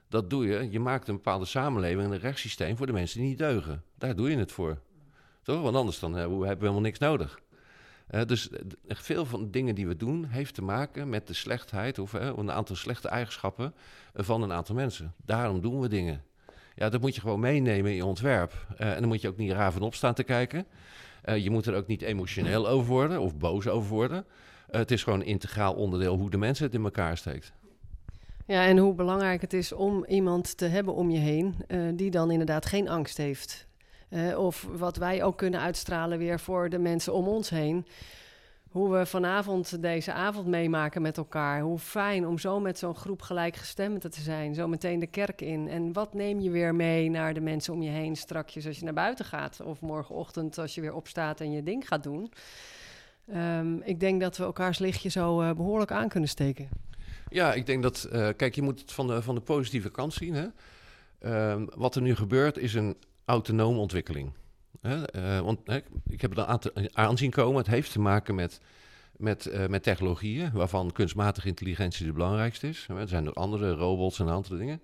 Dat 0.09 0.31
doe 0.31 0.47
je. 0.47 0.71
Je 0.71 0.81
maakt 0.81 1.09
een 1.09 1.15
bepaalde 1.15 1.45
samenleving 1.45 2.03
en 2.03 2.13
een 2.13 2.19
rechtssysteem 2.19 2.77
voor 2.77 2.87
de 2.87 2.93
mensen 2.93 3.21
die 3.21 3.29
niet 3.29 3.39
deugen. 3.39 3.83
Daar 3.99 4.17
doe 4.17 4.31
je 4.31 4.37
het 4.37 4.53
voor. 4.53 4.79
Toch? 5.43 5.63
Want 5.63 5.77
anders 5.77 5.99
dan, 5.99 6.13
uh, 6.13 6.19
hebben 6.19 6.39
we 6.39 6.47
helemaal 6.47 6.81
niks 6.81 6.99
nodig. 6.99 7.41
Uh, 8.11 8.25
dus 8.25 8.51
veel 8.89 9.27
van 9.27 9.41
de 9.41 9.51
dingen 9.51 9.75
die 9.75 9.87
we 9.87 9.97
doen 9.97 10.25
heeft 10.25 10.55
te 10.55 10.63
maken 10.63 11.09
met 11.09 11.27
de 11.27 11.35
slechtheid 11.35 11.99
of 11.99 12.13
een 12.13 12.51
aantal 12.51 12.77
slechte 12.77 13.09
eigenschappen 13.09 13.75
van 14.15 14.43
een 14.43 14.53
aantal 14.53 14.75
mensen. 14.75 15.15
Daarom 15.25 15.61
doen 15.61 15.81
we 15.81 15.89
dingen. 15.89 16.25
Ja, 16.75 16.89
dat 16.89 17.01
moet 17.01 17.15
je 17.15 17.21
gewoon 17.21 17.41
meenemen 17.41 17.91
in 17.91 17.97
je 17.97 18.05
ontwerp. 18.05 18.67
en 18.77 19.01
dan 19.01 19.09
moet 19.09 19.21
je 19.21 19.29
ook 19.29 19.37
niet 19.37 19.53
raar 19.53 19.73
van 19.73 19.83
opstaan 19.83 20.15
te 20.15 20.23
kijken. 20.23 20.67
je 21.37 21.51
moet 21.51 21.67
er 21.67 21.75
ook 21.75 21.87
niet 21.87 22.03
emotioneel 22.03 22.69
over 22.69 22.93
worden 22.93 23.21
of 23.21 23.37
boos 23.37 23.69
over 23.69 23.91
worden. 23.91 24.27
Eh, 24.69 24.81
het 24.81 24.91
is 24.91 25.03
gewoon 25.03 25.21
een 25.21 25.27
integraal 25.27 25.75
onderdeel 25.75 26.17
hoe 26.17 26.31
de 26.31 26.37
mensen 26.37 26.65
het 26.65 26.75
in 26.75 26.85
elkaar 26.85 27.17
steekt. 27.17 27.53
Ja, 28.47 28.65
en 28.65 28.79
hoe 28.79 28.95
belangrijk 28.95 29.41
het 29.41 29.53
is 29.53 29.73
om 29.73 30.05
iemand 30.05 30.57
te 30.57 30.67
hebben 30.67 30.95
om 30.95 31.11
je 31.11 31.19
heen 31.19 31.55
uh, 31.69 31.89
die 31.95 32.11
dan 32.11 32.31
inderdaad 32.31 32.67
geen 32.67 32.89
angst 32.89 33.17
heeft. 33.17 33.67
Uh, 34.11 34.39
of 34.39 34.69
wat 34.77 34.97
wij 34.97 35.23
ook 35.23 35.39
kunnen 35.39 35.61
uitstralen 35.61 36.19
weer 36.19 36.41
voor 36.41 36.69
de 36.69 36.79
mensen 36.79 37.13
om 37.13 37.29
ons 37.29 37.51
heen. 37.51 37.87
Hoe 38.69 38.93
we 38.93 39.07
vanavond 39.07 39.83
deze 39.83 40.13
avond 40.13 40.47
meemaken 40.47 41.03
met 41.03 41.17
elkaar. 41.17 41.61
Hoe 41.61 41.79
fijn 41.79 42.27
om 42.27 42.39
zo 42.39 42.61
met 42.61 42.79
zo'n 42.79 42.95
groep 42.95 43.23
gelijkgestemden 43.23 44.11
te 44.11 44.21
zijn. 44.21 44.55
Zo 44.55 44.69
meteen 44.69 44.99
de 44.99 45.07
kerk 45.07 45.41
in. 45.41 45.69
En 45.69 45.93
wat 45.93 46.15
neem 46.15 46.41
je 46.41 46.51
weer 46.51 46.75
mee 46.75 47.11
naar 47.11 47.35
de 47.35 47.41
mensen 47.41 47.73
om 47.73 47.83
je 47.83 47.91
heen 47.91 48.17
strakjes 48.17 48.67
als 48.67 48.79
je 48.79 48.85
naar 48.85 48.95
buiten 48.95 49.25
gaat? 49.25 49.61
Of 49.61 49.81
morgenochtend 49.81 50.59
als 50.59 50.75
je 50.75 50.81
weer 50.81 50.95
opstaat 50.95 51.41
en 51.41 51.53
je 51.53 51.63
ding 51.63 51.89
gaat 51.89 52.03
doen. 52.03 52.33
Um, 53.33 53.83
ik 53.83 54.01
denk 54.01 54.21
dat 54.21 54.37
we 54.37 54.45
elkaars 54.45 54.79
lichtje 54.79 55.09
zo 55.09 55.43
uh, 55.43 55.53
behoorlijk 55.53 55.91
aan 55.91 56.09
kunnen 56.09 56.29
steken. 56.29 56.69
Ja, 57.29 57.53
ik 57.53 57.67
denk 57.67 57.83
dat, 57.83 58.09
uh, 58.13 58.29
kijk, 58.37 58.55
je 58.55 58.63
moet 58.63 58.81
het 58.81 58.93
van 58.93 59.07
de, 59.07 59.23
van 59.23 59.35
de 59.35 59.41
positieve 59.41 59.91
kant 59.91 60.13
zien. 60.13 60.35
Hè? 60.35 60.47
Um, 61.53 61.69
wat 61.75 61.95
er 61.95 62.03
nu 62.03 62.15
gebeurt 62.15 62.59
is 62.59 62.75
een 62.75 62.97
autonome 63.25 63.79
ontwikkeling. 63.79 64.33
Uh, 64.83 65.41
want 65.41 65.59
ik 66.09 66.21
heb 66.21 66.37
het 66.37 66.47
aan 66.47 66.61
aanzien 66.93 67.31
komen. 67.31 67.57
Het 67.57 67.67
heeft 67.67 67.93
te 67.93 68.01
maken 68.01 68.35
met, 68.35 68.61
met, 69.17 69.69
met 69.69 69.83
technologieën, 69.83 70.51
waarvan 70.53 70.93
kunstmatige 70.93 71.49
intelligentie 71.49 72.07
de 72.07 72.13
belangrijkste 72.13 72.69
is. 72.69 72.87
Er 72.89 73.09
zijn 73.09 73.29
ook 73.29 73.35
andere 73.35 73.73
robots 73.73 74.19
en 74.19 74.29
andere 74.29 74.57
dingen. 74.57 74.81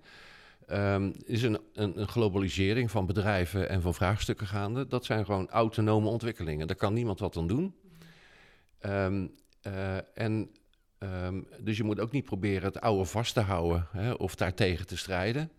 Um, 0.71 1.13
is 1.25 1.43
een, 1.43 1.59
een, 1.73 1.99
een, 1.99 2.07
globalisering 2.07 2.91
van 2.91 3.05
bedrijven 3.05 3.69
en 3.69 3.81
van 3.81 3.93
vraagstukken 3.93 4.47
gaande. 4.47 4.87
Dat 4.87 5.05
zijn 5.05 5.25
gewoon 5.25 5.49
autonome 5.49 6.09
ontwikkelingen. 6.09 6.67
Daar 6.67 6.75
kan 6.75 6.93
niemand 6.93 7.19
wat 7.19 7.37
aan 7.37 7.47
doen. 7.47 7.73
Um, 8.85 9.31
uh, 9.67 9.95
en, 10.13 10.49
um, 10.99 11.47
dus 11.59 11.77
je 11.77 11.83
moet 11.83 11.99
ook 11.99 12.11
niet 12.11 12.25
proberen 12.25 12.63
het 12.63 12.81
oude 12.81 13.05
vast 13.05 13.33
te 13.33 13.39
houden 13.39 13.87
hè, 13.91 14.11
of 14.11 14.35
daartegen 14.35 14.87
te 14.87 14.97
strijden. 14.97 15.51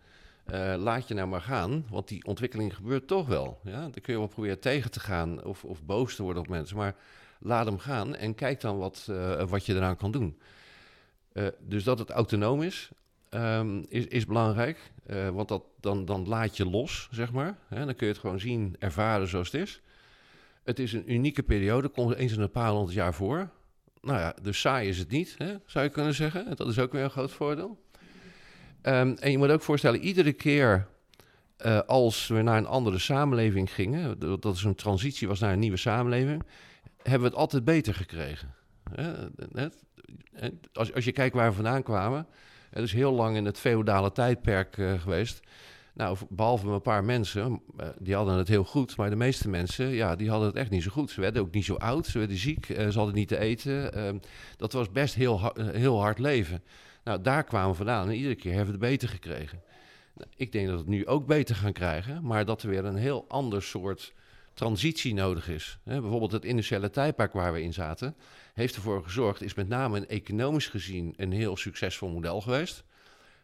Uh, 0.53 0.75
laat 0.79 1.09
je 1.09 1.15
nou 1.15 1.29
maar 1.29 1.41
gaan, 1.41 1.87
want 1.91 2.09
die 2.09 2.25
ontwikkeling 2.25 2.75
gebeurt 2.75 3.07
toch 3.07 3.27
wel. 3.27 3.61
Ja? 3.65 3.81
Dan 3.81 3.91
kun 3.91 4.13
je 4.13 4.19
wel 4.19 4.29
proberen 4.29 4.61
tegen 4.61 4.91
te 4.91 5.01
gaan 5.01 5.45
of, 5.45 5.65
of 5.65 5.83
boos 5.83 6.17
te 6.17 6.23
worden 6.23 6.43
op 6.43 6.49
mensen, 6.49 6.77
maar 6.77 6.95
laat 7.41 7.67
hem 7.67 7.79
gaan 7.79 8.15
en 8.15 8.35
kijk 8.35 8.61
dan 8.61 8.79
wat, 8.79 9.07
uh, 9.11 9.43
wat 9.43 9.67
je 9.67 9.75
eraan 9.75 9.97
kan 9.97 10.11
doen. 10.11 10.39
dus 11.59 11.85
dat 11.85 11.99
het 11.99 12.11
autonoom 12.11 12.63
is, 12.63 12.91
um, 13.31 13.87
is, 13.89 14.07
is, 14.07 14.27
belangrijk, 14.27 14.93
want 15.33 15.49
dat, 15.49 15.63
dan, 15.81 16.05
dan 16.05 16.29
laat 16.29 16.57
je 16.57 16.67
los, 16.67 17.09
zeg 17.11 17.33
maar. 17.33 17.59
Hè? 17.69 17.85
Dan 17.85 17.95
kun 17.95 18.07
je 18.07 18.13
het 18.13 18.23
gewoon 18.23 18.41
zien, 18.41 18.77
ervaren 18.79 19.29
zoals 19.29 19.53
het 19.53 19.61
is. 19.61 19.83
Het 20.65 20.79
is 20.79 20.93
een 20.93 21.13
unieke 21.13 21.43
periode, 21.43 21.89
komt 21.89 22.15
eens 22.15 22.33
in 22.33 22.41
een 22.41 22.51
paar 22.51 22.71
honderd 22.71 22.95
jaar 22.95 23.15
voor. 23.15 23.51
Nou 24.01 24.19
ja, 24.19 24.35
dus 24.43 24.61
saai 24.61 24.89
is 24.89 24.99
het 24.99 25.11
niet, 25.11 25.35
hè, 25.39 25.55
zou 25.67 25.85
je 25.85 25.91
kunnen 25.91 26.15
zeggen. 26.15 26.57
Dat 26.57 26.69
is 26.69 26.79
ook 26.79 26.93
weer 26.93 27.05
een 27.05 27.11
groot 27.11 27.33
voordeel. 27.33 27.81
Um, 28.83 29.17
en 29.17 29.31
je 29.31 29.39
moet 29.39 29.51
ook 29.51 29.63
voorstellen, 29.63 30.01
iedere 30.01 30.33
keer 30.33 30.87
eh, 31.57 31.81
als 31.87 32.27
we 32.27 32.43
naar 32.43 32.57
een 32.57 32.67
andere 32.67 32.99
samenleving 32.99 33.73
gingen, 33.73 34.19
dat 34.19 34.55
is 34.55 34.63
een 34.63 34.75
transitie 34.75 35.29
was 35.29 35.41
naar 35.41 35.53
een 35.53 35.59
nieuwe 35.59 35.77
samenleving, 35.77 36.43
hebben 36.97 37.21
we 37.21 37.27
het 37.27 37.35
altijd 37.35 37.65
beter 37.65 37.95
gekregen. 37.95 38.55
Als, 40.73 40.95
als 40.95 41.05
je 41.05 41.13
kijkt 41.13 41.35
waar 41.35 41.49
we 41.49 41.55
vandaan 41.55 41.83
kwamen, 41.83 42.27
het 42.71 42.83
is 42.83 42.93
heel 42.93 43.13
lang 43.13 43.37
in 43.37 43.45
het 43.45 43.59
feodale 43.59 44.13
tijdperk 44.13 44.77
uh, 44.77 45.01
geweest. 45.01 45.41
Nou, 45.95 46.17
behalve 46.29 46.69
een 46.69 46.83
paar 46.83 47.05
mensen, 47.05 47.63
uh, 47.81 47.87
die 47.99 48.15
hadden 48.15 48.37
het 48.37 48.49
heel 48.49 48.65
goed. 48.65 48.97
Maar 48.97 49.11
de 49.11 49.17
meeste 49.17 49.49
mensen, 49.49 49.89
ja, 49.89 50.17
die 50.17 50.31
hadden 50.31 50.49
het 50.49 50.57
echt 50.57 50.71
niet 50.71 50.83
zo 50.83 50.91
goed. 50.91 51.11
Ze 51.11 51.21
werden 51.21 51.43
ook 51.43 51.53
niet 51.55 51.65
zo 51.65 51.75
oud, 51.75 52.07
ze 52.07 52.19
werden 52.19 52.37
ziek, 52.37 52.69
uh, 52.69 52.89
ze 52.89 52.97
hadden 52.99 53.15
niet 53.15 53.29
te 53.29 53.39
eten. 53.39 53.95
Ehm, 53.95 54.19
dat 54.57 54.73
was 54.73 54.91
best 54.91 55.15
heel, 55.15 55.53
heel 55.57 56.01
hard 56.01 56.19
leven. 56.19 56.63
Nou, 57.05 57.23
daar 57.23 57.45
kwamen 57.45 57.71
we 57.71 57.77
vandaan 57.77 58.09
en 58.09 58.15
iedere 58.15 58.35
keer 58.35 58.55
hebben 58.55 58.79
we 58.79 58.85
het 58.85 58.91
beter 58.91 59.09
gekregen. 59.09 59.63
Nou, 60.15 60.31
ik 60.37 60.53
denk 60.53 60.67
dat 60.67 60.75
we 60.75 60.81
het 60.81 60.91
nu 60.91 61.07
ook 61.07 61.27
beter 61.27 61.57
gaan 61.57 61.73
krijgen, 61.73 62.27
maar 62.27 62.45
dat 62.45 62.63
er 62.63 62.69
weer 62.69 62.85
een 62.85 62.97
heel 62.97 63.25
ander 63.29 63.63
soort 63.63 64.13
transitie 64.55 65.15
nodig 65.15 65.49
is. 65.49 65.79
bijvoorbeeld 65.85 66.33
het 66.33 66.45
industriële 66.45 66.91
tijdperk 66.91 67.33
waar 67.33 67.53
we 67.53 67.63
in 67.63 67.73
zaten, 67.73 68.17
heeft 68.55 68.75
ervoor 68.75 69.03
gezorgd, 69.03 69.43
is 69.43 69.55
met 69.55 69.69
name 69.69 70.07
economisch 70.07 70.69
gezien 70.69 71.15
een 71.17 71.33
heel 71.33 71.57
succesvol 71.57 72.09
model 72.09 72.41
geweest. 72.41 72.85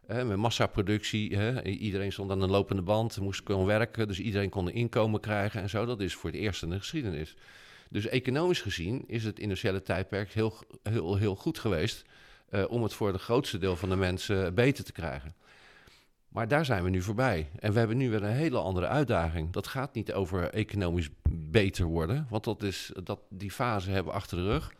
Met 0.08 0.36
massaproductie, 0.36 1.62
iedereen 1.62 2.12
stond 2.12 2.30
aan 2.30 2.42
een 2.42 2.50
lopende 2.50 2.82
band, 2.82 3.20
moest 3.20 3.42
kunnen 3.42 3.66
werken, 3.66 4.08
dus 4.08 4.20
iedereen 4.20 4.50
kon 4.50 4.66
een 4.66 4.74
inkomen 4.74 5.20
krijgen 5.20 5.60
en 5.60 5.68
zo. 5.68 5.84
Dat 5.84 6.00
is 6.00 6.14
voor 6.14 6.30
het 6.30 6.38
eerst 6.38 6.62
in 6.62 6.70
de 6.70 6.78
geschiedenis. 6.78 7.36
Dus 7.90 8.06
economisch 8.06 8.60
gezien 8.60 9.04
is 9.06 9.24
het 9.24 9.38
industriële 9.38 9.82
tijdperk 9.82 10.32
heel, 10.32 10.54
heel, 10.82 11.16
heel 11.16 11.34
goed 11.34 11.58
geweest 11.58 12.04
uh, 12.50 12.64
om 12.68 12.82
het 12.82 12.92
voor 12.92 13.12
het 13.12 13.20
grootste 13.20 13.58
deel 13.58 13.76
van 13.76 13.88
de 13.88 13.96
mensen 13.96 14.54
beter 14.54 14.84
te 14.84 14.92
krijgen. 14.92 15.34
Maar 16.28 16.48
daar 16.48 16.64
zijn 16.64 16.84
we 16.84 16.90
nu 16.90 17.02
voorbij. 17.02 17.48
En 17.58 17.72
we 17.72 17.78
hebben 17.78 17.96
nu 17.96 18.10
weer 18.10 18.22
een 18.22 18.32
hele 18.32 18.58
andere 18.58 18.86
uitdaging. 18.86 19.52
Dat 19.52 19.66
gaat 19.66 19.94
niet 19.94 20.12
over 20.12 20.50
economisch 20.50 21.08
beter 21.30 21.84
worden, 21.84 22.26
want 22.30 22.44
dat 22.44 22.62
is, 22.62 22.92
dat, 23.02 23.20
die 23.30 23.50
fase 23.50 23.90
hebben 23.90 24.12
we 24.12 24.18
achter 24.18 24.36
de 24.36 24.44
rug. 24.44 24.72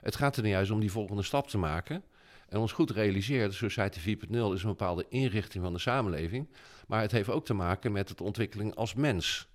Het 0.00 0.16
gaat 0.16 0.36
er 0.36 0.42
nu 0.42 0.48
juist 0.48 0.70
om 0.70 0.80
die 0.80 0.90
volgende 0.90 1.22
stap 1.22 1.48
te 1.48 1.58
maken. 1.58 2.02
En 2.50 2.58
ons 2.58 2.72
goed 2.72 2.90
realiseren, 2.90 3.54
Society 3.54 3.98
4.0 3.98 4.06
is 4.30 4.62
een 4.62 4.68
bepaalde 4.68 5.06
inrichting 5.08 5.64
van 5.64 5.72
de 5.72 5.78
samenleving. 5.78 6.48
Maar 6.86 7.00
het 7.00 7.12
heeft 7.12 7.28
ook 7.28 7.44
te 7.44 7.54
maken 7.54 7.92
met 7.92 8.18
de 8.18 8.24
ontwikkeling 8.24 8.74
als 8.74 8.94
mens. 8.94 9.48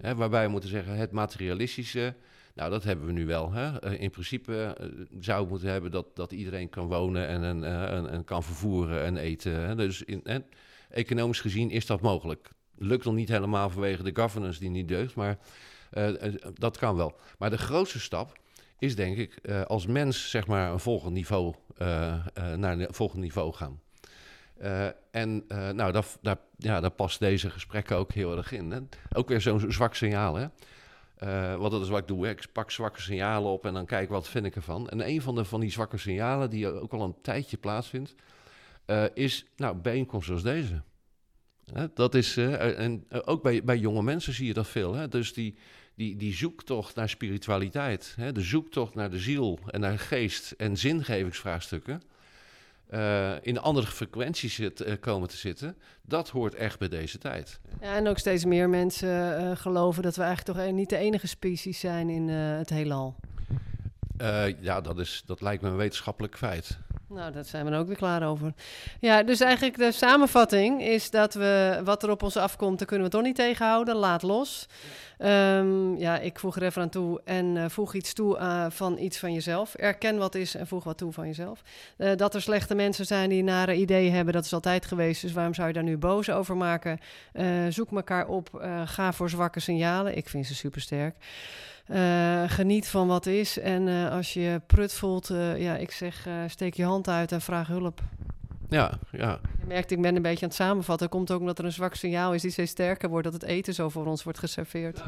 Hè, 0.00 0.14
waarbij 0.14 0.44
we 0.44 0.50
moeten 0.50 0.70
zeggen, 0.70 0.96
het 0.96 1.12
materialistische, 1.12 2.14
nou 2.54 2.70
dat 2.70 2.84
hebben 2.84 3.06
we 3.06 3.12
nu 3.12 3.26
wel. 3.26 3.52
Hè. 3.52 3.78
Eh, 3.78 4.00
in 4.00 4.10
principe 4.10 4.76
uh, 4.80 4.86
zou 5.20 5.42
we 5.42 5.50
moeten 5.50 5.68
hebben 5.68 5.90
dat, 5.90 6.16
dat 6.16 6.32
iedereen 6.32 6.68
kan 6.68 6.86
wonen 6.86 7.26
en, 7.28 7.64
en 8.10 8.24
kan 8.24 8.42
vervoeren 8.42 9.04
en 9.04 9.16
eten. 9.16 9.52
Hè. 9.52 9.74
Dus 9.74 10.02
in, 10.02 10.44
economisch 10.90 11.40
gezien 11.40 11.70
is 11.70 11.86
dat 11.86 12.00
mogelijk. 12.00 12.50
Lukt 12.76 13.04
nog 13.04 13.14
niet 13.14 13.28
helemaal 13.28 13.70
vanwege 13.70 14.02
de 14.02 14.16
governance 14.20 14.60
die 14.60 14.70
niet 14.70 14.88
deugt, 14.88 15.14
maar 15.14 15.38
dat 16.54 16.78
kan 16.78 16.96
wel. 16.96 17.18
Maar 17.38 17.50
de 17.50 17.58
grootste 17.58 18.00
stap 18.00 18.38
is 18.80 18.96
denk 18.96 19.16
ik 19.16 19.38
uh, 19.42 19.62
als 19.62 19.86
mens 19.86 20.30
zeg 20.30 20.46
maar 20.46 20.72
een 20.72 20.80
volgend 20.80 21.12
niveau, 21.12 21.54
uh, 21.78 22.14
naar 22.56 22.78
een 22.78 22.94
volgend 22.94 23.22
niveau 23.22 23.52
gaan. 23.52 23.80
en 25.10 25.44
nou, 25.48 25.92
daar, 26.20 26.38
ja, 26.56 26.80
daar 26.80 26.90
past 26.90 27.18
deze 27.18 27.50
gesprekken 27.50 27.96
ook 27.96 28.12
heel 28.12 28.36
erg 28.36 28.52
in. 28.52 28.70
Hè? 28.70 28.78
Ook 29.12 29.28
weer 29.28 29.40
zo'n 29.40 29.72
zwak 29.72 29.94
signaal. 29.94 30.34
Hè? 30.34 30.46
wat 31.56 31.70
dat 31.70 31.82
is 31.82 31.88
wat 31.88 32.00
ik 32.00 32.08
doe. 32.08 32.24
Hè? 32.24 32.30
Ik 32.30 32.46
pak 32.52 32.70
zwakke 32.70 33.00
signalen 33.00 33.50
op 33.50 33.66
en 33.66 33.74
dan 33.74 33.86
kijk 33.86 34.08
wat 34.08 34.28
vind 34.28 34.46
ik 34.46 34.56
ervan. 34.56 34.88
En 34.88 35.08
een 35.08 35.22
van, 35.22 35.34
de, 35.34 35.44
van 35.44 35.60
die 35.60 35.70
zwakke 35.70 35.96
signalen 35.96 36.50
die 36.50 36.68
ook 36.68 36.92
al 36.92 37.02
een 37.02 37.20
tijdje 37.22 37.56
plaatsvindt, 37.56 38.14
uh, 38.90 39.04
is 39.14 39.46
nou, 39.56 39.76
bijeenkomsten 39.76 40.38
zoals 40.38 40.56
deze. 40.56 40.82
dat 41.94 42.14
is, 42.14 42.36
uh, 42.36 42.78
en 42.78 43.06
ook 43.24 43.42
bij, 43.42 43.64
bij 43.64 43.78
jonge 43.78 44.02
mensen 44.02 44.32
zie 44.32 44.46
je 44.46 44.54
dat 44.54 44.68
veel. 44.68 44.94
Hè? 44.94 45.08
Dus 45.08 45.32
die, 45.32 45.56
die, 46.00 46.16
die 46.16 46.34
zoektocht 46.34 46.94
naar 46.94 47.08
spiritualiteit, 47.08 48.14
hè? 48.16 48.32
de 48.32 48.40
zoektocht 48.40 48.94
naar 48.94 49.10
de 49.10 49.18
ziel 49.18 49.58
en 49.66 49.80
naar 49.80 49.98
geest 49.98 50.50
en 50.50 50.76
zingevingsvraagstukken. 50.76 52.02
Uh, 52.90 53.32
in 53.42 53.58
andere 53.58 53.86
frequenties 53.86 54.54
zit, 54.54 54.86
uh, 54.86 54.94
komen 55.00 55.28
te 55.28 55.36
zitten. 55.36 55.76
Dat 56.02 56.28
hoort 56.28 56.54
echt 56.54 56.78
bij 56.78 56.88
deze 56.88 57.18
tijd. 57.18 57.60
Ja, 57.80 57.96
en 57.96 58.08
ook 58.08 58.18
steeds 58.18 58.44
meer 58.44 58.68
mensen 58.68 59.42
uh, 59.42 59.56
geloven 59.56 60.02
dat 60.02 60.16
we 60.16 60.22
eigenlijk 60.22 60.58
toch 60.58 60.72
niet 60.74 60.88
de 60.88 60.96
enige 60.96 61.26
species 61.26 61.80
zijn 61.80 62.08
in 62.08 62.28
het 62.28 62.70
heelal. 62.70 63.16
Ja, 64.60 64.80
dat, 64.80 64.98
is, 64.98 65.22
dat 65.26 65.40
lijkt 65.40 65.62
me 65.62 65.68
een 65.68 65.76
wetenschappelijk 65.76 66.36
feit. 66.36 66.78
Nou, 67.08 67.32
dat 67.32 67.46
zijn 67.46 67.70
we 67.70 67.76
ook 67.76 67.86
weer 67.86 67.96
klaar 67.96 68.28
over. 68.28 68.52
Ja, 69.00 69.22
dus 69.22 69.40
eigenlijk 69.40 69.76
de 69.76 69.92
samenvatting 69.92 70.82
is 70.82 71.10
dat 71.10 71.34
we 71.34 71.80
wat 71.84 72.02
er 72.02 72.10
op 72.10 72.22
ons 72.22 72.36
afkomt, 72.36 72.78
daar 72.78 72.86
kunnen 72.86 73.06
we 73.06 73.12
toch 73.12 73.22
niet 73.22 73.36
tegenhouden. 73.36 73.96
Laat 73.96 74.22
los. 74.22 74.66
Um, 75.18 75.96
ja 75.96 76.18
ik 76.18 76.38
voeg 76.38 76.56
er 76.56 76.62
even 76.62 76.82
aan 76.82 76.88
toe 76.88 77.20
en 77.24 77.56
uh, 77.56 77.64
voeg 77.68 77.94
iets 77.94 78.12
toe 78.12 78.38
uh, 78.38 78.66
van 78.68 78.98
iets 78.98 79.18
van 79.18 79.32
jezelf. 79.32 79.74
Erken 79.74 80.16
wat 80.16 80.34
is 80.34 80.54
en 80.54 80.66
voeg 80.66 80.84
wat 80.84 80.98
toe 80.98 81.12
van 81.12 81.26
jezelf. 81.26 81.62
Dat 82.16 82.34
er 82.34 82.42
slechte 82.42 82.74
mensen 82.74 83.06
zijn 83.06 83.28
die 83.28 83.42
nare 83.42 83.74
ideeën 83.74 84.12
hebben, 84.12 84.34
dat 84.34 84.44
is 84.44 84.52
altijd 84.52 84.86
geweest. 84.86 85.22
Dus 85.22 85.32
waarom 85.32 85.54
zou 85.54 85.68
je 85.68 85.74
daar 85.74 85.82
nu 85.82 85.96
boos 85.96 86.30
over 86.30 86.56
maken? 86.56 86.98
zoek 87.68 87.90
elkaar 87.92 88.26
op. 88.26 88.64
ga 88.84 89.12
voor 89.12 89.30
zwakke 89.30 89.60
signalen. 89.60 90.16
Ik 90.16 90.28
vind 90.28 90.46
ze 90.46 90.54
supersterk. 90.54 91.16
Uh, 91.92 92.42
geniet 92.46 92.88
van 92.88 93.06
wat 93.06 93.26
is. 93.26 93.58
En 93.58 93.86
uh, 93.86 94.10
als 94.10 94.32
je 94.32 94.60
prut 94.66 94.92
voelt, 94.92 95.30
uh, 95.30 95.60
ja, 95.60 95.76
ik 95.76 95.90
zeg, 95.90 96.26
steek 96.46 96.74
je 96.74 96.84
hand 96.84 97.08
uit 97.08 97.32
en 97.32 97.40
vraag 97.40 97.66
hulp. 97.66 98.00
Ja, 98.68 98.92
ja. 99.10 99.40
Je 99.58 99.66
merkt, 99.66 99.90
ik 99.90 100.00
ben 100.00 100.16
een 100.16 100.22
beetje 100.22 100.42
aan 100.42 100.48
het 100.48 100.58
samenvatten. 100.58 101.08
Dat 101.08 101.16
komt 101.16 101.30
ook 101.30 101.40
omdat 101.40 101.58
er 101.58 101.64
een 101.64 101.72
zwak 101.72 101.94
signaal 101.94 102.34
is 102.34 102.42
die 102.42 102.50
steeds 102.50 102.70
sterker 102.70 103.08
wordt... 103.08 103.24
dat 103.24 103.32
het 103.32 103.42
eten 103.42 103.74
zo 103.74 103.88
voor 103.88 104.06
ons 104.06 104.22
wordt 104.22 104.38
geserveerd. 104.38 105.02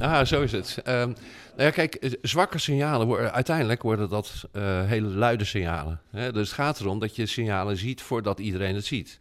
Ah, 0.00 0.24
zo 0.24 0.42
is 0.42 0.52
het. 0.52 0.82
Um, 0.84 0.92
nou 0.92 1.16
ja, 1.56 1.70
kijk, 1.70 2.16
zwakke 2.22 2.58
signalen, 2.58 3.06
worden, 3.06 3.32
uiteindelijk 3.32 3.82
worden 3.82 4.08
dat 4.08 4.48
hele 4.86 5.08
luide 5.08 5.44
signalen. 5.44 6.00
Hè? 6.10 6.32
Dus 6.32 6.46
het 6.46 6.56
gaat 6.56 6.80
erom 6.80 6.98
dat 6.98 7.16
je 7.16 7.26
signalen 7.26 7.76
ziet 7.76 8.02
voordat 8.02 8.38
iedereen 8.38 8.74
het 8.74 8.86
ziet. 8.86 9.20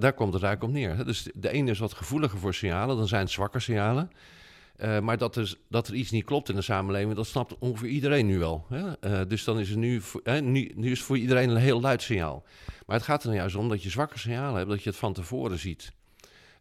daar 0.00 0.12
komt 0.12 0.34
het 0.34 0.42
eigenlijk 0.42 0.62
op 0.62 0.70
neer. 0.70 1.04
Dus 1.04 1.28
de 1.34 1.50
ene 1.50 1.70
is 1.70 1.78
wat 1.78 1.94
gevoeliger 1.94 2.38
voor 2.38 2.54
signalen, 2.54 2.96
dan 2.96 3.08
zijn 3.08 3.22
het 3.22 3.30
zwakke 3.30 3.60
signalen... 3.60 4.10
Uh, 4.78 5.00
maar 5.00 5.18
dat 5.18 5.36
er, 5.36 5.54
dat 5.68 5.88
er 5.88 5.94
iets 5.94 6.10
niet 6.10 6.24
klopt 6.24 6.48
in 6.48 6.54
de 6.54 6.62
samenleving, 6.62 7.14
dat 7.14 7.26
snapt 7.26 7.58
ongeveer 7.58 7.88
iedereen 7.88 8.26
nu 8.26 8.38
wel. 8.38 8.66
Hè? 8.68 8.84
Uh, 9.00 9.28
dus 9.28 9.44
dan 9.44 9.58
is 9.58 9.68
het 9.68 9.78
nu, 9.78 10.02
hè, 10.22 10.40
nu, 10.40 10.72
nu 10.74 10.90
is 10.90 10.98
het 10.98 11.06
voor 11.06 11.18
iedereen 11.18 11.48
een 11.48 11.56
heel 11.56 11.80
luid 11.80 12.02
signaal. 12.02 12.44
Maar 12.86 12.96
het 12.96 13.04
gaat 13.04 13.20
er 13.20 13.26
nou 13.26 13.38
juist 13.38 13.56
om 13.56 13.68
dat 13.68 13.82
je 13.82 13.90
zwakke 13.90 14.18
signalen 14.18 14.56
hebt, 14.56 14.68
dat 14.68 14.82
je 14.82 14.88
het 14.88 14.98
van 14.98 15.12
tevoren 15.12 15.58
ziet. 15.58 15.92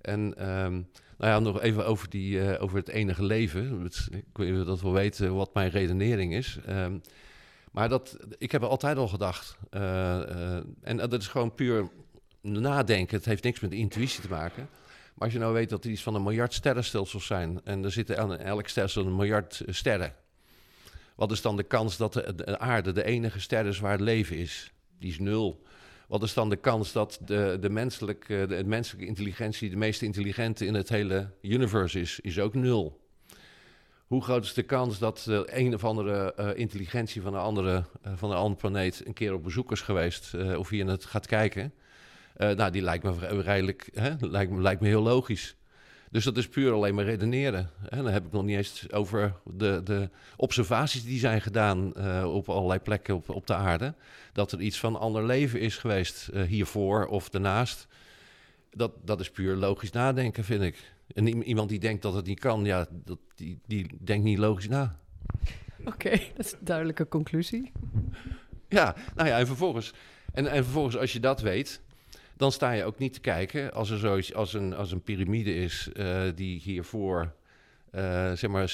En 0.02 0.20
um, 0.50 0.88
nou 1.18 1.32
ja, 1.32 1.40
nog 1.40 1.62
even 1.62 1.86
over, 1.86 2.10
die, 2.10 2.38
uh, 2.38 2.62
over 2.62 2.78
het 2.78 2.88
enige 2.88 3.24
leven. 3.24 3.86
Ik 4.10 4.26
weet 4.34 4.66
dat 4.66 4.82
we 4.82 4.90
weten 4.90 5.36
wat 5.36 5.54
mijn 5.54 5.70
redenering 5.70 6.34
is. 6.34 6.60
Um, 6.70 7.02
maar 7.72 7.90
dat, 7.90 8.18
ik 8.38 8.52
heb 8.52 8.62
er 8.62 8.68
altijd 8.68 8.98
al 8.98 9.08
gedacht. 9.08 9.58
en 10.82 10.98
dat 10.98 11.14
is 11.14 11.28
gewoon 11.28 11.54
puur 11.54 11.90
nadenken. 12.42 13.18
Het 13.18 13.26
heeft 13.26 13.44
niks 13.44 13.60
met 13.60 13.72
intuïtie 13.72 14.22
te 14.22 14.30
maken. 14.30 14.70
Maar 15.18 15.28
als 15.28 15.36
je 15.36 15.44
nou 15.44 15.54
weet 15.54 15.70
dat 15.70 15.84
er 15.84 15.90
iets 15.90 16.04
van 16.04 16.16
een 16.16 16.24
miljard 16.24 16.54
sterrenstelsels 16.54 17.26
zijn... 17.26 17.62
en 17.64 17.84
er 17.84 17.92
zitten 17.92 18.20
aan 18.20 18.38
elk 18.38 18.68
stelsel 18.68 19.06
een 19.06 19.16
miljard 19.16 19.62
sterren... 19.68 20.16
wat 21.16 21.32
is 21.32 21.42
dan 21.42 21.56
de 21.56 21.64
kans 21.64 21.98
dat 21.98 22.14
de, 22.14 22.36
de 22.36 22.60
aarde 22.60 22.92
de 22.92 23.04
enige 23.04 23.40
ster 23.40 23.66
is 23.66 23.80
waar 23.80 23.92
het 23.92 24.02
leven 24.02 24.38
is? 24.38 24.72
Die 25.00 25.10
is 25.10 25.20
nul. 25.20 25.64
Wat 26.08 26.24
is 26.24 26.34
dan 26.34 26.50
de 26.50 26.56
kans 26.56 26.92
dat 26.92 27.20
de, 27.26 27.58
de, 27.60 27.70
menselijke, 27.70 28.46
de, 28.48 28.64
menselijke 28.66 29.08
intelligentie... 29.08 29.70
de 29.70 29.76
meest 29.76 30.02
intelligente 30.02 30.66
in 30.66 30.74
het 30.74 30.90
hele 30.90 31.30
universe 31.42 32.00
is? 32.00 32.20
Is 32.20 32.40
ook 32.40 32.54
nul. 32.54 33.06
Hoe 34.08 34.24
groot 34.24 34.44
is 34.44 34.54
de 34.54 34.64
kans 34.64 35.00
dat 35.00 35.26
uh, 35.30 35.40
een 35.46 35.74
of 35.74 35.84
andere 35.84 36.34
uh, 36.40 36.50
intelligentie 36.56 37.22
van 37.22 37.34
een, 37.34 37.42
andere, 37.42 37.84
van 38.16 38.32
een 38.32 38.38
andere 38.38 38.60
planeet... 38.60 39.06
een 39.06 39.14
keer 39.14 39.34
op 39.34 39.44
bezoek 39.44 39.72
is 39.72 39.82
geweest 39.82 40.34
of 40.56 40.70
hier 40.70 40.88
het 40.88 41.06
gaat 41.06 41.26
kijken... 41.26 41.74
Uh, 42.38 42.52
nou, 42.52 42.72
die 42.72 42.82
lijkt 42.82 43.04
me 43.04 43.42
redelijk, 43.42 43.90
hè, 43.94 44.10
lijkt, 44.20 44.52
me, 44.52 44.62
lijkt 44.62 44.82
me 44.82 44.88
heel 44.88 45.02
logisch. 45.02 45.56
Dus 46.12 46.24
dat 46.24 46.38
is 46.38 46.48
puur 46.48 46.72
alleen 46.72 46.96
maar 46.96 47.06
redeneren. 47.06 47.70
En 47.90 48.04
dan 48.04 48.14
heb 48.14 48.26
ik 48.26 48.32
nog 48.32 48.44
niet 48.44 48.58
eens 48.58 48.92
over 48.92 49.34
de, 49.44 49.82
de 49.84 50.10
observaties 50.36 51.04
die 51.04 51.20
zijn 51.20 51.42
gedaan 51.42 51.94
uh, 51.98 52.34
op 52.34 52.50
allerlei 52.50 52.80
plekken 52.80 53.16
op, 53.16 53.30
op 53.30 53.48
de 53.48 53.54
aarde. 53.54 53.94
Dat 54.34 54.52
er 54.52 54.62
iets 54.62 54.80
van 54.80 55.00
ander 55.00 55.26
leven 55.26 55.60
is 55.60 55.78
geweest 55.78 56.30
uh, 56.34 56.42
hiervoor 56.42 57.06
of 57.06 57.30
daarnaast. 57.30 57.88
Dat, 58.72 58.92
dat 59.04 59.20
is 59.20 59.32
puur 59.32 59.56
logisch 59.56 59.92
nadenken, 59.92 60.44
vind 60.44 60.62
ik. 60.62 60.94
En 61.14 61.44
iemand 61.44 61.70
die 61.70 61.80
denkt 61.80 62.02
dat 62.02 62.14
het 62.14 62.26
niet 62.26 62.40
kan, 62.40 62.66
ja, 62.66 62.88
dat, 62.92 63.18
die, 63.36 63.60
die 63.66 63.98
denkt 64.00 64.24
niet 64.24 64.38
logisch 64.38 64.68
na. 64.68 65.00
Oké, 65.80 65.90
okay, 65.90 66.32
dat 66.36 66.46
is 66.46 66.52
een 66.52 66.60
duidelijke 66.62 67.08
conclusie. 67.08 67.72
Ja, 68.68 68.96
nou 69.16 69.28
ja, 69.28 69.40
en 69.40 69.48
vervolgens, 69.48 69.94
en, 70.34 70.48
en 70.48 70.64
vervolgens 70.64 70.98
als 70.98 71.14
je 71.14 71.20
dat 71.20 71.42
weet, 71.42 71.82
dan 72.38 72.52
sta 72.52 72.72
je 72.72 72.84
ook 72.86 72.98
niet 72.98 73.14
te 73.14 73.20
kijken 73.20 73.74
als 73.74 73.90
er 73.90 73.98
zoiets 73.98 74.34
als 74.34 74.54
een, 74.54 74.76
als 74.76 74.92
een 74.92 75.02
piramide 75.02 75.56
is 75.56 75.90
uh, 75.94 76.22
die 76.36 76.60
hiervoor 76.60 77.34
uh, 77.92 78.32
zeg 78.32 78.50
maar 78.50 78.74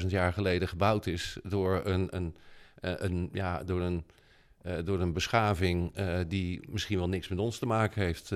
36.000 0.00 0.06
jaar 0.06 0.32
geleden 0.32 0.68
gebouwd 0.68 1.06
is 1.06 1.38
door 1.42 1.80
een, 1.84 2.08
een, 2.10 2.36
uh, 2.80 2.92
een, 2.96 3.28
ja, 3.32 3.64
door 3.64 3.80
een, 3.80 4.04
door 4.84 5.00
een 5.00 5.12
beschaving 5.12 5.92
die 6.28 6.60
misschien 6.70 6.98
wel 6.98 7.08
niks 7.08 7.28
met 7.28 7.38
ons 7.38 7.58
te 7.58 7.66
maken 7.66 8.02
heeft. 8.02 8.32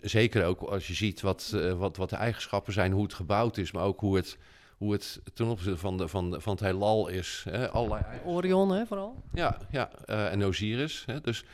zeker 0.00 0.44
ook 0.44 0.60
als 0.60 0.86
je 0.86 0.94
ziet 0.94 1.20
wat, 1.20 1.56
wat, 1.76 1.96
wat 1.96 2.10
de 2.10 2.16
eigenschappen 2.16 2.72
zijn, 2.72 2.92
hoe 2.92 3.02
het 3.02 3.14
gebouwd 3.14 3.56
is, 3.56 3.72
maar 3.72 3.84
ook 3.84 4.00
hoe 4.00 4.16
het, 4.16 4.38
hoe 4.76 4.92
het 4.92 5.20
ten 5.34 5.46
opzichte 5.46 5.78
van, 5.78 5.96
de, 5.96 6.08
van, 6.08 6.30
de, 6.30 6.40
van 6.40 6.52
het 6.52 6.62
heelal 6.62 7.08
is. 7.08 7.44
Hè? 7.50 7.70
Allerlei 7.70 8.04
Orion, 8.24 8.72
hè, 8.72 8.86
vooral? 8.86 9.22
Ja, 9.32 9.58
ja 9.70 9.90
en 10.06 10.44
Osiris. 10.44 11.02
Hè? 11.06 11.20
Dus 11.20 11.44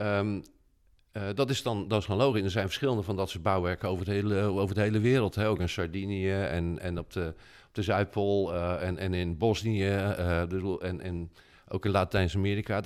um, 0.00 0.42
uh, 1.16 1.22
dat, 1.34 1.50
is 1.50 1.62
dan, 1.62 1.88
dat 1.88 2.00
is 2.00 2.06
dan 2.06 2.16
logisch. 2.16 2.42
Er 2.42 2.50
zijn 2.50 2.66
verschillende 2.66 3.02
van 3.02 3.16
dat 3.16 3.30
soort 3.30 3.42
bouwwerken 3.42 3.88
over, 3.88 4.06
het 4.06 4.14
hele, 4.14 4.40
over 4.40 4.74
de 4.74 4.80
hele 4.80 5.00
wereld. 5.00 5.34
Hè? 5.34 5.48
Ook 5.48 5.60
in 5.60 5.68
Sardinië 5.68 6.32
en, 6.32 6.78
en 6.78 6.98
op, 6.98 7.12
de, 7.12 7.34
op 7.68 7.74
de 7.74 7.82
Zuidpool 7.82 8.54
uh, 8.54 8.82
en, 8.82 8.98
en 8.98 9.14
in 9.14 9.38
Bosnië 9.38 9.86
uh, 9.86 10.40
en, 10.82 11.00
en 11.00 11.30
ook 11.68 11.84
in 11.84 11.90
Latijns-Amerika. 11.90 12.82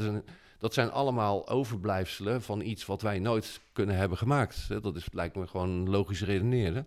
Dat 0.58 0.74
zijn 0.74 0.90
allemaal 0.90 1.48
overblijfselen 1.48 2.42
van 2.42 2.60
iets 2.60 2.86
wat 2.86 3.02
wij 3.02 3.18
nooit 3.18 3.60
kunnen 3.72 3.96
hebben 3.96 4.18
gemaakt. 4.18 4.68
Dat 4.82 4.96
is, 4.96 5.06
lijkt 5.12 5.36
me 5.36 5.46
gewoon 5.46 5.90
logisch 5.90 6.22
redeneren. 6.22 6.86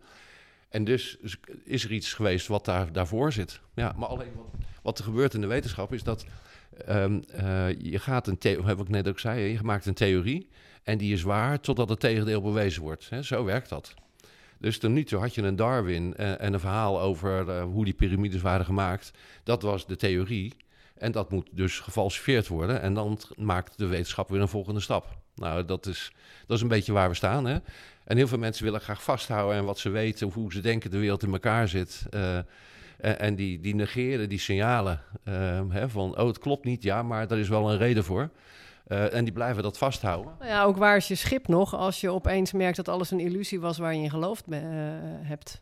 En 0.70 0.84
dus 0.84 1.18
is 1.64 1.84
er 1.84 1.92
iets 1.92 2.14
geweest 2.14 2.48
wat 2.48 2.66
daar, 2.66 2.92
daarvoor 2.92 3.32
zit. 3.32 3.60
Ja, 3.74 3.94
maar 3.98 4.08
alleen 4.08 4.32
wat, 4.36 4.46
wat 4.82 4.98
er 4.98 5.04
gebeurt 5.04 5.34
in 5.34 5.42
de 5.42 5.48
wetenschap 5.48 5.94
is 5.94 6.04
dat 6.04 6.26
um, 6.90 7.24
je 7.78 8.00
gaat 8.00 8.28
een, 8.28 8.38
heb 8.66 8.80
ik 8.80 8.90
net 8.90 9.08
ook 9.08 9.20
zei, 9.20 9.52
je 9.52 9.60
maakt 9.64 9.86
een 9.86 9.94
theorie. 9.94 10.50
En 10.84 10.98
die 10.98 11.14
is 11.14 11.22
waar 11.22 11.60
totdat 11.60 11.90
het 11.90 12.00
tegendeel 12.00 12.42
bewezen 12.42 12.82
wordt. 12.82 13.10
Zo 13.22 13.44
werkt 13.44 13.70
dat. 13.70 13.94
Dus 14.62 14.78
tot 14.78 14.92
nu 14.92 15.04
toe 15.04 15.20
had 15.20 15.36
je 15.36 15.42
een 15.42 15.56
Darwin 15.56 16.14
uh, 16.18 16.42
en 16.42 16.54
een 16.54 16.60
verhaal 16.60 17.02
over 17.02 17.48
uh, 17.48 17.64
hoe 17.64 17.86
die 17.86 17.94
piramides 17.94 18.42
waren 18.42 18.66
gemaakt. 18.66 19.12
Dat 19.44 19.62
was 19.62 19.86
de 19.86 19.96
theorie. 19.96 20.54
En 20.98 21.12
dat 21.12 21.32
moet 21.32 21.48
dus 21.52 21.80
gefalsifieerd 21.80 22.48
worden. 22.48 22.82
En 22.82 22.94
dan 22.94 23.20
maakt 23.36 23.78
de 23.78 23.86
wetenschap 23.86 24.30
weer 24.30 24.42
een 24.42 24.48
volgende 24.48 24.80
stap. 24.80 25.18
Nou, 25.36 25.66
dat 25.66 25.86
is, 25.86 26.12
dat 26.48 26.58
is 26.58 26.64
een 26.64 26.70
beetje 26.70 26.94
waar 26.94 27.10
we 27.10 27.16
staan. 27.16 27.46
Hè? 27.46 27.58
En 28.04 28.18
heel 28.18 28.28
veel 28.28 28.38
mensen 28.38 28.64
willen 28.64 28.82
graag 28.82 29.04
vasthouden 29.04 29.58
aan 29.58 29.66
wat 29.66 29.80
ze 29.80 29.90
weten, 29.90 30.28
of 30.28 30.34
hoe 30.34 30.52
ze 30.52 30.62
denken 30.62 30.92
de 30.92 30.98
wereld 30.98 31.24
in 31.24 31.32
elkaar 31.32 31.68
zit. 31.68 32.06
Uh, 32.12 32.38
en 32.98 33.36
die, 33.36 33.60
die 33.60 33.76
negeren 33.76 34.30
die 34.30 34.40
signalen 34.40 35.02
hè, 35.70 35.90
van, 35.90 36.18
oh, 36.18 36.28
het 36.28 36.40
klopt 36.40 36.66
niet, 36.66 36.84
ja, 36.84 37.04
maar 37.04 37.28
daar 37.28 37.38
is 37.38 37.50
wel 37.50 37.72
een 37.72 37.78
reden 37.78 38.04
voor. 38.04 38.30
Uh, 38.92 39.14
en 39.14 39.24
die 39.24 39.34
blijven 39.34 39.64
dat 39.64 39.78
vasthouden. 39.78 40.34
Ja, 40.42 40.64
ook 40.64 40.78
waar 40.78 40.96
is 40.96 41.08
je 41.08 41.16
schip 41.16 41.48
nog 41.48 41.76
als 41.76 42.02
je 42.02 42.10
opeens 42.10 42.52
merkt 42.52 42.76
dat 42.76 42.88
alles 42.88 43.12
een 43.12 43.20
illusie 43.20 43.60
was 43.60 43.78
waar 43.78 43.96
je 43.96 44.02
in 44.02 44.10
geloofd 44.10 44.46
uh, 44.50 44.60
hebt? 45.22 45.62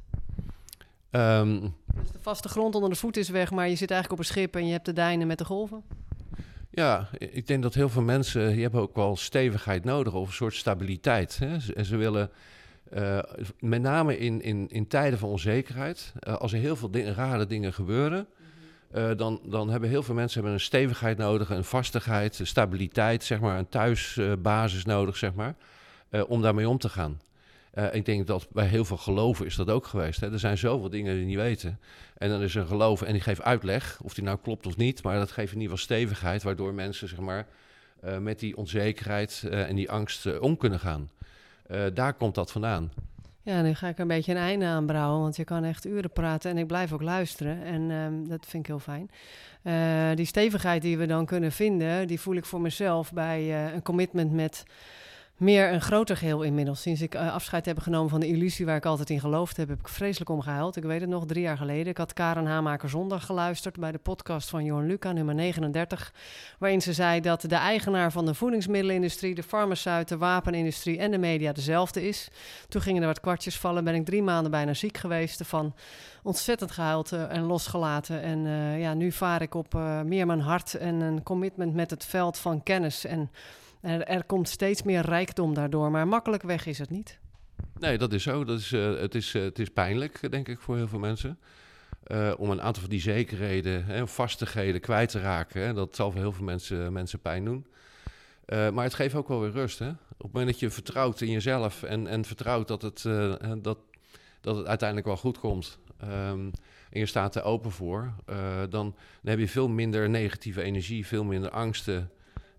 Um, 1.12 1.60
dus 1.96 2.12
de 2.12 2.20
vaste 2.20 2.50
grond 2.50 2.76
onder 2.76 2.90
de 2.90 2.96
voet 2.96 3.18
is 3.18 3.30
weg, 3.30 3.52
maar 3.52 3.70
je 3.70 3.76
zit 3.76 3.92
eigenlijk 3.92 4.22
op 4.22 4.28
een 4.28 4.34
schip 4.34 4.56
en 4.56 4.66
je 4.66 4.72
hebt 4.72 4.86
de 4.86 4.94
dijnen 4.94 5.28
met 5.28 5.38
de 5.38 5.46
golven? 5.46 5.84
Ja, 6.70 7.08
ik 7.18 7.48
denk 7.48 7.64
dat 7.64 7.74
heel 7.74 7.90
veel 7.90 8.02
mensen, 8.02 8.52
die 8.52 8.62
hebben 8.62 8.82
ook 8.82 8.96
wel 8.96 9.16
stevigheid 9.16 9.84
nodig 9.84 10.14
of 10.14 10.28
een 10.28 10.34
soort 10.34 10.56
stabiliteit. 10.56 11.40
Hè? 11.40 11.58
En 11.76 11.86
ze 11.86 11.98
willen, 11.98 12.30
uh, 12.94 13.20
met 13.60 13.82
name 13.82 14.18
in, 14.18 14.42
in, 14.42 14.68
in 14.70 14.88
tijden 14.88 15.20
van 15.20 15.30
onzekerheid, 15.30 16.14
als 16.20 16.54
er 16.54 16.60
heel 16.60 16.76
veel 16.76 16.90
rare 16.94 17.46
dingen 17.46 17.74
gebeuren, 17.74 18.28
uh, 18.96 19.10
dan, 19.16 19.42
dan 19.46 19.70
hebben 19.70 19.90
heel 19.90 20.04
veel 20.04 20.16
mensen 20.16 20.36
hebben 20.36 20.54
een 20.54 20.66
stevigheid 20.66 21.18
nodig, 21.18 21.50
een 21.50 21.64
vastigheid, 21.64 22.40
een 22.40 22.48
stabiliteit, 22.48 23.24
zeg 23.24 23.40
maar, 23.40 23.58
een 23.58 23.70
thuisbasis 23.70 24.86
nodig, 24.86 25.18
zeg 25.18 25.34
maar, 25.34 25.56
uh, 26.12 26.30
om 26.30 26.42
daarmee 26.42 26.70
om 26.70 26.78
te 26.78 26.90
gaan. 26.90 27.22
ik 27.92 28.06
denk 28.06 28.28
dat 28.28 28.48
bij 28.52 28.66
heel 28.66 28.86
veel 28.86 28.98
geloven 28.98 29.46
is 29.46 29.56
dat 29.56 29.70
ook 29.70 29.86
geweest. 29.86 30.20
Hè? 30.20 30.32
Er 30.32 30.40
zijn 30.40 30.58
zoveel 30.58 30.90
dingen 30.90 31.16
die 31.16 31.26
niet 31.26 31.36
weten. 31.36 31.80
En 32.18 32.30
dan 32.30 32.42
is 32.42 32.56
er 32.56 32.62
een 32.62 32.68
geloof 32.68 33.02
en 33.02 33.14
die 33.14 33.22
geeft 33.22 33.42
uitleg, 33.42 34.00
of 34.04 34.14
die 34.14 34.24
nou 34.24 34.38
klopt 34.42 34.66
of 34.66 34.78
niet, 34.78 35.04
maar 35.04 35.18
dat 35.18 35.32
geeft 35.32 35.54
in 35.54 35.62
ieder 35.62 35.78
geval 35.78 35.96
stevigheid, 35.96 36.44
waardoor 36.44 36.74
mensen, 36.74 37.08
zeg 37.08 37.20
maar, 37.20 37.48
met 38.20 38.40
die 38.40 38.58
onzekerheid 38.58 39.48
en 39.50 39.76
die 39.76 39.92
angst 39.92 40.40
om 40.40 40.58
kunnen 40.58 40.80
gaan. 40.80 41.10
daar 41.94 42.14
komt 42.14 42.36
dat 42.36 42.52
vandaan. 42.52 42.92
Ja, 43.50 43.62
nu 43.62 43.74
ga 43.74 43.88
ik 43.88 43.98
een 43.98 44.08
beetje 44.08 44.32
een 44.32 44.38
einde 44.38 44.66
aanbrouwen, 44.66 45.22
want 45.22 45.36
je 45.36 45.44
kan 45.44 45.64
echt 45.64 45.86
uren 45.86 46.12
praten 46.12 46.52
en 46.52 46.58
ik 46.58 46.68
blijf 46.68 46.94
ook 46.94 47.02
luisteren. 47.02 47.64
En 47.64 47.92
um, 47.92 48.28
dat 48.28 48.46
vind 48.48 48.64
ik 48.64 48.70
heel 48.70 48.80
fijn. 48.80 49.10
Uh, 49.64 50.16
die 50.16 50.26
stevigheid 50.26 50.82
die 50.82 50.98
we 50.98 51.06
dan 51.06 51.26
kunnen 51.26 51.52
vinden, 51.52 52.08
die 52.08 52.20
voel 52.20 52.36
ik 52.36 52.46
voor 52.46 52.62
mezelf 52.62 53.14
bij 53.14 53.42
uh, 53.44 53.74
een 53.74 53.82
commitment 53.82 54.32
met 54.32 54.64
meer 55.40 55.74
een 55.74 55.82
groter 55.82 56.18
geheel 56.18 56.42
inmiddels. 56.42 56.82
Sinds 56.82 57.02
ik 57.02 57.16
uh, 57.16 57.34
afscheid 57.34 57.66
heb 57.66 57.80
genomen 57.80 58.10
van 58.10 58.20
de 58.20 58.28
illusie 58.28 58.66
waar 58.66 58.76
ik 58.76 58.86
altijd 58.86 59.10
in 59.10 59.20
geloofd 59.20 59.58
heb, 59.58 59.70
heb 59.70 59.80
ik 59.80 59.88
vreselijk 59.88 60.30
om 60.30 60.42
gehuild. 60.42 60.76
Ik 60.76 60.84
weet 60.84 61.02
het 61.02 61.10
nog, 61.10 61.26
drie 61.26 61.42
jaar 61.42 61.58
geleden. 61.58 61.88
Ik 61.88 61.98
had 61.98 62.14
Karen 62.14 62.46
Hamaker 62.46 62.90
zondag 62.90 63.26
geluisterd 63.26 63.80
bij 63.80 63.92
de 63.92 63.98
podcast 63.98 64.50
van 64.50 64.64
Johan 64.64 64.86
Luca, 64.86 65.12
nummer 65.12 65.36
39. 65.36 66.14
Waarin 66.60 66.82
ze 66.82 66.94
zei 66.94 67.22
dat 67.22 67.42
de 67.42 67.56
eigenaar 67.56 68.12
van 68.12 68.26
de 68.26 68.34
voedingsmiddelenindustrie, 68.34 69.36
de 69.36 69.44
farmaceut, 69.44 70.08
de 70.08 70.18
wapenindustrie 70.18 70.98
en 70.98 71.12
de 71.12 71.18
media 71.18 71.52
dezelfde 71.54 72.08
is. 72.08 72.30
Toen 72.68 72.82
gingen 72.82 73.02
er 73.02 73.08
wat 73.08 73.20
kwartjes 73.20 73.58
vallen. 73.58 73.84
Ben 73.84 73.96
ik 73.96 74.06
drie 74.06 74.24
maanden 74.24 74.52
bijna 74.52 74.74
ziek 74.74 74.98
geweest. 74.98 75.42
Van 75.46 75.74
ontzettend 76.24 76.72
gehuild 76.72 77.12
uh, 77.12 77.36
en 77.36 77.42
losgelaten. 77.42 78.22
En 78.22 78.46
uh, 78.46 78.80
ja, 78.80 78.94
nu 78.94 79.12
vaar 79.12 79.42
ik 79.42 79.56
op 79.56 79.74
meer 80.06 80.26
mijn 80.26 80.42
hart 80.42 80.74
en 80.74 81.02
een 81.02 81.24
commitment 81.24 81.74
met 81.74 81.90
het 81.90 82.06
veld 82.06 82.38
van 82.38 82.64
kennis. 82.64 83.06
En 83.06 83.30
er, 83.82 84.04
er, 84.04 84.24
komt 84.24 84.50
steeds 84.50 84.84
meer 84.84 85.02
rijkdom 85.02 85.54
daardoor, 85.54 85.92
maar 85.92 86.08
makkelijk 86.08 86.44
weg 86.44 86.66
is 86.66 86.78
het 86.80 86.90
niet. 86.90 87.20
Nee, 87.80 87.98
dat 87.98 88.14
is 88.14 88.24
zo. 88.24 88.44
Dat 88.44 88.60
is, 88.60 88.72
uh, 88.72 89.00
het, 89.00 89.16
is, 89.16 89.34
uh, 89.34 89.44
het 89.44 89.60
is 89.60 89.70
pijnlijk, 89.70 90.32
denk 90.32 90.48
ik, 90.48 90.60
voor 90.60 90.76
heel 90.76 90.88
veel 90.88 91.00
mensen. 91.00 91.40
Uh, 92.08 92.34
om 92.38 92.50
een 92.50 92.62
aantal 92.62 92.82
van 92.82 92.92
die 92.92 93.02
zekerheden, 93.02 93.86
hè, 93.86 94.08
vastigheden 94.08 94.82
kwijt 94.82 95.10
te 95.10 95.20
raken. 95.20 95.62
Hè, 95.62 95.74
dat 95.74 95.96
zal 95.96 96.12
voor 96.12 96.22
heel 96.22 96.32
veel 96.32 96.46
mensen, 96.46 96.94
mensen 96.94 97.20
pijn 97.20 97.46
doen. 97.46 97.66
maar 98.48 98.84
het 98.84 98.94
geeft 98.94 99.16
ook 99.16 99.28
wel 99.28 99.42
weer 99.42 99.52
rust. 99.52 99.80
Hè? 99.80 99.90
Op 99.90 100.26
het 100.26 100.34
moment 100.34 100.52
dat 100.52 100.60
je 100.60 100.70
vertrouwt 100.70 101.22
in 101.22 101.32
jezelf 101.32 101.84
en, 101.84 102.08
en 102.08 102.26
vertrouwt 102.26 102.68
dat 102.68 102.82
het, 102.82 103.02
dat, 103.64 103.78
dat 104.42 104.56
het 104.56 104.68
uiteindelijk 104.68 105.08
wel 105.08 105.18
goed 105.18 105.40
komt. 105.40 105.80
Um, 106.04 106.52
en 106.90 107.00
je 107.00 107.06
staat 107.06 107.36
er 107.36 107.44
open 107.44 107.72
voor, 107.72 108.14
dan, 108.26 108.70
dan 108.70 108.96
heb 109.24 109.40
je 109.40 109.48
veel 109.48 109.68
minder 109.68 110.10
negatieve 110.10 110.62
energie, 110.62 111.06
veel 111.06 111.24
minder 111.24 111.50
angsten. 111.50 112.12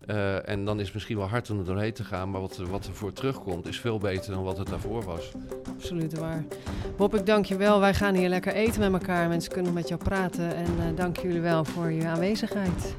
Uh, 0.06 0.48
en 0.48 0.64
dan 0.64 0.78
is 0.78 0.84
het 0.84 0.94
misschien 0.94 1.16
wel 1.16 1.28
hard 1.28 1.50
om 1.50 1.58
er 1.58 1.64
doorheen 1.64 1.92
te 1.92 2.04
gaan, 2.04 2.30
maar 2.30 2.40
wat, 2.40 2.56
wat 2.56 2.86
er 2.86 2.94
voor 2.94 3.12
terugkomt 3.12 3.66
is 3.66 3.80
veel 3.80 3.98
beter 3.98 4.32
dan 4.32 4.42
wat 4.42 4.58
het 4.58 4.66
daarvoor 4.66 5.02
was. 5.02 5.32
Absoluut 5.76 6.18
waar. 6.18 6.44
Bob, 6.96 7.14
ik 7.14 7.26
dank 7.26 7.44
je 7.44 7.56
wel. 7.56 7.80
Wij 7.80 7.94
gaan 7.94 8.14
hier 8.14 8.28
lekker 8.28 8.52
eten 8.52 8.80
met 8.80 8.92
elkaar. 8.92 9.28
Mensen 9.28 9.52
kunnen 9.52 9.72
met 9.72 9.88
jou 9.88 10.00
praten. 10.04 10.54
En 10.54 10.72
uh, 10.78 10.96
dank 10.96 11.16
jullie 11.16 11.40
wel 11.40 11.64
voor 11.64 11.90
je 11.90 12.06
aanwezigheid. 12.06 12.94